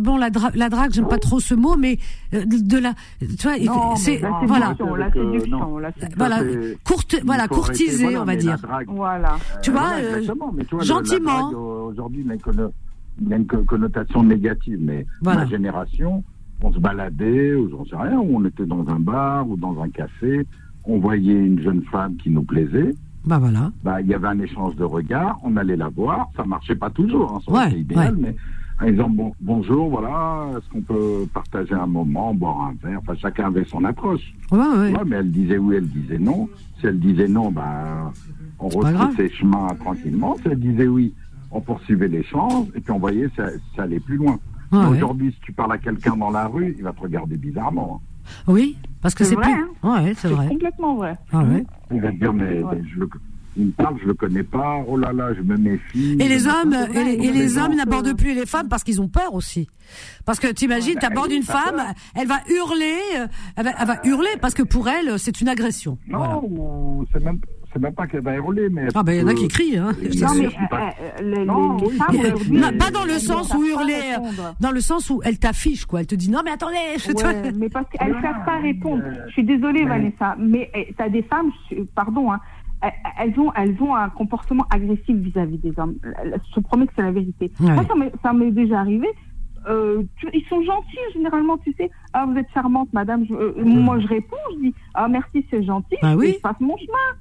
[0.00, 1.98] bon la, dra- la drague, j'aime pas trop ce mot, mais
[2.34, 5.78] euh, de, la, tu vois, Non, c'est voilà, séduction, la Avec, euh, séduction, non.
[5.78, 6.14] la séduction.
[6.18, 6.36] voilà,
[6.84, 8.58] courte, il voilà, voilà, on va dire.
[8.58, 9.36] drague, Voilà.
[9.62, 11.50] Tu vois, voilà, euh, exactement, mais tu vois, le- gentiment.
[11.52, 12.24] euh, Aujourd'hui,
[13.20, 15.40] il y a une connotation négative, mais Voilà.
[15.40, 16.22] ma génération,
[16.62, 19.80] on se baladait, ou j'en sais rien, ou on était dans un bar ou dans
[19.82, 20.46] un café,
[20.84, 22.94] on voyait une jeune femme qui nous plaisait,
[23.24, 23.72] Bah voilà.
[23.82, 26.90] bah, il y avait un échange de regards, on allait la voir, ça marchait pas
[26.90, 28.20] toujours, hein, ça Ouais, idéal, ouais.
[28.20, 28.36] mais
[28.80, 33.14] en disant bon, bonjour, voilà, est-ce qu'on peut partager un moment, boire un verre, enfin
[33.16, 34.34] chacun avait son approche.
[34.52, 34.92] Ouais, ouais.
[34.92, 36.48] Ouais, mais elle disait oui, elle disait non.
[36.80, 38.12] Si elle disait non, ben,
[38.58, 40.36] on retrouve ses chemins tranquillement.
[40.42, 41.14] Si elle disait oui,
[41.50, 44.38] on poursuivait l'échange et puis on voyait ça, ça allait plus loin.
[44.72, 44.86] Ouais, ouais.
[44.88, 48.02] Aujourd'hui, si tu parles à quelqu'un dans la rue, il va te regarder bizarrement.
[48.48, 49.52] Oui, parce que C'est plus.
[49.84, 50.48] Ouais, c'est C'est vrai.
[50.48, 51.16] complètement vrai.
[51.32, 51.64] Ah ouais.
[51.92, 52.82] Il va te dire, mais Ouais.
[52.92, 53.08] je le,
[53.56, 54.76] il me parle, je le connais pas.
[54.86, 56.16] Oh là là, je me méfie.
[56.20, 59.34] Et les hommes, et les, et hommes n'abordent plus les femmes parce qu'ils ont peur
[59.34, 59.68] aussi.
[60.24, 61.86] Parce que t'imagines, bah, t'abordes une femme, peur.
[62.16, 63.26] elle va hurler, euh,
[63.56, 65.96] elle va, elle va hurler parce que pour elle, c'est une agression.
[66.08, 67.06] Non, Voilà.
[67.12, 67.38] c'est même,
[67.72, 68.88] c'est même pas qu'elle va hurler, mais.
[68.96, 69.92] Ah ben il y en a qui crient, hein.
[70.20, 70.90] Non, mais pas-
[71.22, 72.16] les, Non, femmes
[72.50, 76.00] Non, pas dans le sens où hurler, euh, dans le sens où elle t'affiche quoi.
[76.00, 78.58] Elle te dit non mais attendez, je te- Ouais, mais parce qu'elles ne savent pas
[78.60, 79.04] répondre.
[79.28, 81.50] Je suis désolée, Mais- Vanessa, mais tu as des femmes,
[81.94, 82.40] pardon, hein,
[83.18, 85.94] elles- ont, elles ont un comportement agressif vis-à-vis des hommes.
[86.04, 87.50] Je te promets que c'est la vérité.
[87.60, 87.74] Ouais.
[87.74, 87.84] Moi,
[88.22, 89.08] ça m'est- déjà arrivé.
[89.68, 91.90] Euh, tu- ils sont gentils généralement, tu sais.
[92.12, 93.24] Ah, vous êtes charmante, madame.
[93.28, 95.96] Je- euh, Moi, je réponds, je dis ah merci, c'est gentil.
[96.00, 96.34] Bah oui.
[96.36, 97.18] Je passe mon chemin.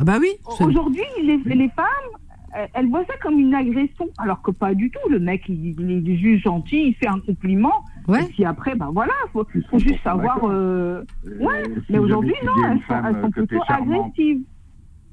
[0.00, 0.28] Ah bah oui.
[0.58, 4.90] c'est- Aujourd'hui, les, les femmes, elles- voient ça comme une agression, alors que pas du
[4.90, 5.08] tout.
[5.08, 7.72] Le mec, il, il est juste gentil, il fait un compliment.
[8.08, 8.24] Ouais.
[8.24, 10.38] Et puis après, ben voilà, faut, faut juste savoir.
[10.44, 14.40] euh, Euh, Ouais, si mais aujourd'hui, non, elles sont, elles sont plutôt agressives.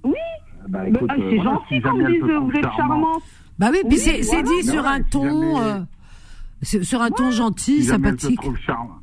[0.03, 0.13] Oui,
[0.67, 2.61] bah, mais, écoute, ah, euh, c'est voilà, gentil si qu'on me dise euh, vous êtes
[2.63, 3.23] charmante, charmante.
[3.59, 4.61] Bah oui, puis Oui, c'est c'est voilà.
[4.61, 5.23] dit sur Mais un ton,
[5.57, 5.85] jamais-
[6.63, 8.41] euh, sur un ton gentil, si jamais elle te sympathique.
[8.41, 8.95] trouve charmant.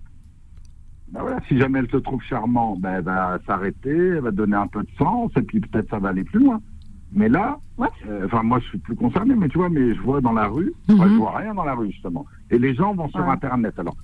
[1.12, 4.56] Bah voilà, si jamais elle te trouve charmant, ben, elle va s'arrêter, elle va donner
[4.56, 6.60] un peu de sens, et puis peut-être ça va aller plus loin.
[7.12, 10.20] Mais là, euh, enfin moi je suis plus concerné, mais tu vois, mais je vois
[10.20, 10.96] dans la rue, Mhm.
[10.96, 12.24] moi je vois rien dans la rue justement.
[12.50, 13.26] Et les gens vont sur Ouais.
[13.30, 13.76] Internet.
[13.78, 13.96] Alors,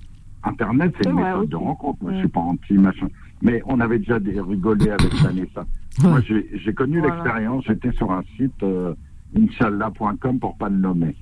[0.43, 2.03] Internet c'est une méthode de rencontre.
[2.03, 3.07] Moi je suis pas anti machin.
[3.43, 5.61] Mais on avait déjà des rigolé avec Vanessa.
[6.03, 6.09] Ouais.
[6.09, 7.15] Moi j'ai connu Voilà.
[7.17, 8.95] l'expérience, j'étais sur un site euh,
[9.37, 11.15] Inch'Allah.com pour pas le nommer.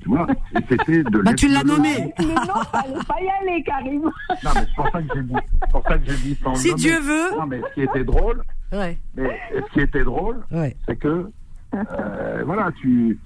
[0.00, 2.12] Tu vois, et c'était de Bah tu l'as nommé.
[2.18, 4.00] Mais non, fallait pas y aller, Karim.
[4.02, 4.10] Non,
[4.54, 6.56] mais c'est pour ça que j'ai dit, c'est pour ça que j'ai dit sans le
[6.56, 6.80] Si nommer.
[6.80, 7.38] Dieu veut.
[7.38, 8.42] Non, mais ce qui était drôle,
[8.72, 10.74] Ouais, mais ce qui était drôle, ouais.
[10.88, 11.28] c'est que,
[11.74, 13.18] euh, voilà, tu,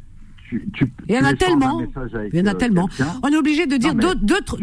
[0.59, 1.81] tu, tu Il y en a échanges tellement.
[2.33, 2.89] Il y en a euh, tellement.
[3.23, 4.59] On est obligé de dire d'autres,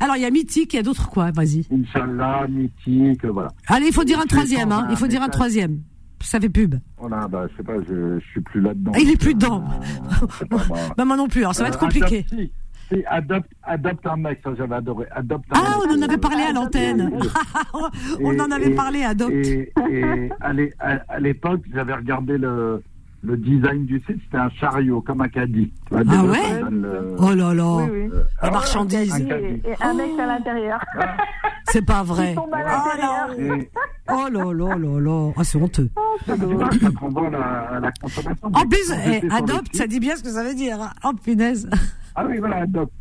[0.00, 1.30] Alors il y a mythique, il y a d'autres quoi?
[1.30, 1.66] Vas-y.
[1.72, 3.48] Inch'Allah, mythique, voilà.
[3.68, 4.72] Allez, il faut dire un troisième.
[4.72, 4.86] Hein.
[4.90, 5.80] Il faut dire un troisième.
[6.20, 6.74] Ça fait pub.
[6.98, 8.90] Voilà, bah, je sais pas, je, je suis plus là-dedans.
[8.94, 9.62] Ah, il est plus dedans.
[10.22, 10.60] Euh, moi.
[10.96, 11.42] Bah moi non plus.
[11.42, 12.24] Alors ça va être Euh, compliqué.
[12.30, 12.52] Adopte,
[12.88, 15.06] si, adopte, adopte un mec, ça j'avais adoré.
[15.10, 17.10] Adopte un Ah, mec, on en avait euh, parlé à l'antenne.
[18.20, 19.30] on Et- en avait et- parlé à Doc.
[19.32, 19.72] Et,
[20.40, 22.82] à l'époque, j'avais regardé le,
[23.26, 25.72] le design du site, c'était un chariot, comme un caddie.
[25.86, 27.76] Tu vois, des Ah ouais le- Oh là là.
[27.76, 28.08] Oui, oui.
[28.12, 29.12] La Ah, marchandise.
[29.14, 30.80] un Et, un mec à l'intérieur.
[31.68, 32.34] C'est pas vrai.
[32.38, 33.58] Oh là l'intérieur.
[33.58, 33.70] Et
[34.08, 35.32] oh là là là là.
[35.36, 35.90] Ah, c'est honteux.
[36.24, 38.46] ça à la, consommation.
[38.52, 40.80] En plus, eh, adopte, site- ça dit bien ce que ça veut dire.
[40.80, 40.90] hein.
[41.04, 41.68] Oh punaise.
[42.14, 42.92] Ah oui, voilà, adopte.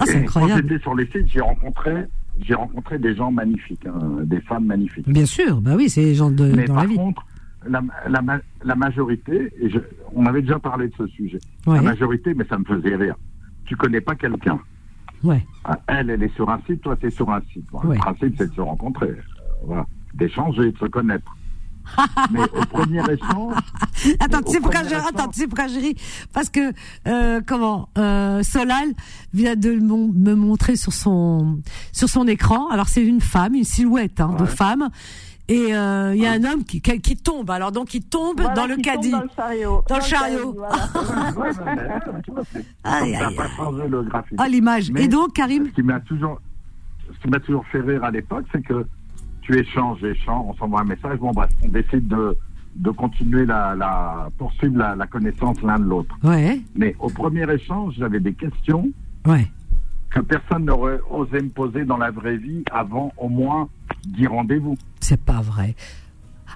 [0.00, 0.62] Ah, c'est incroyable.
[0.62, 1.92] Quand j'étais sur les sites, j'ai rencontré,
[2.40, 5.06] j'ai rencontré des gens magnifiques, hein, des femmes magnifiques.
[5.08, 6.96] Bien sûr, bah oui, c'est les gens de, Mais dans par la vie.
[6.96, 7.26] contre,
[7.68, 9.78] la, la, ma- la majorité, et je,
[10.14, 11.76] on avait déjà parlé de ce sujet, Ouais.
[11.76, 13.14] la majorité, mais ça me faisait rire.
[13.64, 14.58] Tu connais pas quelqu'un.
[15.22, 15.46] Ouais.
[15.64, 17.64] Ah, Elle, elle est sur un site, toi, tu es sur un site.
[17.70, 17.94] Bon, Ouais.
[17.96, 19.22] Le principe, c'est de se rencontrer, euh,
[19.64, 21.36] voilà, d'échanger, de se connaître.
[22.30, 23.54] mais au premier échange,
[24.20, 25.96] Attends, tu sais pourquoi je, attends, instant- tu sais pourquoi je ris?
[26.32, 26.72] Parce que
[27.08, 28.88] euh, comment euh, Solal
[29.34, 31.60] vient de me montrer sur son
[31.92, 32.68] sur son écran.
[32.70, 34.90] Alors c'est une femme, une silhouette hein, de femme.
[35.48, 37.50] Et euh, il y a un homme qui, qui, tombe.
[37.50, 39.10] Alors donc il tombe Voilà, dans le caddie.
[39.10, 39.84] Dans le chariot.
[39.88, 40.56] Dans le chariot.
[43.56, 44.38] changé le graphique.
[44.38, 44.90] Ah l'image.
[44.96, 46.40] Et donc Karim Ce qui m'a toujours,
[47.12, 48.86] ce qui m'a toujours fait rire à l'époque, c'est que
[49.42, 52.36] tu échanges, échanges, on s'envoie un message, bon bref, on décide de,
[52.76, 56.14] de continuer la, la poursuivre la, la connaissance l'un de l'autre.
[56.22, 58.88] Ouais, Mais au premier échange, j'avais des questions
[59.26, 59.50] ouais.
[60.14, 63.68] Que personne n'aurait osé me poser dans la vraie vie avant au moins
[64.06, 64.76] 10 rendez-vous.
[65.00, 65.74] C'est pas vrai.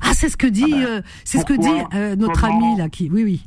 [0.03, 2.71] Ah, c'est ce que dit, Ah ben, euh, c'est ce que dit euh, notre comment
[2.73, 3.09] ami là qui.
[3.11, 3.47] Oui, oui.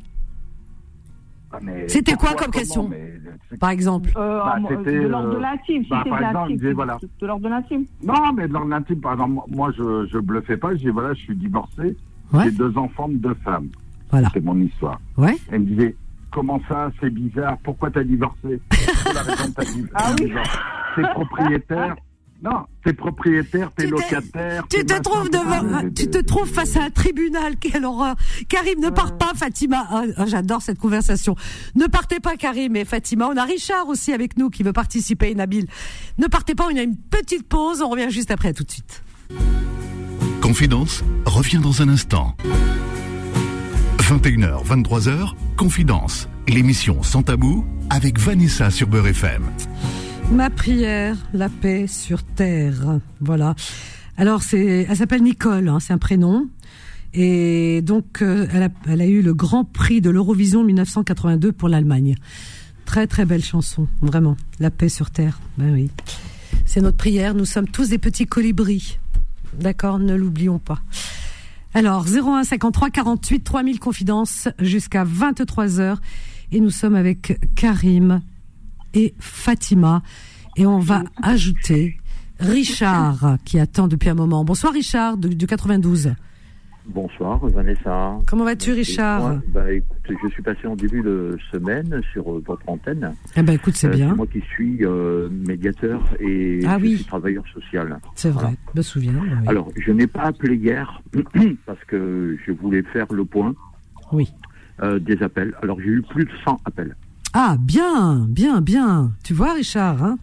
[1.51, 1.57] Ah,
[1.87, 3.13] C'était quoi comme question mais
[3.49, 4.11] c'est- Par exemple.
[4.15, 6.57] Euh, Bah, c'était, de l'ordre de euh, l'intime, si bah, par de exemple, l'intime.
[6.57, 6.97] disait, voilà.
[7.19, 7.85] De l'ordre de l'intime.
[8.03, 10.71] Non, mais de l'ordre intime, par exemple, moi, je, je bluffais pas.
[10.75, 11.97] Je dis, voilà, je suis divorcé.
[12.33, 12.43] Ouais.
[12.43, 13.69] J'ai deux enfants de deux femmes.
[14.11, 14.29] Voilà.
[14.33, 14.99] C'est mon histoire.
[15.17, 15.37] Ouais.
[15.51, 15.95] Elle me disait,
[16.31, 18.61] comment ça, c'est bizarre, pourquoi t'as divorcé?
[18.71, 20.31] C'est la raison de ta div- Ah oui.
[20.95, 21.95] T'es propriétaire?
[22.41, 24.63] Non, t'es propriétaire, t'es locataire.
[24.69, 28.15] Tu te trouves devant, tu te trouves face à un tribunal, quelle horreur.
[28.47, 29.85] Karim, ne part pas, Fatima.
[29.89, 31.35] Ah, ah, J'adore cette conversation.
[31.75, 33.27] Ne partez pas, Karim et Fatima.
[33.27, 35.65] On a Richard aussi avec nous qui veut participer, Nabil.
[36.17, 37.81] Ne partez pas, on a une petite pause.
[37.81, 39.03] On revient juste après, à tout de suite.
[40.41, 42.35] Confidence revient dans un instant.
[44.09, 49.43] 21h, 23h, Confidence, l'émission sans tabou avec Vanessa sur Beurre FM.
[50.31, 52.97] Ma prière, la paix sur terre.
[53.21, 53.53] Voilà.
[54.17, 56.49] Alors, c'est, elle s'appelle Nicole, hein, c'est un prénom.
[57.13, 61.69] Et donc, euh, elle, a, elle a eu le grand prix de l'Eurovision 1982 pour
[61.69, 62.15] l'Allemagne.
[62.85, 64.37] Très, très belle chanson, vraiment.
[64.59, 65.39] La paix sur terre.
[65.59, 65.91] Ben oui.
[66.65, 67.35] C'est notre prière.
[67.35, 68.97] Nous sommes tous des petits colibris.
[69.59, 69.99] D'accord?
[69.99, 70.79] Ne l'oublions pas.
[71.73, 76.01] Alors, 01 53 48 3000 confidences jusqu'à 23 heures.
[76.51, 78.21] Et nous sommes avec Karim
[78.93, 80.01] et Fatima.
[80.55, 81.97] Et on va ajouter
[82.39, 84.43] Richard, qui attend depuis un moment.
[84.43, 86.13] Bonsoir Richard, du 92.
[86.93, 88.17] Bonsoir Vanessa.
[88.25, 92.43] Comment vas-tu Richard Moi, bah, écoute, je suis passé en début de semaine sur euh,
[92.45, 93.13] votre antenne.
[93.35, 94.15] Eh ben écoute, c'est Euh, bien.
[94.15, 96.95] moi qui suis euh, médiateur et Ah je oui.
[96.97, 97.99] suis travailleur social.
[98.15, 99.13] C'est vrai, je me souviens.
[99.21, 99.29] oui.
[99.47, 101.01] Alors, je n'ai pas appelé hier
[101.67, 103.53] parce que je voulais faire le point
[104.11, 104.27] Oui.
[105.01, 105.53] des appels.
[105.61, 106.95] Alors, j'ai eu plus de 100 appels.
[107.33, 109.11] Ah, bien, bien, bien.
[109.23, 110.17] Tu vois Richard, hein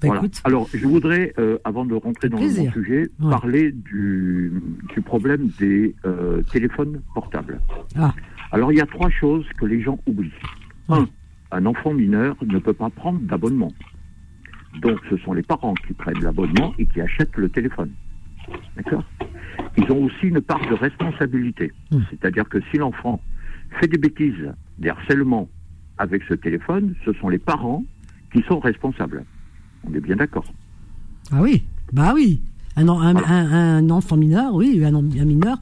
[0.00, 0.20] Bah, Voilà.
[0.20, 2.64] écoute, Alors, je voudrais, euh, avant de rentrer dans plaisir.
[2.66, 3.30] mon sujet, Ouais.
[3.30, 4.52] parler du,
[4.94, 7.60] du problème des euh, téléphones portables.
[7.96, 8.14] Ah.
[8.52, 10.30] Alors, il y a trois choses que les gens oublient.
[10.88, 11.06] Un,
[11.50, 13.72] un enfant mineur ne peut pas prendre d'abonnement.
[14.80, 17.90] Donc, ce sont les parents qui prennent l'abonnement et qui achètent le téléphone.
[18.76, 19.04] D'accord?
[19.76, 21.72] Ils ont aussi une part de responsabilité.
[21.90, 22.00] Hmm.
[22.10, 23.20] C'est-à-dire que si l'enfant
[23.80, 25.48] fait des bêtises, des harcèlements
[25.98, 27.84] avec ce téléphone, ce sont les parents
[28.32, 29.24] qui sont responsables.
[29.86, 30.44] On est bien d'accord.
[31.32, 32.40] ah oui, bah oui.
[32.76, 34.92] Un, un, un- un enfant mineur, oui, un,
[35.24, 35.58] mineur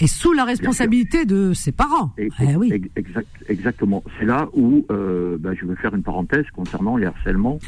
[0.00, 2.12] est sous la responsabilité de ses parents.
[2.18, 2.72] Et- Eh oui.
[2.96, 4.02] exact- exactement.
[4.18, 7.58] C'est là où euh, ben, je veux faire une parenthèse concernant les harcèlements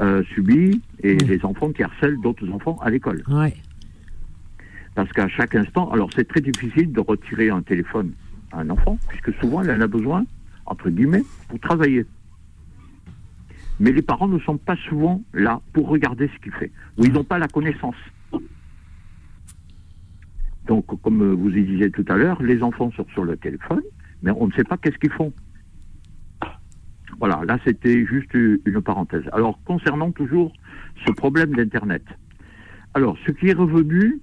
[0.00, 3.22] euh, subis et les enfants qui harcèlent d'autres enfants à l'école.
[3.28, 3.54] Ouais.
[4.94, 8.10] Parce qu'à chaque instant, alors c'est très difficile de retirer un téléphone
[8.50, 10.24] à un enfant, puisque souvent elle en a besoin,
[10.66, 12.04] entre guillemets, pour travailler.
[13.80, 17.12] Mais les parents ne sont pas souvent là pour regarder ce qu'il fait, ou ils
[17.12, 17.96] n'ont pas la connaissance.
[20.66, 23.82] Donc, comme vous y disiez tout à l'heure, les enfants sont sur le téléphone,
[24.22, 25.32] mais on ne sait pas qu'est-ce qu'ils font.
[27.18, 29.24] Voilà, là c'était juste une parenthèse.
[29.32, 30.52] Alors, concernant toujours
[31.06, 32.04] ce problème d'Internet.
[32.94, 34.20] Alors, ce qui est revenu,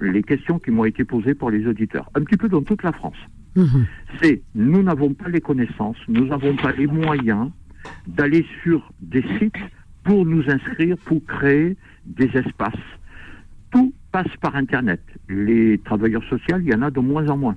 [0.00, 2.92] les questions qui m'ont été posées par les auditeurs, un petit peu dans toute la
[2.92, 3.16] France,
[3.56, 3.86] Mhm.
[4.20, 7.50] c'est nous n'avons pas les connaissances, nous n'avons pas les moyens
[8.06, 9.54] d'aller sur des sites
[10.04, 12.74] pour nous inscrire, pour créer des espaces.
[13.70, 15.02] Tout passe par Internet.
[15.28, 17.56] Les travailleurs sociaux, il y en a de moins en moins.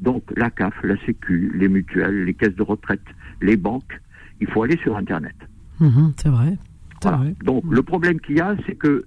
[0.00, 3.04] Donc la CAF, la Sécu, les mutuelles, les caisses de retraite,
[3.40, 4.00] les banques,
[4.40, 5.34] il faut aller sur Internet.
[5.80, 6.56] Mhm, c'est vrai.
[7.02, 7.18] Voilà.
[7.18, 7.34] vrai.
[7.44, 9.04] Donc le problème qu'il y a, c'est que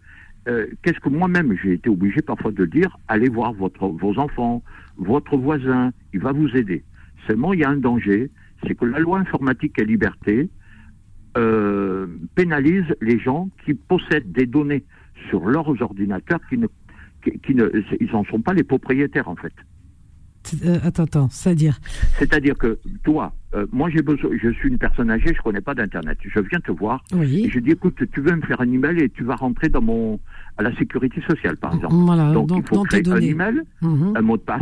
[0.48, 4.64] euh, qu'est-ce que moi-même j'ai été obligé parfois de dire allez voir votre, vos enfants,
[4.98, 6.84] votre voisin, il va vous aider.
[7.28, 8.32] Seulement il y a un danger,
[8.66, 10.50] c'est que la loi informatique et liberté
[11.38, 14.84] euh, pénalise les gens qui possèdent des données
[15.30, 16.68] sur leurs ordinateurs qui ne
[17.24, 17.70] qui, qui ne
[18.00, 19.54] ils en sont pas les propriétaires en fait.
[20.66, 21.78] Euh, attends, attends, c'est-à-dire
[22.18, 25.76] C'est-à-dire que toi, euh, moi j'ai besoin, je suis une personne âgée, je connais pas
[25.76, 26.18] d'internet.
[26.24, 27.46] Je viens te voir Oui.
[27.46, 29.82] et je dis écoute, tu veux me faire un email et tu vas rentrer dans
[29.82, 30.20] mon
[30.58, 31.94] à la sécurité sociale par exemple.
[31.94, 34.14] Voilà, Donc dans- il faut créer un email, Mhm.
[34.16, 34.62] un mot de passe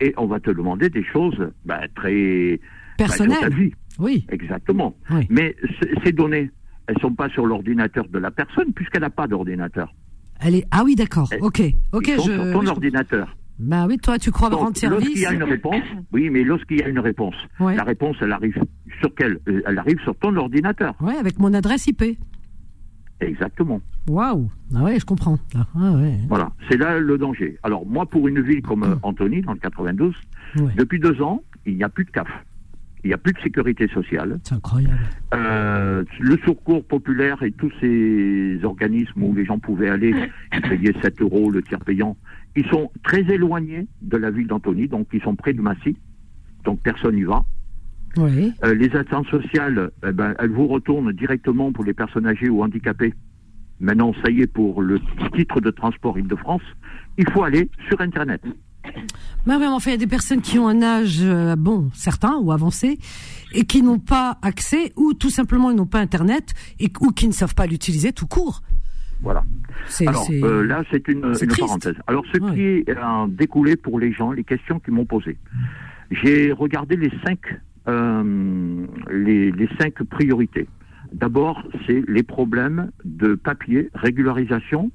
[0.00, 2.60] et on va te demander des choses bah, très
[2.98, 3.72] bah, ta vie.
[3.98, 4.26] Oui.
[4.30, 4.96] Exactement.
[5.10, 5.26] Oui.
[5.30, 5.56] Mais
[6.04, 6.50] ces données,
[6.86, 9.94] elles sont pas sur l'ordinateur de la personne puisqu'elle n'a pas d'ordinateur.
[10.40, 10.66] Elle est.
[10.70, 11.28] Ah oui, d'accord.
[11.40, 11.62] Ok,
[11.92, 12.32] ok, Ils sont je.
[12.32, 13.36] sur oui, ton je- ordinateur.
[13.58, 15.00] Bah oui, toi, tu crois rendre service.
[15.00, 17.74] Lorsqu'il y a une réponse, oui, mais lorsqu'il y a une réponse, Ouais.
[17.74, 18.54] la réponse, elle arrive
[19.00, 20.94] sur quelle Euh, Elle arrive sur ton ordinateur.
[21.00, 22.16] Ouais, avec mon adresse IP.
[23.20, 23.80] Exactement.
[24.08, 24.48] Waouh.
[24.76, 25.38] Ah ouais, je comprends.
[25.56, 26.18] Ah ah ouais.
[26.28, 27.58] Voilà, c'est là le danger.
[27.64, 30.14] Alors moi, pour une ville comme euh, Antony, dans le 92,
[30.60, 30.72] Ouais.
[30.76, 32.28] depuis deux ans, il n'y a plus de CAF.
[33.04, 34.38] Il n'y a plus de sécurité sociale.
[34.42, 34.98] C'est incroyable.
[35.34, 40.14] Euh, le secours populaire et tous ces organismes où les gens pouvaient aller,
[40.54, 42.16] ils payaient 7 euros le tiers payant,
[42.56, 45.96] ils sont très éloignés de la ville d'Antony, donc ils sont près de Massy,
[46.64, 47.44] donc personne n'y va.
[48.16, 48.52] Oui.
[48.64, 52.62] Euh, les attentes sociales, eh ben, elles vous retournent directement pour les personnes âgées ou
[52.62, 53.14] handicapées.
[53.80, 54.98] Maintenant, ça y est, pour le
[55.36, 56.62] titre de transport Île-de-France,
[57.16, 58.42] il faut aller sur Internet.
[59.46, 62.98] Enfin, il y a des personnes qui ont un âge, euh, bon, certain ou avancé,
[63.52, 67.28] et qui n'ont pas accès, ou tout simplement ils n'ont pas Internet, et, ou qui
[67.28, 68.62] ne savent pas l'utiliser tout court.
[69.20, 69.42] Voilà.
[70.06, 71.96] Alors euh, là, c'est une, parenthèse.
[72.06, 75.38] Alors, ce qui est euh, découlé pour les gens, les questions qu'ils m'ont posées.
[76.10, 77.38] J'ai regardé les cinq,
[77.88, 80.68] euh, les, les cinq priorités.
[81.12, 84.90] D'abord, c'est les problèmes de papier, régularisation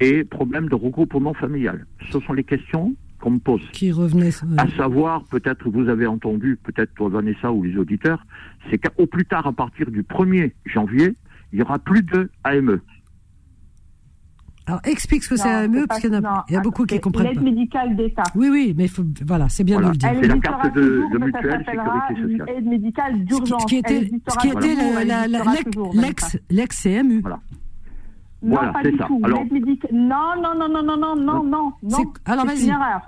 [0.00, 1.86] et problèmes de regroupement familial.
[2.12, 3.62] Ce sont les questions qu'on me pose.
[3.72, 4.30] Qui revenaient.
[4.58, 8.24] À savoir, peut-être vous avez entendu, peut-être toi Vanessa ou les auditeurs,
[8.70, 11.14] c'est qu'au plus tard, à partir du 1er janvier,
[11.52, 12.30] il y aura plus de.
[12.44, 12.80] AME.
[14.66, 16.96] Alors, explique ce que c'est AME, parce qu'il y a, il y a beaucoup qui
[16.96, 18.22] c'est comprennent L'aide médicale d'État.
[18.34, 19.88] Oui, oui, mais faut, voilà, c'est bien Voilà.
[19.88, 20.10] de le dire.
[20.20, 22.48] C'est la carte de- toujours, de mutuelle sécurité sociale.
[22.50, 23.62] une aide médicale d'urgence.
[23.62, 24.74] Ce qui était, ce qui était
[26.50, 27.20] l'ex-CMU.
[27.22, 27.40] Voilà.
[28.42, 29.04] Non, Voilà, pas c'est du ça.
[29.06, 29.20] tout.
[29.24, 29.90] Alors- L'aide médicale.
[29.92, 31.90] Non, non, non, non, non, non, non, non, non.
[31.90, 32.64] C'est- alors, C'est vas-y.
[32.64, 33.00] une erreur.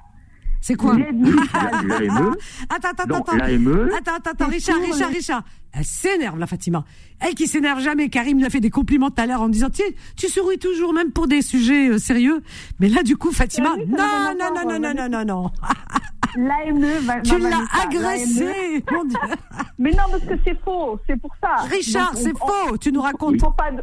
[0.62, 0.94] C'est quoi.
[0.94, 1.34] L'AME,
[2.68, 3.36] Attends, attends, Donc, attends.
[3.36, 5.42] l'AME, Attends, attends, attends, c'est Richard, Richard, le- Richard.
[5.72, 6.84] Elle s'énerve, la Fatima.
[7.20, 8.08] Elle qui s'énerve jamais.
[8.08, 9.82] Karim lui a fait des compliments tout à l'heure en me disant, tu,
[10.16, 12.42] tu souris toujours, même pour des sujets euh, sérieux.
[12.80, 15.08] Mais là, du coup, Fatima, Oui, non, non, non, non, non, Vanessa.
[15.08, 15.50] non, non, non.
[16.36, 17.20] L'AME va.
[17.20, 19.18] Tu va- l'as agressé, mon Dieu.
[19.78, 21.56] Mais non, parce que c'est faux, c'est pour ça.
[21.68, 22.76] Richard, c'est faux.
[22.78, 23.36] Tu nous racontes.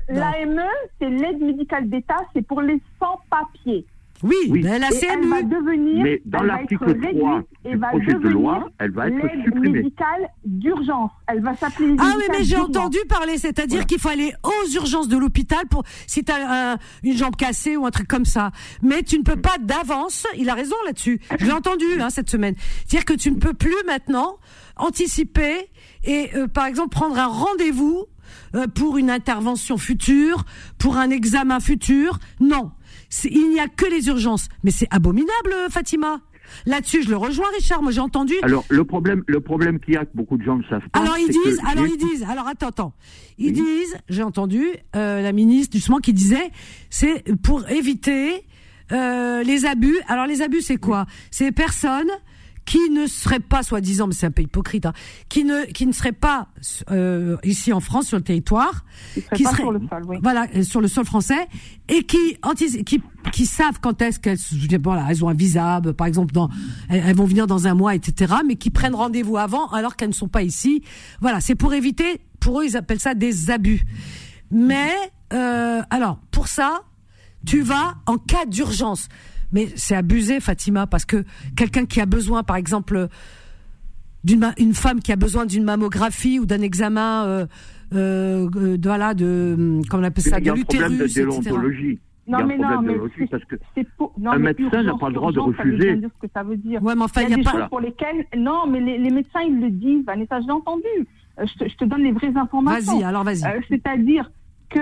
[0.09, 0.61] L'AME,
[0.99, 3.85] c'est l'aide médicale d'État, c'est pour les sans-papiers.
[4.23, 4.61] Oui, Oui.
[4.63, 5.49] mais la Et elle va CMU.
[5.49, 6.03] devenir.
[6.03, 8.69] Mais dans elle va l'article être réduite 3 et du va projet de devenir loi,
[8.79, 9.69] elle va être supprimée.
[9.69, 11.11] médicale d'urgence.
[11.27, 11.95] Elle va s'appeler.
[11.99, 15.83] Ah oui, mais j'ai entendu parler, c'est-à-dire qu'il faut aller aux urgences de l'hôpital pour
[16.07, 18.51] si tu as une jambe cassée ou un truc comme ça.
[18.81, 21.19] Mais tu ne peux pas d'avance, il a raison là-dessus.
[21.39, 22.55] Je l'ai entendu hein, cette semaine.
[22.87, 24.37] C'est-à-dire que tu ne peux plus maintenant
[24.77, 25.69] anticiper
[26.03, 28.05] et euh, par exemple prendre un rendez-vous
[28.55, 30.43] euh, pour une intervention future,
[30.77, 32.19] pour un examen futur.
[32.39, 32.71] Non,
[33.23, 34.47] il n'y a que les urgences.
[34.63, 36.21] Mais c'est abominable, Fatima.
[36.65, 37.81] Là-dessus, je le rejoins, Richard.
[37.81, 38.33] Moi, j'ai entendu.
[38.41, 40.99] Alors, le problème, le problème qu'il y a, que beaucoup de gens ne savent pas.
[40.99, 42.93] Alors ils disent, alors ils disent, alors attends, attends,
[43.37, 44.65] ils disent, j'ai entendu
[44.95, 46.51] euh, la ministre justement qui disait,
[46.89, 48.45] c'est pour éviter
[48.91, 49.97] euh, les abus.
[50.07, 51.05] Alors les abus, c'est quoi?
[51.31, 52.09] C'est personnes
[52.67, 54.93] qui ne seraient pas, soi-disant, mais c'est un peu hypocrite, hein,
[55.29, 56.49] qui ne qui ne seraient pas
[56.91, 58.85] euh, ici en France sur le territoire,
[59.33, 60.17] Qui serait pas sur le sol, oui.
[60.21, 61.47] voilà, euh, sur le sol français,
[61.87, 62.37] et qui
[62.85, 64.37] qui qui savent quand est-ce qu'elles,
[64.83, 66.49] voilà, elles ont un visa, euh, par exemple, dans,
[66.89, 70.09] elles, elles vont venir dans un mois, etc., mais qui prennent rendez-vous avant alors qu'elles
[70.09, 70.83] ne sont pas ici.
[71.21, 73.85] Voilà, c'est pour éviter, pour eux, ils appellent ça des abus.
[74.51, 74.91] Mais
[75.33, 76.81] euh, alors, pour ça,
[77.45, 79.07] tu vas en cas d'urgence.
[79.51, 81.23] Mais c'est abusé, Fatima, parce que
[81.55, 83.07] quelqu'un qui a besoin, par exemple,
[84.23, 87.45] d'une ma- une femme qui a besoin d'une mammographie ou d'un examen, euh,
[87.93, 91.17] euh, euh, de, voilà, de, comment on appelle ça, de a un problème de l'utérus,
[91.37, 91.49] etc.
[91.49, 91.99] déontologie.
[92.29, 93.87] Il y Non, a un mais non, problème de mais déontologie c'est- parce que c'est
[93.97, 95.95] pour- non, un mais médecin n'a pas le droit de refuser.
[95.95, 96.83] dire ce que ça veut dire.
[96.83, 98.25] Ouais, mais enfin, il y a, il y a des pas- choses pour lesquelles.
[98.37, 100.83] Non, mais les, les médecins, ils le disent, Vanessa, je l'ai entendu.
[101.39, 102.93] Euh, Je te, je te donne les vraies informations.
[102.97, 103.45] Vas-y, alors vas-y.
[103.45, 104.29] Euh, C'est-à-dire
[104.69, 104.79] que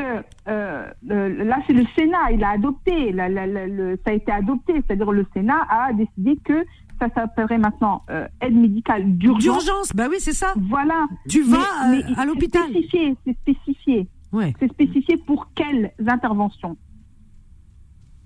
[0.48, 4.14] euh, euh, là, c'est le Sénat, il a adopté, la- la- la- le- ça a
[4.14, 6.66] été adopté, c'est-à-dire le Sénat a décidé que
[7.00, 9.44] ça s'appellerait maintenant euh, aide médicale d'urgence.
[9.44, 10.54] D'urgence, bah oui, c'est ça.
[10.70, 11.08] Voilà.
[11.30, 11.58] Tu vas
[11.92, 12.64] mais euh, à l'hôpital.
[12.68, 14.08] C'est spécifié, c'est spécifié.
[14.32, 14.54] Ouais.
[14.60, 16.78] C'est spécifié pour quelles interventions?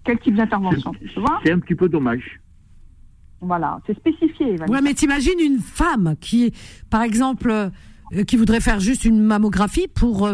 [0.03, 1.39] Quel type d'intervention Tu vois?
[1.43, 2.39] c'est un petit peu dommage.
[3.41, 4.55] Voilà, c'est spécifié.
[4.57, 4.71] Vanessa.
[4.73, 6.53] Ouais, mais t'imagines une femme qui,
[6.89, 7.69] par exemple, euh,
[8.27, 10.27] qui voudrait faire juste une mammographie pour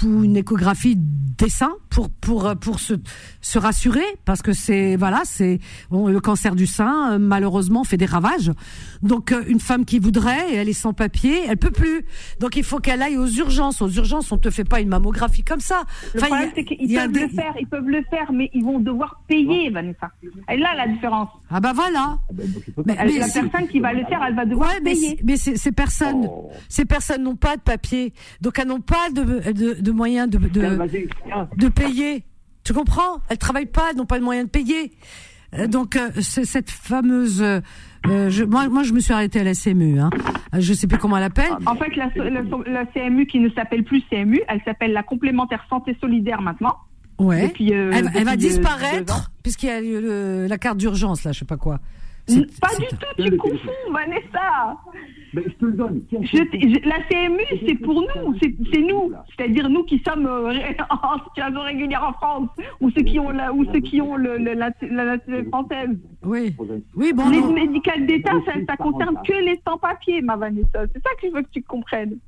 [0.00, 2.94] pour une échographie des seins, pour pour pour se
[3.40, 5.58] se rassurer, parce que c'est voilà, c'est
[5.90, 8.52] bon, le cancer du sein euh, malheureusement fait des ravages.
[9.02, 12.04] Donc euh, une femme qui voudrait, elle est sans papier, elle peut plus.
[12.40, 13.80] Donc il faut qu'elle aille aux urgences.
[13.82, 15.82] Aux urgences, on te fait pas une mammographie comme ça.
[16.14, 18.32] Le Enfin, problème, a- c'est qu'ils a peuvent des- le faire, ils peuvent le faire,
[18.32, 20.10] mais ils vont devoir payer, Vanessa.
[20.50, 21.28] Et là, la différence.
[21.50, 22.18] Ah bah voilà.
[22.86, 25.18] Mais- Elle- mais la personne qui va le faire, elle va devoir Ouais, mais, payer.
[25.24, 26.28] mais c'est- ces personnes,
[26.68, 30.38] ces personnes n'ont pas de papier, donc elles n'ont pas de, de, de moyens de,
[30.38, 30.78] de,
[31.56, 32.24] de payer.
[32.64, 33.20] Tu comprends?
[33.28, 34.92] Elles travaillent pas, elles n'ont pas de moyens de payer.
[35.58, 37.60] Euh, Donc euh, c'est cette fameuse, euh,
[38.06, 40.10] euh, je, moi, moi je me suis arrêtée à la CMU, hein.
[40.58, 41.52] Je sais plus comment elle appelle.
[41.66, 45.64] En fait, la, la- la CMU qui ne s'appelle plus CMU, elle s'appelle la complémentaire
[45.68, 46.76] santé solidaire maintenant.
[47.18, 47.48] Ouais.
[47.48, 51.32] Depuis, euh, elle, elle va disparaître puisqu'il y a eu le- la carte d'urgence là,
[51.32, 51.78] je sais pas quoi.
[52.26, 52.32] Pas
[52.78, 54.76] du tout, tu confonds, Vanessa.
[55.32, 56.02] Mais je te le donne.
[56.08, 60.26] Tiens, Je t- je- la CMU, c'est pour nous, c'est nous, c'est-à-dire nous qui sommes
[60.26, 62.48] euh, ré- en situation régulière en France,
[62.80, 65.90] ou ceux qui ont la, ou ceux qui ont le, le- la, la nationalité française.
[66.24, 66.54] Oui.
[66.96, 67.28] Oui, bon.
[67.28, 67.52] L'aide non.
[67.52, 70.86] médicale d'État, ça, ça concerne que les sans-papiers, ma Vanessa.
[70.92, 72.18] C'est ça que je veux que tu comprennes.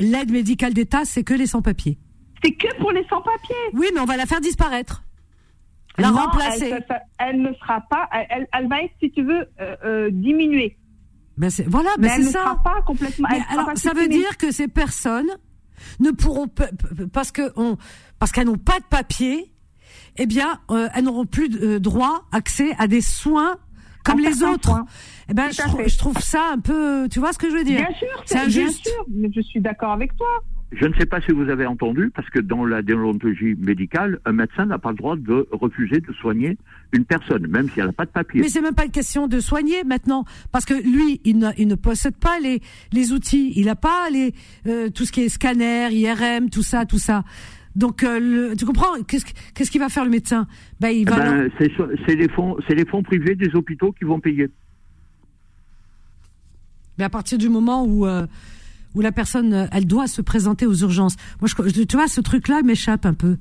[0.00, 1.98] L'aide médicale d'État, c'est que les sans-papiers.
[2.42, 3.54] C'est que pour les sans-papiers.
[3.72, 5.02] Oui, mais on va la faire disparaître.
[5.96, 6.70] La Non, remplacer.
[6.70, 9.46] Elle, ça- ça- elle ne sera pas, elle, elle- elle va être, si tu veux,
[9.60, 10.76] euh, euh, diminuée.
[11.36, 12.42] Ben c'est- voilà, Mais ben c'est ne ça.
[12.44, 13.28] sera pas complètement.
[13.34, 15.30] Elle alors, pas ça veut dire que ces personnes
[16.00, 16.46] ne pourront
[17.12, 17.76] parce que on,
[18.18, 19.52] parce qu'elles n'ont pas de papier,
[20.16, 23.56] eh bien, euh, elles n'auront plus de, euh, droit, accès à des soins
[24.04, 24.84] comme les autres.
[25.28, 27.78] Eh ben, je, je trouve ça un peu, tu vois ce que je veux dire?
[27.80, 28.86] Bien sûr, c'est c'est bien injuste.
[28.86, 30.28] sûr, mais je suis d'accord avec toi.
[30.72, 34.32] Je ne sais pas si vous avez entendu, parce que dans la déontologie médicale, un
[34.32, 36.58] médecin n'a pas le droit de refuser de soigner
[36.92, 38.40] une personne, même si elle n'a pas de papier.
[38.40, 41.68] Mais c'est même pas une question de soigner maintenant, parce que lui, il ne, il
[41.68, 42.60] ne possède pas les,
[42.92, 44.34] les outils, il n'a pas les,
[44.66, 47.22] euh, tout ce qui est scanner, IRM, tout ça, tout ça.
[47.76, 49.00] Donc, euh, le- tu comprends?
[49.06, 50.48] Qu'est-ce que- qu'est-ce qu'il va faire le médecin?
[50.80, 51.18] Ben, il Eh va.
[51.18, 54.48] ben, c'est les fonds, c'est les fonds privés des hôpitaux qui vont payer.
[56.98, 58.26] Mais à partir du moment où euh,
[58.94, 61.16] où la personne, euh, elle doit se présenter aux urgences.
[61.40, 63.36] Moi, je, je- tu vois, ce truc-là m'échappe un peu.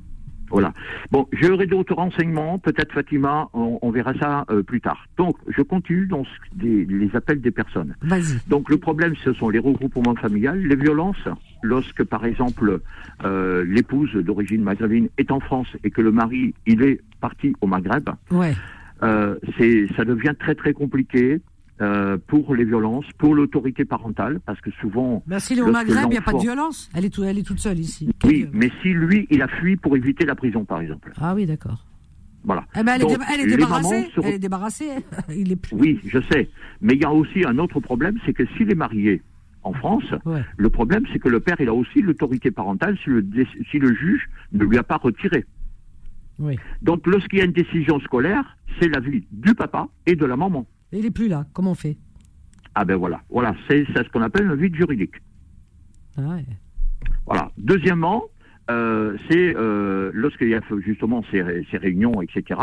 [0.49, 0.71] Voilà.
[1.09, 5.07] Bon, j'aurai d'autres renseignements, peut-être Fatima, on, on verra ça euh, plus tard.
[5.17, 7.95] Donc, je continue dans ce- des- les appels des personnes.
[8.03, 8.37] Vas-y.
[8.47, 11.27] Donc, le problème, ce sont les regroupements familiales, les violences.
[11.63, 12.81] Lorsque, par exemple,
[13.23, 17.65] euh, l'épouse d'origine maghrébine est en France et que le mari, il est parti au
[17.67, 18.53] Maghreb, Ouais.
[19.01, 21.41] euh, c'est, ça devient très très compliqué
[21.81, 25.23] euh, pour les violences, pour l'autorité parentale, parce que souvent.
[25.27, 26.89] Ben, s'il est au Maghreb, il n'y a pas de violence.
[26.93, 28.09] Elle est, tout- elle est toute seule ici.
[28.23, 31.11] Oui, mais si lui, il a fui pour éviter la prison, par exemple.
[31.19, 31.85] Ah oui, d'accord.
[32.45, 32.65] Voilà.
[32.77, 33.95] Eh ben, elle, est Donc, déba- elle est les débarrassée.
[33.95, 34.89] mamans se re- Elle est débarrassée.
[35.35, 35.75] il est plus.
[35.75, 36.49] Oui, je sais.
[36.81, 39.21] Mais il y a aussi un autre problème, c'est que s'il est marié
[39.63, 40.43] en France, Ouais.
[40.57, 43.25] le problème, c'est que le père, il a aussi l'autorité parentale si le,
[43.71, 45.45] si le juge ne lui a pas retiré.
[46.39, 46.57] Oui.
[46.81, 50.65] Donc, lorsqu'il y a une décision scolaire, c'est l'avis du papa et de la maman.
[50.93, 51.45] Et il est plus là.
[51.53, 51.97] Comment on fait?
[52.75, 53.21] Ah ben voilà.
[53.29, 55.15] Voilà, c'est ce qu'on appelle un vide juridique.
[56.17, 56.45] Ah ouais.
[57.25, 57.51] Voilà.
[57.57, 58.25] Deuxièmement,
[58.69, 62.59] euh, c'est euh, lorsqu'il y a justement ces, ces réunions, etc.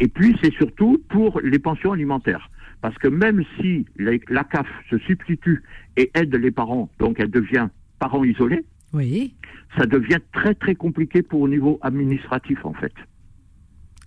[0.00, 2.48] Et puis, c'est surtout pour les pensions alimentaires.
[2.80, 5.62] Parce que même si la CAF se substitue
[5.96, 7.68] et aide les parents, donc elle devient
[7.98, 9.34] parent isolé, Oui.
[9.76, 12.92] ça devient très très compliqué pour au niveau administratif en fait.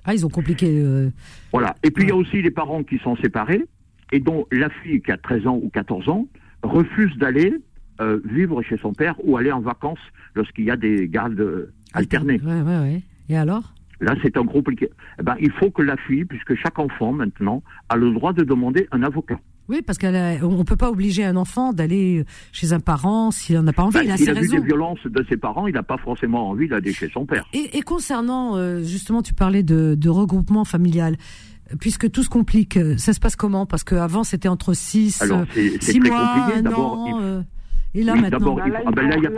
[0.09, 0.65] Ah, ils ont compliqué.
[0.83, 1.11] euh,
[1.53, 1.75] Voilà.
[1.83, 3.63] Et puis il y a aussi les parents qui sont séparés
[4.11, 6.25] et dont la fille qui a 13 ans ou 14 ans
[6.63, 7.53] refuse d'aller
[8.01, 9.99] euh, vivre chez son père ou aller en vacances
[10.33, 12.41] lorsqu'il y a des gardes euh, alternés.
[12.43, 13.01] Ouais, ouais, ouais.
[13.29, 13.75] Et alors?
[14.01, 14.89] Là, c'est un gros compliqué.
[15.19, 18.43] Eh ben, il faut que la fille, puisque chaque enfant maintenant a le droit de
[18.43, 19.39] demander un avocat.
[19.69, 23.67] Oui, parce qu'on ne peut pas obliger un enfant d'aller chez un parent s'il n'en
[23.67, 23.99] a pas envie.
[23.99, 25.97] Ben, il a S'il ses a vu des violences de ses parents, il n'a pas
[25.97, 27.45] forcément envie d'aller chez son père.
[27.53, 31.15] Et, et concernant, euh, justement, tu parlais de, de regroupement familial.
[31.71, 33.67] Euh, Puisque tout se complique, euh, ça se passe comment?
[33.67, 36.61] Parce qu'avant, c'était entre 6 Alors, c'est- c'est très compliqué.
[36.63, 37.41] D'abord, il- euh,
[37.93, 38.39] et là, Oui, maintenant.
[38.39, 39.35] d'abord, il- ah ben là, il y a il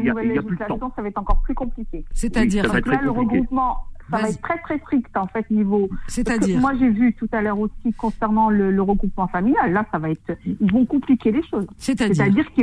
[0.00, 2.04] il a plus de législation, ça va être encore plus compliqué.
[2.12, 3.78] C'est-à-dire Oui, être là, le regroupement,
[4.10, 5.88] ça va être très très strict en fait niveau.
[6.08, 9.72] C'est-à-dire Moi, j'ai vu tout à l'heure aussi concernant le, le regroupement familial.
[9.72, 11.66] Là, ça va être, ils vont compliquer les choses.
[11.78, 12.62] C'est-à-dire C'est-à-dire que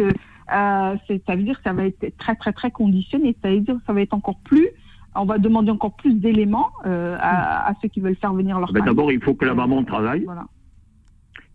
[0.53, 3.35] euh, c'est- ça veut dire que ça va être très très très conditionné.
[3.41, 4.67] Ça veut dire que ça va être encore plus.
[5.15, 8.71] On va demander encore plus d'éléments euh, à, à ceux qui veulent faire venir leur
[8.71, 8.95] Ben, famille.
[8.95, 10.45] D'abord, il faut que la maman travaille, Voilà.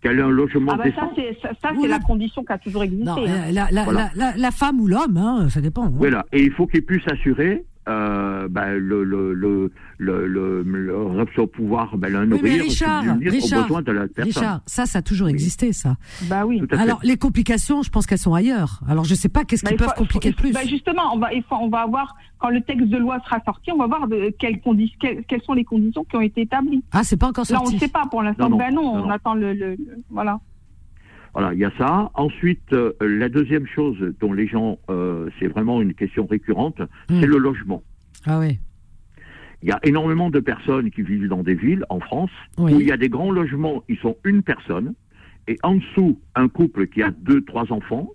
[0.02, 1.12] qu'elle ait un logement Ah bah ça décent.
[1.16, 3.04] c'est ça, ça, Oui, c'est là- la condition qui a toujours existé.
[3.06, 3.52] Non, hein.
[3.52, 4.10] la, la, Voilà.
[4.14, 5.84] la, la, la femme ou l'homme, hein, ça dépend.
[5.86, 5.92] hein.
[5.94, 6.26] Voilà.
[6.32, 11.46] Et il faut qu'il puisse assurer euh, ben, le, le, le, le, le, le, le
[11.46, 14.24] pouvoir ben, le Oui, mais nourrir, Richard, subvenir aux Richard, besoins de la personne.
[14.24, 15.96] Richard, ça, ça a toujours existé, ça.
[16.22, 16.62] Bah oui.
[16.72, 18.80] Alors, les complications, je pense qu'elles sont ailleurs.
[18.88, 20.52] Alors, je sais pas qu'est-ce Bah, qui il peuvent faut- compliquer faut- le plus.
[20.52, 23.40] bah, justement, on va, il faut- on va voir quand le texte de loi sera
[23.44, 26.42] sorti, on va voir de quelles, condi- quelles, quelles sont les conditions qui ont été
[26.42, 26.82] établies.
[26.92, 27.74] Ah, c'est pas encore Là, on sorti.
[27.76, 28.50] ne sait pas pour l'instant.
[28.50, 29.10] Ben non, non, on non.
[29.10, 30.38] attend le, le- le- voilà.
[31.36, 32.10] Voilà, il y a ça.
[32.14, 36.80] Ensuite, euh, la deuxième chose dont les gens, euh, c'est vraiment une question récurrente,
[37.10, 37.20] Hmm.
[37.20, 37.82] c'est le logement.
[38.24, 38.58] Ah oui.
[39.62, 42.72] Il y a énormément de personnes qui vivent dans des villes en France Oui.
[42.72, 44.94] où il y a des grands logements, ils sont une personne,
[45.46, 48.08] et en dessous, un couple qui a deux, trois enfants,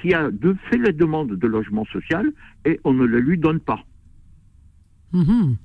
[0.00, 2.30] qui a de, fait les demandes de logement social
[2.64, 3.80] et on ne le lui donne pas.
[5.12, 5.56] Mhm.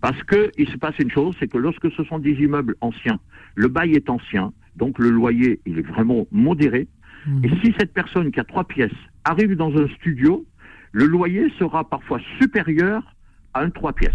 [0.00, 3.20] Parce que il se passe une chose, c'est que lorsque ce sont des immeubles anciens,
[3.54, 6.88] le bail est ancien, donc le loyer il est vraiment modéré.
[7.26, 7.44] Mhm.
[7.44, 8.90] Et si cette personne qui a trois pièces
[9.24, 10.44] arrive dans un studio,
[10.92, 13.14] le loyer sera parfois supérieur
[13.54, 14.12] à un trois pièces.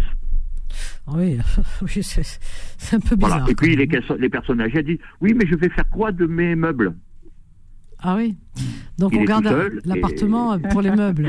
[1.06, 1.38] Oui,
[1.82, 3.38] oui c'est un peu bizarre.
[3.38, 3.50] Voilà.
[3.50, 6.26] Et puis les, perso- les personnes âgées disent oui, mais je vais faire quoi de
[6.26, 6.94] mes meubles?
[8.00, 8.36] Ah oui.
[8.98, 9.48] Donc Il on garde
[9.84, 11.28] l'appartement et- pour les meubles.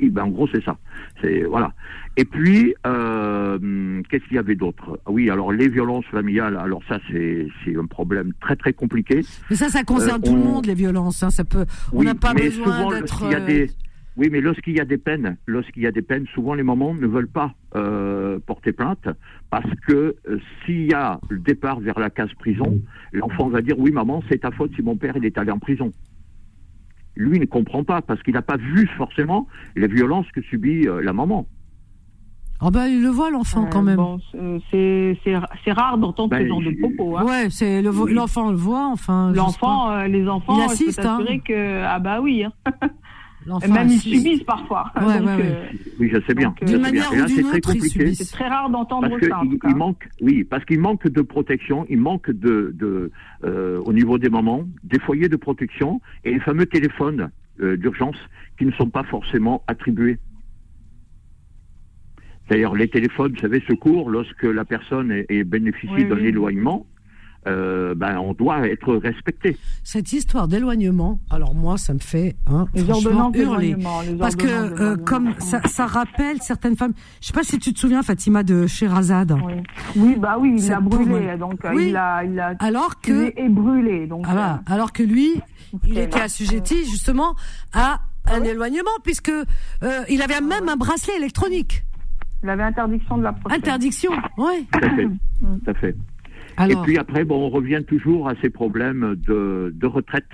[0.00, 0.76] Oui, ben, en gros, c'est ça.
[1.22, 1.72] C'est voilà.
[2.16, 4.98] Et puis, euh, qu'est-ce qu'il y avait d'autre?
[5.06, 6.56] Ah Oui, alors les violences familiales.
[6.56, 7.46] Alors ça, c'est
[7.76, 9.20] un problème très très compliqué.
[9.50, 11.22] Mais ça, ça concerne Euh, tout le on- monde, les violences.
[11.22, 11.30] hein.
[11.30, 11.66] Ça peut.
[11.92, 13.22] On n'a pas mais besoin d'être.
[13.30, 13.70] y a euh, des-
[14.16, 16.94] Oui, mais lorsqu'il y a des peines, lorsqu'il y a des peines, souvent les mamans
[16.94, 19.06] ne veulent pas euh, porter plainte
[19.50, 22.80] parce que euh, s'il y a le départ vers la case prison,
[23.12, 25.58] l'enfant va dire oui maman, c'est ta faute si mon père il est allé en
[25.58, 25.92] prison.
[27.14, 30.88] Lui il ne comprend pas parce qu'il n'a pas vu forcément les violences que subit
[30.88, 31.46] euh, la maman.
[32.62, 33.96] Oh ben, il le voit l'enfant quand même.
[33.96, 34.18] Bon,
[34.70, 37.18] c'est- rare d'entendre Ben, ce genre de propos.
[37.18, 37.24] Hein.
[37.24, 39.30] Ouais, c'est le vo- l'enfant le voit, enfin.
[39.34, 41.18] L'enfant, euh, les enfants, Il assiste, hein.
[41.44, 42.44] que ah bah oui.
[42.44, 42.52] hein.
[43.46, 44.90] Même ils subissent parfois.
[44.96, 45.42] Ouais, Donc, ouais, ouais.
[45.44, 45.64] euh,
[46.00, 46.54] Oui, je sais bien.
[46.62, 47.88] D'une ou c'est d'une très autre, ils compliqué.
[47.88, 48.18] subissent.
[48.18, 51.86] c'est très rare d'entendre ça en il, il manque, oui, parce qu'il manque de protection,
[51.88, 53.10] il manque de, de
[53.44, 58.16] euh, au niveau des mamans, des foyers de protection et les fameux téléphones euh, d'urgence
[58.58, 60.18] qui ne sont pas forcément attribués.
[62.48, 66.26] D'ailleurs, les téléphones, vous savez, secours, lorsque la personne est, est bénéficie Oui, d'un oui.
[66.26, 66.86] éloignement,
[67.46, 69.56] euh, ben, on doit être respecté.
[69.84, 73.76] Cette histoire d'éloignement, alors moi, ça me fait hein, Les franchement ordonnances hurler.
[74.08, 76.92] les Parce que euh, comme ça, ça rappelle certaines femmes.
[77.20, 79.36] Je sais pas si tu te souviens, Fatima, de Sherazade.
[79.44, 79.54] Oui.
[79.96, 81.88] Oui, bah oui, il l'a brûlé, donc euh, Oui.
[81.88, 84.06] il a, il a Alors que, et brûlé.
[84.06, 85.40] Donc, ah bah, alors que lui,
[85.86, 87.34] il était assujetti justement
[87.72, 89.44] à un éloignement puisque euh,
[90.08, 91.84] il avait même un bracelet électronique.
[91.84, 93.58] euh, il avait interdiction de la prochaine.
[93.58, 94.64] Interdiction, ouais.
[94.72, 95.06] Tout à fait.
[95.06, 95.96] Tout à fait.
[96.56, 100.26] Alors, Et puis après, bon, on revient toujours à ces problèmes de, de retraite.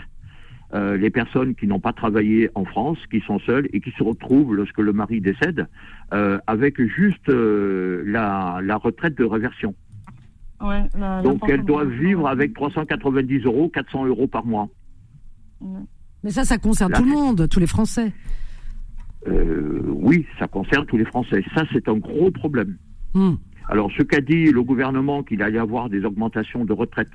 [0.74, 4.02] Euh, les personnes qui n'ont pas travaillé en France, qui sont seules et qui se
[4.02, 5.66] retrouvent lorsque le mari décède,
[6.14, 9.74] euh, avec juste euh, la, la retraite de réversion.
[10.62, 14.68] Ouais, la- la Donc elles doivent vivre avec 390 euros, 400 euros par mois.
[16.24, 18.12] mais ça, ça concerne tout le monde, tous les Français.
[19.28, 21.44] Euh, oui, ça concerne tous les Français.
[21.54, 22.76] Ça, c'est un gros problème.
[23.14, 23.34] Hmm.
[23.68, 27.10] Alors, ce qu'a dit le gouvernement, qu'il allait y avoir des augmentations de retraite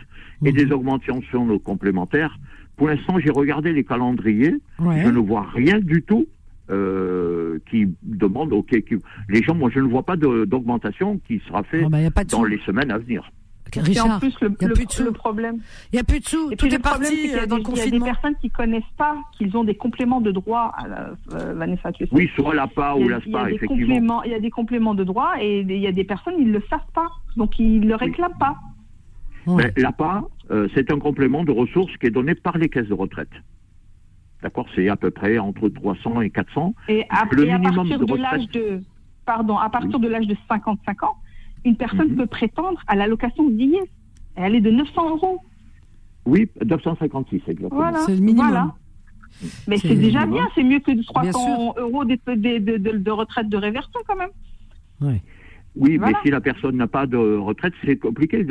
[0.46, 2.38] et des augmentations de complémentaires,
[2.76, 5.02] pour l'instant, j'ai regardé les calendriers, Ouais.
[5.04, 6.28] je ne vois rien du tout
[6.70, 8.98] euh, qui demande, ok, qui-
[9.30, 12.58] les gens, moi, je ne vois pas d'augmentation qui sera faite bah, de dans les
[12.60, 13.32] semaines à venir.
[13.76, 15.04] Et en Richard, plus, le, y a le- plus de sous.
[15.04, 15.58] le problème.
[15.92, 16.52] il y a plus de sous.
[16.52, 17.70] Et Tout puis est le problème, c'est parti qu'il y a euh, dans des- le
[17.70, 18.06] il y a des confinement.
[18.06, 22.06] personnes qui connaissent pas qu'ils ont des compléments de droit, à la- euh, Vanessa, tu
[22.06, 22.10] sais.
[22.14, 24.24] Oui, soit l'APA ou l'ASPA, effectivement.
[24.24, 26.64] il y a des compléments de droit et il y a des personnes ils le
[26.70, 28.56] savent pas, donc ils le réclament pas.
[29.78, 33.30] L'APA, euh, c'est un complément de ressources qui est donné par les caisses de retraite.
[34.44, 36.76] D'accord C'est à peu près entre 300 et 400.
[36.90, 38.82] Et à, Le et à partir de l'âge de,
[39.26, 41.16] pardon, à partir de l'âge de 55 ans,
[41.68, 42.16] une personne Mhm.
[42.18, 43.90] peut prétendre à l'allocation vieillesse.
[44.38, 45.40] Et elle est de 900 euros.
[46.26, 47.70] Oui, 956 exactement.
[47.76, 48.00] Voilà.
[48.06, 48.48] C'est le minimum.
[48.50, 48.76] Voilà.
[49.68, 50.36] Mais C'est déjà minimum.
[50.40, 53.58] bien, c'est mieux que de Bien 300 euros de, de, de, de- de retraite de
[53.58, 54.30] réversion quand même.
[55.02, 55.22] Ouais.
[55.76, 56.14] Oui, Voilà.
[56.14, 58.46] mais si la personne n'a pas de retraite, c'est compliqué.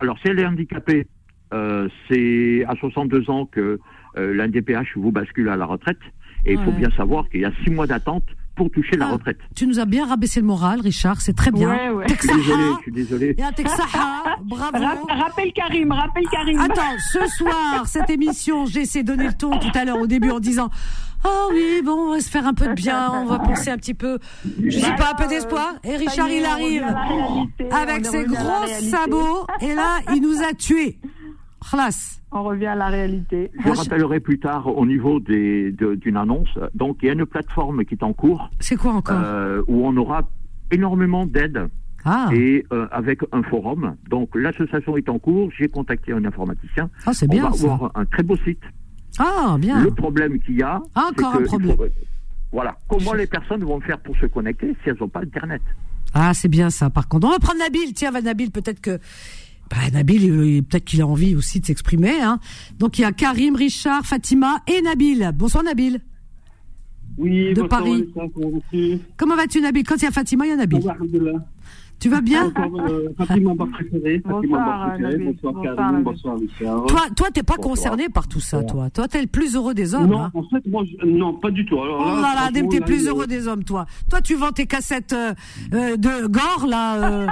[0.00, 1.06] Alors, si elle est handicapée,
[1.54, 3.78] euh, c'est à 62 ans que
[4.18, 6.00] euh, l'NDPH vous bascule à la retraite.
[6.44, 8.24] Et il faut bien savoir qu'il y a six mois d'attente
[8.54, 9.38] pour toucher la Ah, retraite.
[9.56, 11.68] Tu nous as bien rabaissé le moral, Richard, c'est très bien.
[11.70, 12.04] Ouais, ouais.
[12.08, 13.28] Je suis désolé, je suis désolé.
[13.38, 14.78] Et Texaha, bravo.
[14.78, 16.58] Ra- rappelle Karim, rappelle Karim.
[16.60, 20.06] Attends, ce soir, cette émission, j'ai essayé de donner le ton tout à l'heure au
[20.06, 20.68] début en disant
[21.24, 23.76] Oh oui, bon, on va se faire un peu de bien, on va penser un
[23.76, 24.18] petit peu.
[24.64, 25.74] Je sais pas, un peu d'espoir.
[25.84, 29.46] Et Richard, il arrive réalité, avec ses gros sabots.
[29.60, 30.98] Et là, il nous a tués.
[32.32, 33.50] On revient à la réalité.
[33.64, 36.48] Je rappellerai plus tard au niveau de- d'une annonce.
[36.74, 39.20] Donc, il y a une plateforme qui est en cours C'est quoi encore?
[39.22, 40.22] Euh, où on aura
[40.70, 41.68] énormément d'aide
[42.04, 43.94] Ah, et euh, avec un forum.
[44.10, 45.50] Donc, l'association est en cours.
[45.56, 46.90] J'ai contacté un informaticien.
[47.06, 47.64] Ah, c'est on bien va ça.
[47.72, 48.62] avoir un très beau site.
[49.18, 49.82] Ah, bien.
[49.84, 51.76] Le problème qu'il y a, Ah, encore un que problème.
[51.76, 51.84] faut-
[52.50, 55.62] voilà, comment les personnes vont faire pour se connecter si elles n'ont pas Internet?
[56.14, 56.90] Ah, c'est bien ça.
[56.90, 57.94] Par contre, on va prendre Nabil.
[57.94, 58.98] Tiens, Nabil, peut-être que
[59.74, 62.20] bah, Nabil, il- peut-être qu'il a envie aussi de s'exprimer.
[62.20, 62.38] Hein.
[62.78, 65.30] Donc il y a Karim, Richard, Fatima et Nabil.
[65.34, 66.00] Bonsoir Nabil.
[67.18, 68.08] Oui, De bonsoir, Paris.
[68.14, 68.98] Vanessa, comment vas-tu?
[69.16, 69.82] Comment vas-tu Nabil?
[69.84, 70.80] Quand il y a Fatima, il y a Nabil.
[72.02, 74.20] Tu vas bien Encore euh, Fatima, ma préférée.
[74.26, 75.12] Fatima, Bonsoir, ma préférée.
[75.18, 75.34] Nabil.
[75.40, 75.76] Bonsoir.
[75.92, 76.02] Nabil.
[76.04, 76.86] Bonsoir, Richard.
[76.86, 77.70] Toi, toi, t'es pas Bonsoir.
[77.70, 78.90] concerné par tout ça, toi.
[78.90, 80.10] Toi, t'es le plus heureux des hommes.
[80.10, 80.32] Non, hein.
[80.34, 81.80] en fait, moi, je- non, pas du tout.
[81.80, 83.86] Alors, Oh là là, t'es là, plus heureux des hommes, toi.
[84.10, 85.32] Toi, tu vends tes cassettes euh,
[85.74, 86.96] euh, de gore, là.
[86.96, 87.26] euh,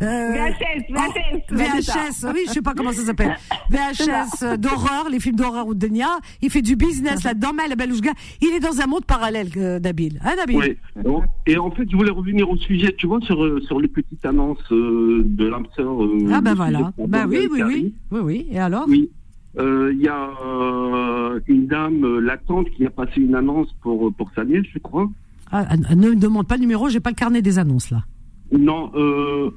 [0.00, 3.36] VHS, VHS, VHS, oui, je sais pas comment ça s'appelle.
[3.70, 6.08] VHS euh, d'horreur, les films d'horreur ou de Denia.
[6.40, 9.80] Il fait du business là-dedans, mais la Belouchga, il est dans un monde parallèle, euh,
[9.80, 10.18] Nabil.
[10.24, 10.56] Hein, Nabil
[11.04, 11.20] Oui.
[11.46, 14.58] Et en fait, je voulais revenir au sujet, tu vois, sur, sur les petites annonces
[14.72, 16.02] euh, de l'âme sœur.
[16.02, 16.92] euh, Ah ben voilà.
[17.08, 17.94] Ben oui, oui, oui.
[18.12, 18.46] Oui, oui.
[18.50, 18.84] Et alors?
[18.88, 19.10] Oui.
[19.58, 23.72] Euh, Il y a euh, une dame, euh, la tante, qui a passé une annonce
[23.82, 25.08] pour, pour sa nièce, je crois.
[25.50, 28.02] Ah, ah, Ne me demande pas le numéro, j'ai pas le carnet des annonces là.
[28.50, 28.90] Non,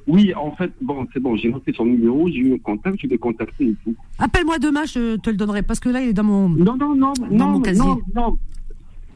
[0.05, 3.07] oui, en fait, bon, c'est bon, j'ai noté son numéro, j'ai eu un contact, je
[3.07, 3.95] l'ai contacté et tout.
[4.19, 6.49] Appelle-moi demain, je te le donnerai parce que là, il est dans mon.
[6.49, 7.81] Non, non, non, dans non, mon casier.
[7.85, 8.37] non, non.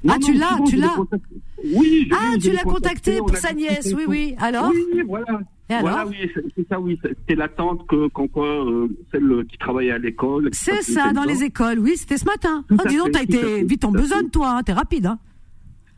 [0.07, 1.35] Ah, Non, tu l'as, tu l'as contacté.
[1.63, 4.35] Oui, je Ah, tu l'as contacté on pour a sa nièce, oui, oui.
[4.39, 5.39] Alors Oui, voilà.
[5.67, 6.99] Et voilà, alors oui, c'est ça, oui.
[7.03, 10.49] C'était la tante que, qu'on quoi, euh, celle qui travaillait à l'école.
[10.53, 12.63] C'est ça, dans les écoles, oui, c'était ce matin.
[12.69, 15.17] Tout Oh, dis donc, t'as été vite en besogne, toi, hein, t'es rapide, hein.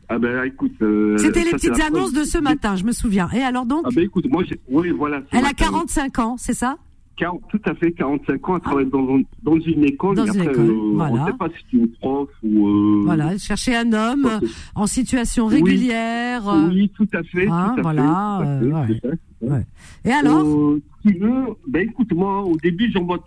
[0.08, 0.72] Ah ben écoute.
[0.80, 3.28] euh, C'était les petites annonces de ce matin, je me souviens.
[3.34, 5.20] Et alors donc Ah ben écoute, moi, j'ai- oui, voilà.
[5.32, 6.78] Elle a matin, 45 ans, c'est ça?
[7.18, 10.16] 40 tout à fait, 45 ans, elle travaille dans, dans une école.
[10.16, 11.12] Dans et une après, école, euh, voilà.
[11.14, 12.68] On ne sait pas si c'est une prof ou.
[12.68, 16.42] euh, Voilà, cherchait un homme euh, en situation régulière.
[16.68, 17.48] Oui, tout à fait.
[17.48, 18.98] Hein, tout à voilà, fait, tout à fait, ouais.
[19.02, 19.52] c'est ça, c'est ça.
[19.54, 19.66] Ouais.
[20.04, 20.46] Et alors?
[20.46, 23.18] Euh, si tu veux, ben écoute, moi, au début, j'envoie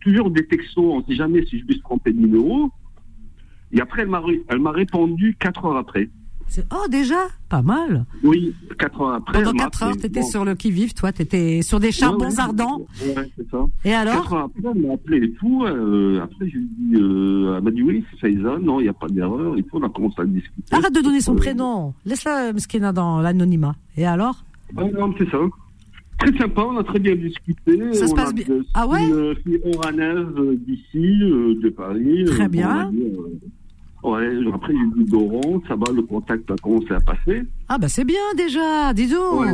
[0.00, 2.70] toujours des textos, on ne sait jamais si je vais se tromper de numéro.
[3.72, 6.08] Et après, elle m'a ré- elle m'a répondu 4 heures après.
[6.72, 7.16] Oh, déjà?
[7.48, 8.06] Pas mal.
[8.24, 9.32] Oui, 4 heures après.
[9.42, 10.26] Pendant 4 heures, t'étais Bon.
[10.26, 12.86] sur le qui-vive, toi, t'étais sur des charbons Ouais, ouais, ardents.
[13.04, 13.58] Ouais, c'est ça.
[13.84, 15.64] Et alors 4 heures après, elle m'a appelé et tout.
[15.64, 18.58] euh, après, je lui ai dit, euh, elle m'a dit oui, c'est Faïza.
[18.62, 19.56] Non, il n'y a pas d'erreur.
[19.58, 20.62] Et tout, on a commencé à discuter.
[20.74, 21.94] Arrête de donner son Euh, prénom.
[22.06, 23.74] Laisse-la, Mskina, dans l'anonymat.
[23.96, 24.42] Et alors
[24.76, 25.38] Ouais, non, c'est ça.
[26.18, 27.92] Très sympa, on a très bien discuté.
[27.92, 28.46] Ça se On passe bien.
[28.72, 32.24] Ah ouais Une fille oranaise euh, d'ici, euh, de Paris.
[32.24, 32.90] Très euh, bien.
[32.90, 33.38] on euh,
[34.06, 37.42] Ouais, après j'ai dit Doron, ça va, le contact a commencé à passer.
[37.68, 39.40] Ah, bah c'est bien déjà, dis donc.
[39.40, 39.52] Ouais.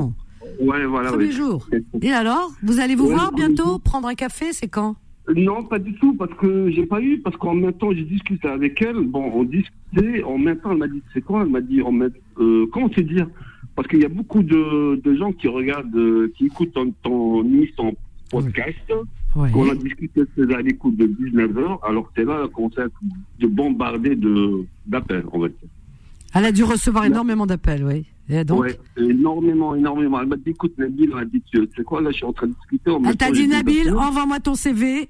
[0.60, 1.10] Ouais, voilà.
[1.10, 1.32] Premier ouais.
[1.32, 1.66] jour.
[2.02, 3.78] Et alors Vous allez vous Ouais, voir bientôt.
[3.78, 4.96] Prendre un café, c'est quand?
[5.34, 8.48] Non, pas du tout, parce que j'ai pas eu, parce qu'en même temps, j'ai discuté
[8.48, 9.00] avec elle.
[9.06, 11.92] Bon, on discutait, en même temps, elle m'a dit, c'est quoi Elle m'a dit, en
[11.92, 13.28] même, euh, comment c'est dire?
[13.76, 17.94] Parce qu'il y a beaucoup de, de gens qui regardent, euh, qui écoutent ton, ton
[18.30, 18.92] podcast.
[19.34, 19.50] Ouais.
[19.54, 22.88] On a discuté c'est à l'écoute de 19h, alors que t'es là, commencé à
[23.38, 25.68] de bombarder de, d'appels, on va dire.
[26.34, 28.06] Elle a dû recevoir énormément d'appels, oui.
[28.28, 30.20] Et donc ouais, énormément, énormément.
[30.20, 32.32] Elle m'a dit, écoute, Nabil, elle m'a dit, tu sais quoi, là, je suis en
[32.32, 32.90] train de discuter.
[33.06, 35.08] Elle t'a dit, Nabil, envoie-moi ton CV.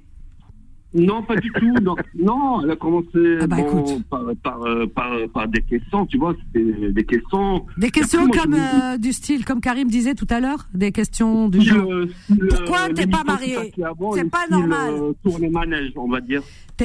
[0.95, 1.73] Non, pas du tout.
[1.83, 6.05] Non, non elle a commencé Ah bah, bon, par, par, euh, par, par des questions,
[6.07, 7.65] tu vois, c'était des questions.
[7.79, 11.49] Des questions Après, comme euh, du style, comme Karim disait tout à l'heure, des questions
[11.49, 11.87] du genre.
[11.91, 12.09] le-
[12.49, 13.73] Pourquoi t'es pas marié
[14.15, 14.91] C'est pas normal.
[14.95, 16.43] euh, tourner manège, on va dire.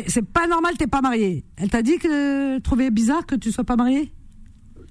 [0.07, 1.43] C'est pas normal, t'es pas marié.
[1.57, 4.11] Elle t'a dit que euh, trouvait bizarre que tu sois pas marié?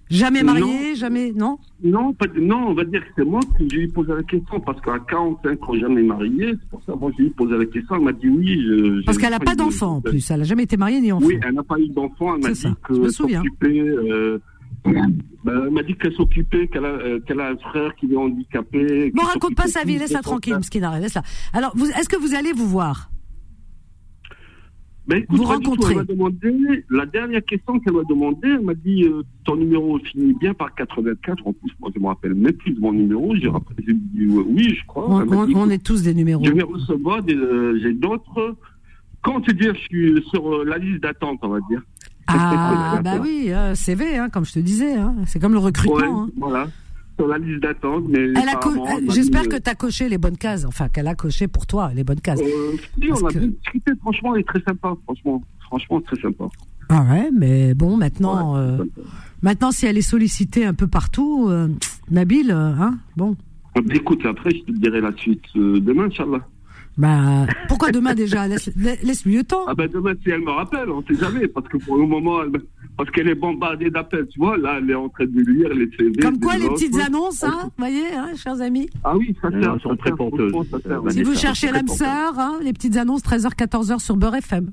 [0.09, 0.53] Jamais Non.
[0.53, 3.89] marié, jamais, non Non, pas, non, on va dire que c'est moi qui lui ai
[3.89, 7.23] posé la question, parce qu'à 45 ans, jamais marié, c'est pour ça que moi, je
[7.23, 8.63] lui ai posé la question, elle m'a dit oui.
[8.67, 10.31] je- Parce qu'elle a pas d'enfant en plus.
[10.31, 11.27] Elle a jamais été mariée ni enfant.
[11.27, 13.39] Oui, elle n'a pas eu d'enfant, elle m'a dit ça, je me que souviens.
[13.43, 13.81] s'occuper.
[13.81, 14.39] Euh,
[14.85, 15.13] ben,
[15.65, 19.11] elle m'a dit qu'elle s'occupait, qu'elle a, euh, qu'elle a un frère qui est handicapé.
[19.15, 20.57] Bon, raconte pas s'occupait sa vie, laisse-la tranquille.
[20.57, 21.23] Mskina, laisse-la.
[21.53, 23.11] Alors, est-ce que vous allez vous voir?
[25.09, 25.93] Ben, écoute, Vous tout, rencontrez.
[25.93, 29.99] Elle m'a demandé, la dernière question qu'elle m'a demandé, elle m'a dit euh, ton numéro
[30.01, 31.47] finit bien par 84.
[31.47, 33.35] En plus, moi, je me rappelle même plus de mon numéro.
[33.37, 35.09] J'ai rappelé- j'ai dit euh, oui, je crois.
[35.09, 36.43] on, on- dit, on est tous des numéros.
[36.45, 38.57] Je vais recevoir, des, euh, j'ai d'autres.
[39.23, 41.83] Comment te dire, je suis sur euh, la liste d'attente, on va dire.
[42.29, 44.95] Ah, bah oui, euh, CV, hein, comme je te disais.
[44.95, 45.15] hein.
[45.27, 45.95] C'est comme le recrutement.
[45.97, 46.29] Ouais, hein.
[46.37, 46.67] voilà.
[47.19, 48.33] Sur la liste d'attente, mais.
[49.09, 50.65] J'espère que tu as coché les bonnes cases.
[50.67, 52.41] Enfin, qu'elle a coché pour toi les bonnes cases.
[52.41, 52.77] Euh,
[53.11, 55.43] on a que- bien discuté, franchement, elle est très sympa, franchement.
[55.61, 56.45] Franchement, très sympa.
[56.89, 58.85] Ah ouais, mais bon, maintenant, euh,
[59.43, 61.69] maintenant, si elle est sollicitée un peu partout, euh,
[62.11, 63.35] Nabil, euh, hein, bon.
[63.93, 66.47] Écoute, après, je te dirai la suite euh, demain, Inch'Allah.
[66.99, 68.49] Bah, pourquoi demain déjà?
[68.49, 69.65] Laisse- la- Laisse-lui le temps.
[69.67, 72.43] Ah ben demain, si elle me rappelle, on sait jamais, parce que pour le moment,
[72.43, 72.53] elle-
[72.97, 75.91] parce qu'elle est bombardée d'appels, tu vois, là, elle est en train de lire les
[75.95, 76.13] CV.
[76.23, 76.75] Comme quoi, les autres.
[76.75, 78.89] petites annonces, hein, vous voyez, hein, chers amis?
[79.05, 80.51] Ah oui, ça sert, elles sont très porteuses.
[80.51, 81.03] franchement, ça sert.
[81.13, 84.71] Si vous cherchez l'âme sœur, hein, les petites annonces 13h, 14h sur Beurre FM.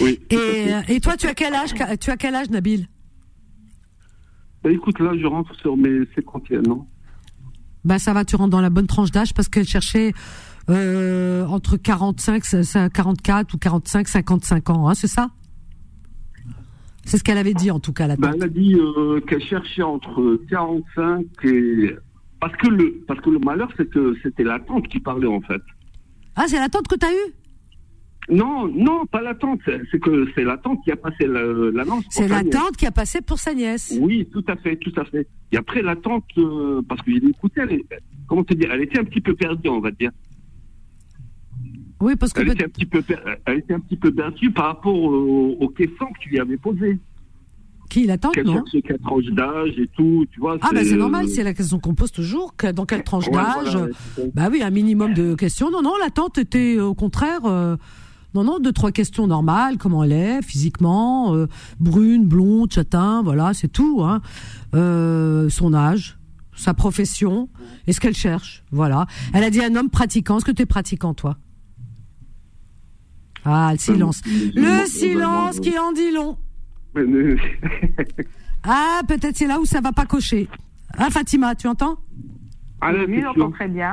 [0.00, 0.18] Oui.
[0.30, 2.88] Et, euh, et toi, tu as quel âge Tu as quel âge, Nabil?
[4.64, 6.88] Ben, écoute, là, je rentre sur mes 51 ans.
[7.84, 10.12] Bah ça va, tu rentres dans la bonne tranche d'âge parce qu'elle cherchait
[10.70, 15.30] euh, entre 45, ça- ça- 44 ou 45, 55 ans, hein, c'est ça?
[17.04, 18.36] C'est ce qu'elle avait dit en tout cas la Ben, tante.
[18.36, 21.96] elle a dit euh, qu'elle cherchait entre 45 et...
[22.40, 25.40] Parce que le, parce que le malheur, c'est que c'était la tante qui parlait, en
[25.42, 25.62] fait.
[26.34, 27.32] Ah, c'est la tante que t'as eue?
[28.28, 29.60] Non, non, pas la tante.
[29.90, 32.04] C'est que c'est la tante qui a passé la- l'annonce.
[32.10, 33.96] C'est la tante qui a passé pour sa nièce.
[34.00, 35.28] Oui, tout à fait, tout à fait.
[35.52, 37.80] Et après, la tante, euh, parce que j'ai écouté, elle,
[38.26, 40.10] comment te dire, elle était un petit peu perdue, on va dire.
[42.02, 43.02] Oui, parce que Elle était un petit peu,
[43.46, 46.56] elle était un petit peu perdue par rapport aux, aux questions que tu lui avais
[46.56, 46.98] posées.
[47.88, 50.56] Qui la tante, Qu'elle non quelle tranche d'âge et tout, tu vois.
[50.62, 52.56] Ah bah c'est euh, normal, c'est la question qu'on pose toujours.
[52.56, 54.22] que- dans quelle tranche Ouais, d'âge voilà, ça.
[54.34, 55.70] Bah oui, un minimum de questions.
[55.70, 57.40] Non, non, la tante était euh, au contraire.
[57.44, 57.76] euh,
[58.34, 59.76] non, non, deux, trois questions normales.
[59.78, 61.46] Comment elle est physiquement euh,
[61.80, 64.00] Brune, blonde, châtain, voilà, c'est tout.
[64.02, 64.22] Hein.
[64.74, 66.18] Euh, son âge,
[66.56, 67.48] sa profession,
[67.86, 68.64] et ce qu'elle cherche.
[68.72, 69.06] Voilà.
[69.34, 70.38] Elle a dit un homme pratiquant.
[70.38, 71.36] Est-ce que tu es pratiquant, toi?
[73.44, 74.22] Ah, le silence.
[74.26, 76.36] Le silence qui en dit long.
[78.64, 80.48] Ah, peut-être c'est là où ça va pas cocher.
[80.96, 81.96] Ah, Fatima, tu entends?
[82.80, 83.92] Ah, là, Oui, j'entends très bien.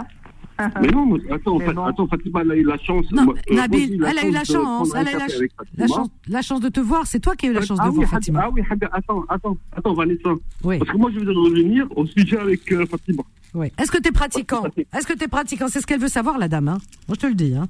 [0.81, 1.85] Mais non, mais attends, Mais Fa- bon.
[1.85, 3.05] attends, Fatima, elle a eu la chance.
[3.11, 4.91] Non, moi, euh, moi, Nabil, elle a eu la de chance.
[4.95, 5.49] Elle a eu la, ch-
[5.88, 7.07] chance, la chance de te voir.
[7.07, 8.41] C'est toi qui as eu la chance ah de oui, voir Fatima.
[8.43, 8.61] Ah oui,
[8.91, 10.30] attends, attends, attends, Vanessa.
[10.63, 10.77] Oui.
[10.77, 13.23] Parce que moi, je voudrais revenir au sujet avec euh, Fatima.
[13.55, 13.71] Oui.
[13.80, 14.63] Est-ce que tu es pratiquant?
[14.93, 15.67] Est-ce que tu es pratiquant?
[15.69, 16.67] C'est ce qu'elle veut savoir, la dame.
[16.67, 16.77] Hein
[17.07, 17.55] Moi, je te le dis.
[17.55, 17.67] Hein.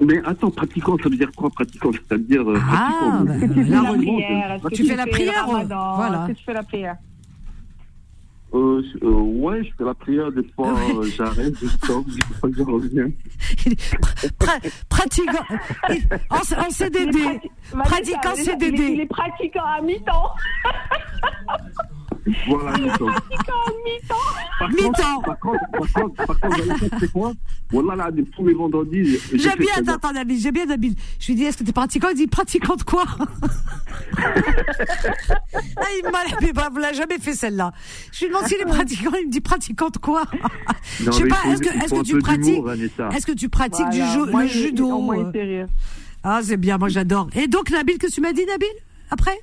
[0.00, 1.90] Mais attends, pratiquant, ça veut dire quoi, pratiquant?
[1.92, 2.48] C'est-à-dire.
[2.48, 4.52] euh, Ah, pratiquant, bah, mais- Tu fais la on- prière.
[4.52, 5.96] est-ce que tu fais la prière, ramadan?
[5.96, 6.18] voilà.
[6.24, 6.96] Est-ce que tu fais la prière?
[8.54, 12.34] Euh, je- euh, ouais, je fais la prière, des fois, euh, j'arrête, je sors, des
[12.40, 13.10] fois, je reviens.
[14.40, 15.44] Pra- pratiquant.
[16.30, 17.18] En, en CDD.
[17.72, 18.82] Pratiquant Vanessa, Il CDD.
[19.02, 20.30] est pratiquant à mi-temps.
[22.48, 23.06] Voilà, mi-temps.
[23.84, 24.14] Mi-temps.
[24.58, 24.90] Par Mi-temps.
[24.90, 27.32] contre, par contre, par contre, par contre, Vanessa, c'est quoi?
[27.70, 29.18] Voilà, là, de tous les vendredis.
[29.32, 30.94] je J'aime fais bien, attends, attends, Nabil, j'aime bien Nabil.
[31.18, 32.08] Je lui dis, est-ce que tu es pratiquant?
[32.10, 33.04] Il dit, pratiquant de quoi?
[35.76, 36.10] Ah, il m'a,
[36.52, 37.72] bah, l'avez jamais fait celle-là.
[38.12, 40.24] Je lui demande s'il est pratiquant, il me dit, pratiquant de quoi?
[40.98, 42.62] Je Non, sais mais pas, est-ce que, faut que tu pratiques.
[43.14, 45.66] Est-ce que tu pratiques du Voilà, moi, le judo euh.
[46.24, 47.28] Ah, c'est bien, moi j'adore.
[47.36, 48.66] Et donc, Nabil, qu'est-ce que tu m'as dit, Nabil?
[49.10, 49.38] Après?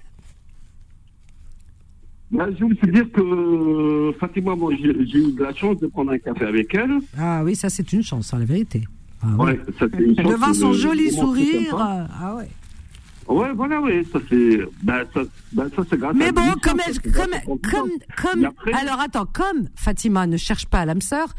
[2.32, 4.90] Bah, je voulais te dire que Fatima, moi, j'ai
[5.20, 6.98] eu de la chance de prendre un café avec elle.
[7.18, 8.84] Ah oui, ça c'est une chance, hein, la vérité.
[9.22, 9.36] Ah.
[9.38, 10.32] Ouais, ça c'est une chance.
[10.32, 11.76] Devant son joli sourire.
[11.76, 12.50] euh, Ah ouais.
[13.28, 14.60] Ouais, voilà, ouais, ça c'est.
[14.84, 15.22] Bah, ça,
[15.54, 17.90] bah, ça c'est grâce à Mais bon, comme elle, comme, comme,
[18.22, 21.30] comme, après- alors attends, comme Fatima ne cherche pas l'âme sœur,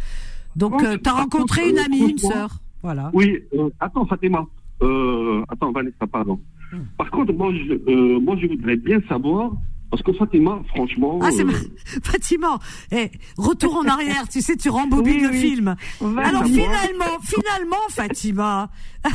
[0.57, 3.11] donc Non, euh, t'as rencontré contre, une euh, amie, une sœur, voilà.
[3.13, 4.45] Oui, euh, attends, Fatima.
[4.83, 6.41] Euh, attends, Vanessa, pardon.
[6.73, 6.79] Hmm.
[6.99, 9.53] Par contre, moi je, moi, je voudrais bien savoir,
[9.91, 11.19] parce que Fatima, franchement.
[11.23, 11.53] Ah, c'est euh, ma-
[12.03, 12.59] Fatima,
[12.93, 15.41] eh, retour en arrière, tu sais, tu rembobines Oui, le oui.
[15.41, 15.77] film.
[16.19, 18.71] Alors finalement, finalement, Fatima,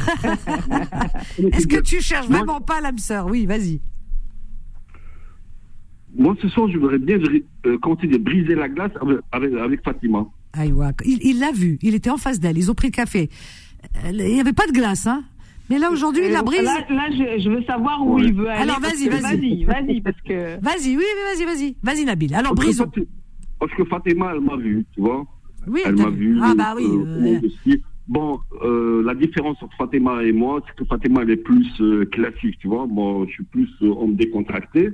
[1.38, 3.28] est-ce que tu cherches Moi- vraiment pas l'âme sœur?
[3.28, 3.82] Oui, vas-y.
[6.18, 7.18] Moi, ce soir, je voudrais bien
[7.66, 10.26] euh, continuer de briser la glace avec, avec, avec Fatima.
[11.06, 13.30] Il l'a vu, il était en face d'elle, ils ont pris le café.
[14.06, 15.24] Euh, Il n'y avait pas de glace, hein?
[15.72, 16.62] Mais là, aujourd'hui, il la brise.
[16.64, 18.62] Là, là, je, je veux savoir où il veut aller.
[18.62, 19.22] Alors, vas-y, que- vas-y.
[19.22, 20.60] Vas-y, vas-y, parce que.
[20.62, 21.76] Vas-y, oui, vas-y, vas-y.
[21.82, 22.34] Vas-y, Nabil.
[22.34, 22.86] Alors, Parce que brisons.
[22.86, 23.08] Fati-
[23.60, 25.26] Parce que Fatima, elle m'a vu, tu vois.
[25.68, 26.38] Oui, elle m'a vu.
[26.42, 26.86] Ah, bah oui.
[26.88, 27.78] euh, euh.
[28.08, 32.04] Bon, euh, la différence entre Fatima et moi, c'est que Fatima, elle est plus euh,
[32.06, 32.86] classique, tu vois.
[32.88, 34.90] Moi, je suis plus homme décontracté.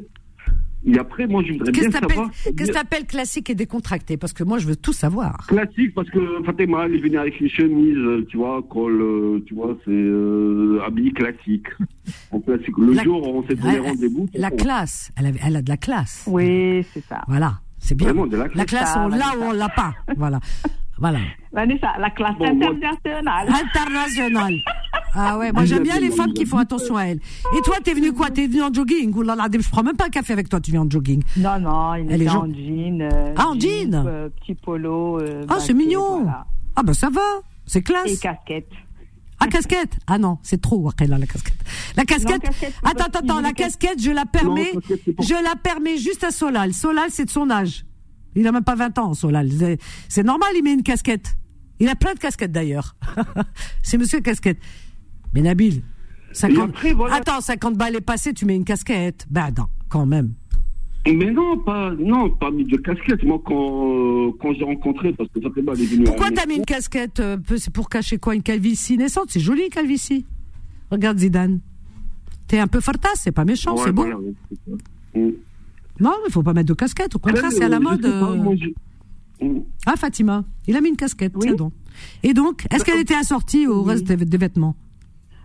[0.90, 2.32] Et après, moi, je voudrais bien savoir.
[2.44, 4.16] qu'est-ce que t'appelles classique et décontracté?
[4.16, 5.46] Parce que moi, je veux tout savoir.
[5.48, 9.44] Classique parce que Fatima, elle est venue avec les chemises, euh, tu vois, col, euh,
[9.46, 11.68] tu vois, c'est euh, habillé classique.
[12.32, 12.78] En classique.
[12.78, 14.30] Le La- jour où on s'est donné La- rendez-vous.
[14.34, 15.12] La classe.
[15.18, 16.24] Elle, avait- elle a de la classe.
[16.26, 17.22] Oui, c'est ça.
[17.28, 17.60] Voilà.
[17.80, 18.08] C'est bien.
[18.08, 18.66] Vraiment, de la classe.
[18.66, 19.94] classe, Ça, on l'a ou on l'a pas.
[20.16, 20.40] Voilà.
[21.00, 21.20] Voilà.
[21.54, 23.50] Vanessa, la classe Bon, moi- internationale.
[23.50, 24.54] International.
[25.20, 27.20] Ah ouais, moi j'aime bien les femmes qui font attention à elles.
[27.58, 28.30] Et toi, t'es venu quoi?
[28.30, 29.12] T'es venu en jogging?
[29.16, 31.24] Ouh là là, je prends même pas un café avec toi, tu viens en jogging.
[31.38, 33.02] Non, non, il Elle est était gen- en jean.
[33.02, 35.20] euh, Ah, en jean euh, Petit polo.
[35.20, 36.22] euh, Ah, c'est mignon.
[36.22, 36.46] voilà.
[36.76, 37.22] Ah bah ça va,
[37.66, 38.20] c'est Et classe.
[38.20, 38.70] casquette.
[39.40, 39.98] Ah, casquette?
[40.06, 41.58] Ah non, c'est trop, Wakela, la casquette.
[41.96, 42.44] La casquette,
[42.84, 44.82] attends, attends, attends, la casquette, je la permets, Non,
[45.20, 46.74] je la permets juste à Solal.
[46.74, 47.86] Solal, c'est de son âge.
[48.36, 49.50] Il a même pas 20 ans, Solal.
[50.10, 51.36] C'est- normal, il met une casquette.
[51.80, 52.96] Il a plein de casquettes d'ailleurs.
[53.84, 54.58] c'est monsieur casquette.
[55.34, 55.84] Mais Nabil,
[56.34, 56.58] 50...
[56.58, 57.16] Et après, voilà.
[57.16, 59.26] attends, 50 balles est passé, tu mets une casquette.
[59.30, 60.34] Ben non, quand même.
[61.08, 63.24] Mais non, pas, non, pas mis de casquette.
[63.24, 66.04] Moi, quand, euh, quand j'ai rencontré, parce que Fatima, elle est venue.
[66.04, 69.28] Pourquoi t'as mis une casquette euh, C'est pour cacher quoi Une calvitie naissante?
[69.30, 70.26] C'est joli, une calvitie.
[70.92, 71.60] Regarde Zidane.
[72.48, 74.04] T'es un peu fartasse, c'est pas méchant, Ouais, c'est beau.
[74.04, 74.18] voilà,
[76.00, 77.16] Non, il faut pas mettre de casquette.
[77.16, 78.06] Au contraire, c'est à la mode.
[78.06, 78.36] euh.
[78.36, 78.70] moi, je-
[79.40, 79.60] Mm.
[79.86, 81.42] Ah, Fatima, il a mis une casquette, Oui.
[81.44, 81.72] tiens donc.
[82.24, 83.90] Et donc, est-ce qu'elle était assortie au Oui.
[83.92, 84.76] reste des, des vêtements?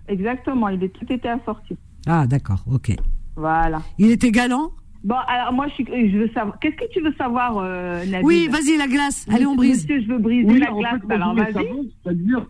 [0.09, 1.77] Exactement, il est tout était assorti.
[2.07, 2.97] Ah, d'accord, ok.
[3.37, 3.83] Voilà.
[3.99, 4.71] Il était galant?
[5.05, 6.59] Bon, alors moi, je, suis, je veux savoir.
[6.59, 8.25] Qu'est-ce que tu veux savoir, euh, Nabil?
[8.25, 9.27] Oui, vas-y, la glace.
[9.31, 9.83] Allez, on brise.
[9.83, 11.93] Monsieur, je veux briser Oui, la glace, fait, moi, alors vas-y.
[12.03, 12.47] C'est-à-dire,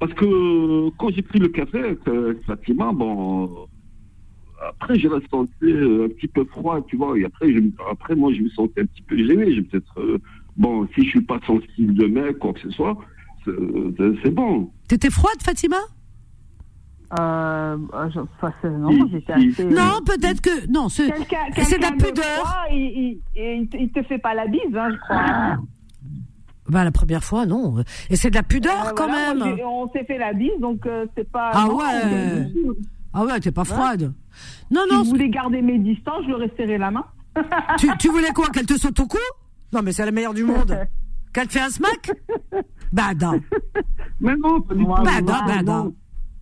[0.00, 3.48] Parce que quand j'ai pris le café avec euh, Fatima, bon, euh,
[4.68, 7.18] après je la sentais euh, un petit peu froid, tu vois.
[7.18, 7.58] Et après, je,
[7.90, 9.54] après moi, je me sentais un petit peu gêné.
[9.54, 10.18] J'ai peut-être, euh,
[10.56, 12.96] bon, si je suis pas sensible de mec, quoi que ce soit,
[13.44, 13.52] c'est
[13.96, 14.70] c'est- c'est bon.
[14.88, 15.78] T'étais froide, Fatima?
[17.18, 17.76] Euh,
[18.14, 19.64] je- enfin, c'est- non, j'étais assez.
[19.64, 20.88] Non, peut-être que non.
[20.88, 22.24] C'est Quelqu'un, c'est de la pudeur.
[22.44, 25.56] froid, il, il, il, te- fait pas la bise, hein, je crois.
[26.68, 27.78] Bah la première fois, non.
[28.10, 29.58] Et c'est de la pudeur Euh, quand voilà, même.
[29.66, 31.50] on s'est fait la bise, donc euh, c'est pas.
[31.52, 32.46] Ah non, ouais.
[33.12, 34.12] Ah ouais, t'es pas froide.
[34.70, 35.04] Non, si non.
[35.04, 37.04] je voulais garder mes distances, je leur ai serré la main.
[37.78, 39.18] Tu, tu voulais quoi Qu'elle te saute au cou?
[39.72, 40.76] Non, mais c'est la meilleure du monde.
[41.32, 42.10] Qu'elle te fait un smack?
[42.92, 43.40] Bah non.
[44.20, 44.90] Mais non, pas du tout.
[44.90, 45.94] Bah non, bah non.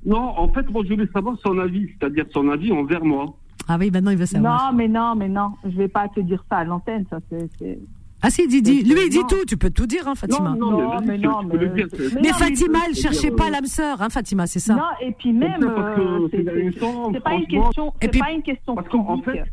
[0.06, 3.26] Non, en fait, moi, je voulais savoir son avis, c'est-à-dire son avis envers moi.
[3.68, 4.72] Ah oui, maintenant il veut savoir.
[4.72, 7.78] Non, mais non, mais non, je vais pas te dire ça à l'antenne, ça c'est.
[8.22, 8.82] Ah si, dis, dis.
[8.82, 9.26] Lui, il dit Non.
[9.28, 9.44] tout.
[9.46, 10.50] Tu peux tout dire, hein, Fatima.
[10.58, 12.34] Non, non, mais vas-y, mais non, tu peux mais- le dire, c'est- Mais Mais non,
[12.34, 14.74] Fatima, elle cherchait pas l'âme sœur, hein, Fatima, c'est ça.
[14.74, 18.08] Non, et puis même, ça, parce que euh, ces c'est- pas une question, Et c'est
[18.10, 19.44] puis- pas une question Parce qu'en fait,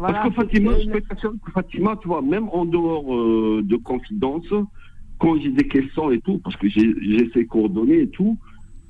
[0.00, 3.62] Voilà, Parce que Fatima, je peux t'assurer que Fatima, tu vois, même en dehors euh,
[3.64, 4.46] de confidence,
[5.18, 8.38] quand j'ai des questions et tout, parce que j'ai j'ai ses coordonnées et tout,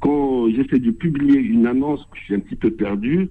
[0.01, 3.31] quand j'essaie de publier une annonce que je suis un petit peu perdu,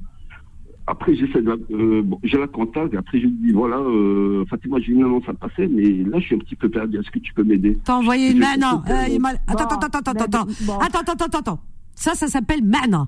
[0.87, 3.77] après j'essaie de la, euh, bon, je la contacte et après je lui dis voilà
[3.77, 6.97] euh, Fatima j'ai une annonce à passer mais là je suis un petit peu perdu
[6.97, 7.77] est-ce que tu peux m'aider?
[7.83, 8.81] T'as envoyé une non.
[8.89, 10.45] euh, il mal- Bon, attends, attends, attends, attends.
[10.65, 10.77] bon.
[10.79, 11.59] Attends, attends, attends, attends.
[11.95, 13.07] Ça, ça s'appelle mana.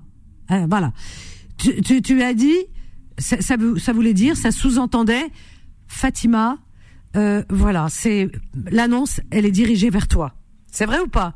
[0.50, 0.92] Hein, voilà.
[1.58, 2.56] Tu, tu, tu as dit,
[3.18, 5.28] ça, ça, vou- ça voulait dire, ça sous-entendait,
[5.88, 6.58] Fatima,
[7.16, 8.30] euh, voilà, c'est
[8.72, 10.34] l'annonce, elle est dirigée vers toi.
[10.68, 11.36] C'est vrai ou pas?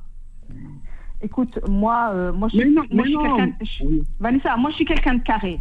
[1.21, 3.35] Écoute, moi, euh, moi, je, Mais non, moi, je mais suis non.
[3.37, 3.55] quelqu'un.
[3.61, 5.59] je- Vanessa, moi, je suis quelqu'un de carré.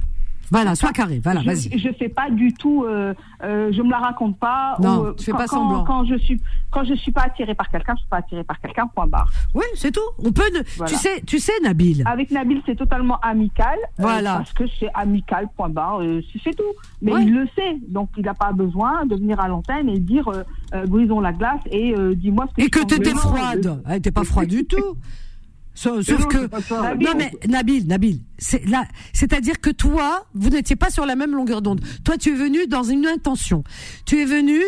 [0.52, 1.18] Voilà, sois carré.
[1.24, 1.76] Voilà, vas-y.
[1.78, 2.84] je fais pas du tout.
[2.84, 4.76] Euh, euh, je me la raconte pas.
[4.80, 5.82] Non, ou, tu fais quand, pas semblant.
[5.84, 8.60] Quand je suis, quand je suis pas attirée par quelqu'un, je suis pas attirée par
[8.60, 8.86] quelqu'un.
[8.86, 9.30] Point barre.
[9.54, 10.00] Oui, c'est tout.
[10.18, 10.42] On peut.
[10.54, 10.92] ne- Voilà.
[10.92, 12.02] Tu sais, tu sais, Nabil.
[12.06, 13.78] Avec Nabil, c'est totalement amical.
[13.82, 14.36] euh, Voilà.
[14.36, 15.48] parce que c'est amical.
[15.56, 16.02] Point barre.
[16.02, 16.62] euh, c'est- tout.
[17.00, 17.22] Mais Ouais.
[17.24, 20.86] il le sait, donc il n'a pas besoin de venir à l'antenne et dire euh,
[20.86, 23.80] brisons la glace et dis-moi ce que Et tu que penses de t'étais froide.
[23.88, 24.96] Elle était pas froide du tout.
[25.74, 26.94] Sauf, sauf non, que ça.
[26.94, 31.34] non mais Nabil, Nabil, c'est là, c'est-à-dire que toi, vous n'étiez pas sur la même
[31.34, 31.80] longueur d'onde.
[32.04, 33.64] Toi, tu es venu dans une intention.
[34.04, 34.60] Tu es venu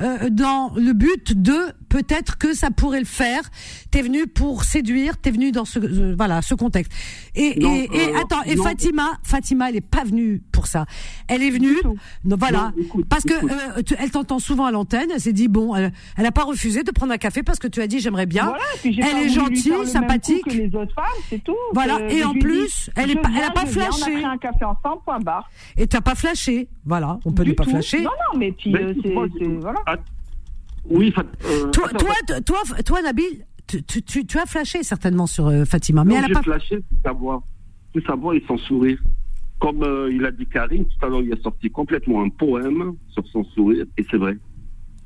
[0.00, 1.56] euh, dans le but de
[1.88, 3.42] peut-être que ça pourrait le faire.
[3.90, 5.16] T'es venu pour séduire.
[5.16, 6.92] T'es venu dans ce euh, voilà ce contexte.
[7.34, 8.64] Et, Non, et, et euh, attends, et non.
[8.64, 10.84] Fatima, Fatima, elle est pas venue pour ça.
[11.28, 11.76] Elle est venue,
[12.24, 15.08] non, voilà, Non, écoute, parce que euh, tu- elle t'entend souvent à l'antenne.
[15.14, 17.68] Elle s'est dit bon, elle, elle a pas refusé de prendre un café parce que
[17.68, 18.44] tu as dit j'aimerais bien.
[18.46, 20.44] Voilà, et puis j'ai Elle est gentille, sympathique.
[20.44, 21.54] que les autres femmes, c'est tout.
[21.72, 23.90] Voilà, Euh, et en plus, dis, elle est pas- elle a viens, pas je viens,
[23.90, 24.02] flashé.
[24.02, 25.50] On a pris un café ensemble, point barre.
[25.76, 27.18] Et t'as pas flashé, voilà.
[27.24, 27.70] On peut Du ne pas tout.
[27.70, 28.00] flasher.
[28.02, 29.80] Non, non, mais puis euh, c'est- voilà.
[29.86, 29.96] Ah,
[30.88, 34.46] oui Fat- euh, Toi, attends, toi, t- toi, toi, Nabil, tu, tu, tu, tu as
[34.46, 36.42] flashé certainement sur euh, Fatima, mais Non, elle a pas.
[36.42, 37.40] flashé pour savoir,
[37.92, 38.98] pour savoir et son sourire.
[39.58, 42.94] Comme euh, il a dit Karine, tout à l'heure, il a sorti complètement un poème
[43.08, 44.36] sur son sourire, et c'est vrai.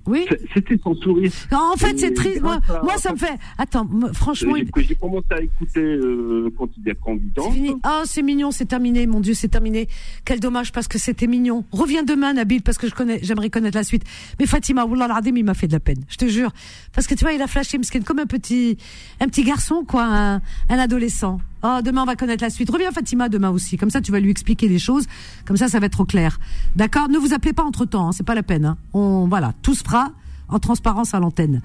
[0.06, 0.26] Oui.
[0.54, 1.30] C'était son sourire.
[1.52, 2.40] En fait, c'est triste.
[2.40, 3.38] Moi, à- moi, ça me fait.
[3.58, 7.42] Attends, franchement, Euh, il- j'ai- commencé à écouter euh, quand il candidat.
[7.52, 7.74] fini.
[7.82, 9.06] Ah, c'est mignon, c'est terminé.
[9.06, 9.88] Mon Dieu, c'est terminé.
[10.24, 11.64] Quel dommage parce que c'était mignon.
[11.72, 14.04] Reviens demain, Nabil, parce que je connais, j'aimerais connaître la suite.
[14.38, 16.02] Mais Fatima, Wallah al-Adim, il m'a fait de la peine.
[16.08, 16.50] Je te jure.
[16.92, 18.78] Parce que tu vois, il a flashé, comme un petit,
[19.20, 20.36] un petit garçon, quoi, un,
[20.68, 21.40] un adolescent.
[21.62, 22.70] Oh, demain, on va connaître la suite.
[22.70, 23.76] Reviens, Fatima, demain aussi.
[23.76, 25.06] Comme ça, tu vas lui expliquer les choses.
[25.44, 26.38] Comme ça, ça va être au clair.
[26.76, 27.08] D'accord?
[27.08, 28.76] Ne vous appelez pas entre temps, c'est pas la peine, hein.
[28.92, 29.52] On, voilà.
[29.62, 30.12] Tout se fera
[30.48, 31.62] en transparence à l'antenne.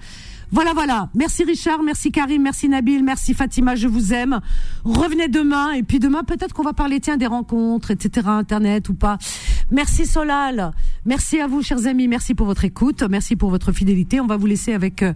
[0.51, 1.09] Voilà, voilà.
[1.15, 4.39] Merci Richard, merci Karim, merci Nabil, merci Fatima, je vous aime.
[4.83, 8.93] Revenez demain, et puis demain, peut-être qu'on va parler, tiens, des rencontres, etc., Internet ou
[8.93, 9.17] pas.
[9.71, 10.71] Merci Solal.
[11.05, 12.07] Merci à vous, chers amis.
[12.07, 13.03] Merci pour votre écoute.
[13.09, 14.21] Merci pour votre fidélité.
[14.21, 15.13] On va vous laisser avec, euh,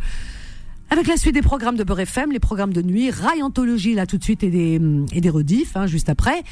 [0.90, 4.06] avec la suite des programmes de Beurre FM, les programmes de nuit, Rail Anthologie, là,
[4.06, 4.82] tout de suite, et des,
[5.14, 6.44] et des rediffs, hein, juste après.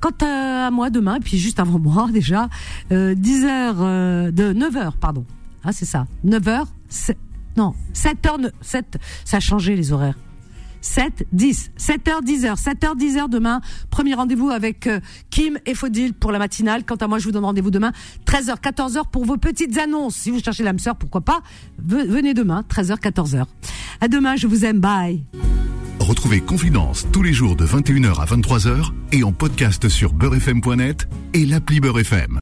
[0.00, 2.48] Quant à moi, demain, puis juste avant moi, déjà,
[2.92, 5.24] euh, 10 heures, euh, de 9 heures, pardon.
[5.64, 6.06] Ah, c'est ça.
[6.24, 7.18] 9 heures, c'est-
[7.56, 10.16] non, 7 heures, ne- 7, ça a changé les horaires.
[10.82, 13.60] 7, 10, 7 heures, 10 heures, 7 heures, 10 heures demain.
[13.90, 15.00] Premier rendez-vous avec euh,
[15.30, 16.84] Kim et Faudil pour la matinale.
[16.84, 17.92] Quant à moi, je vous donne rendez-vous demain,
[18.26, 20.16] 13h, 14h pour vos petites annonces.
[20.16, 21.40] Si vous cherchez l'âme sœur, pourquoi pas,
[21.82, 23.44] ve- venez demain, 13h, 14h.
[24.00, 25.24] À demain, je vous aime, bye.
[26.00, 31.46] Retrouvez Confidence tous les jours de 21h à 23h et en podcast sur beurrefm.net et
[31.46, 32.40] l'appli Beurre FM.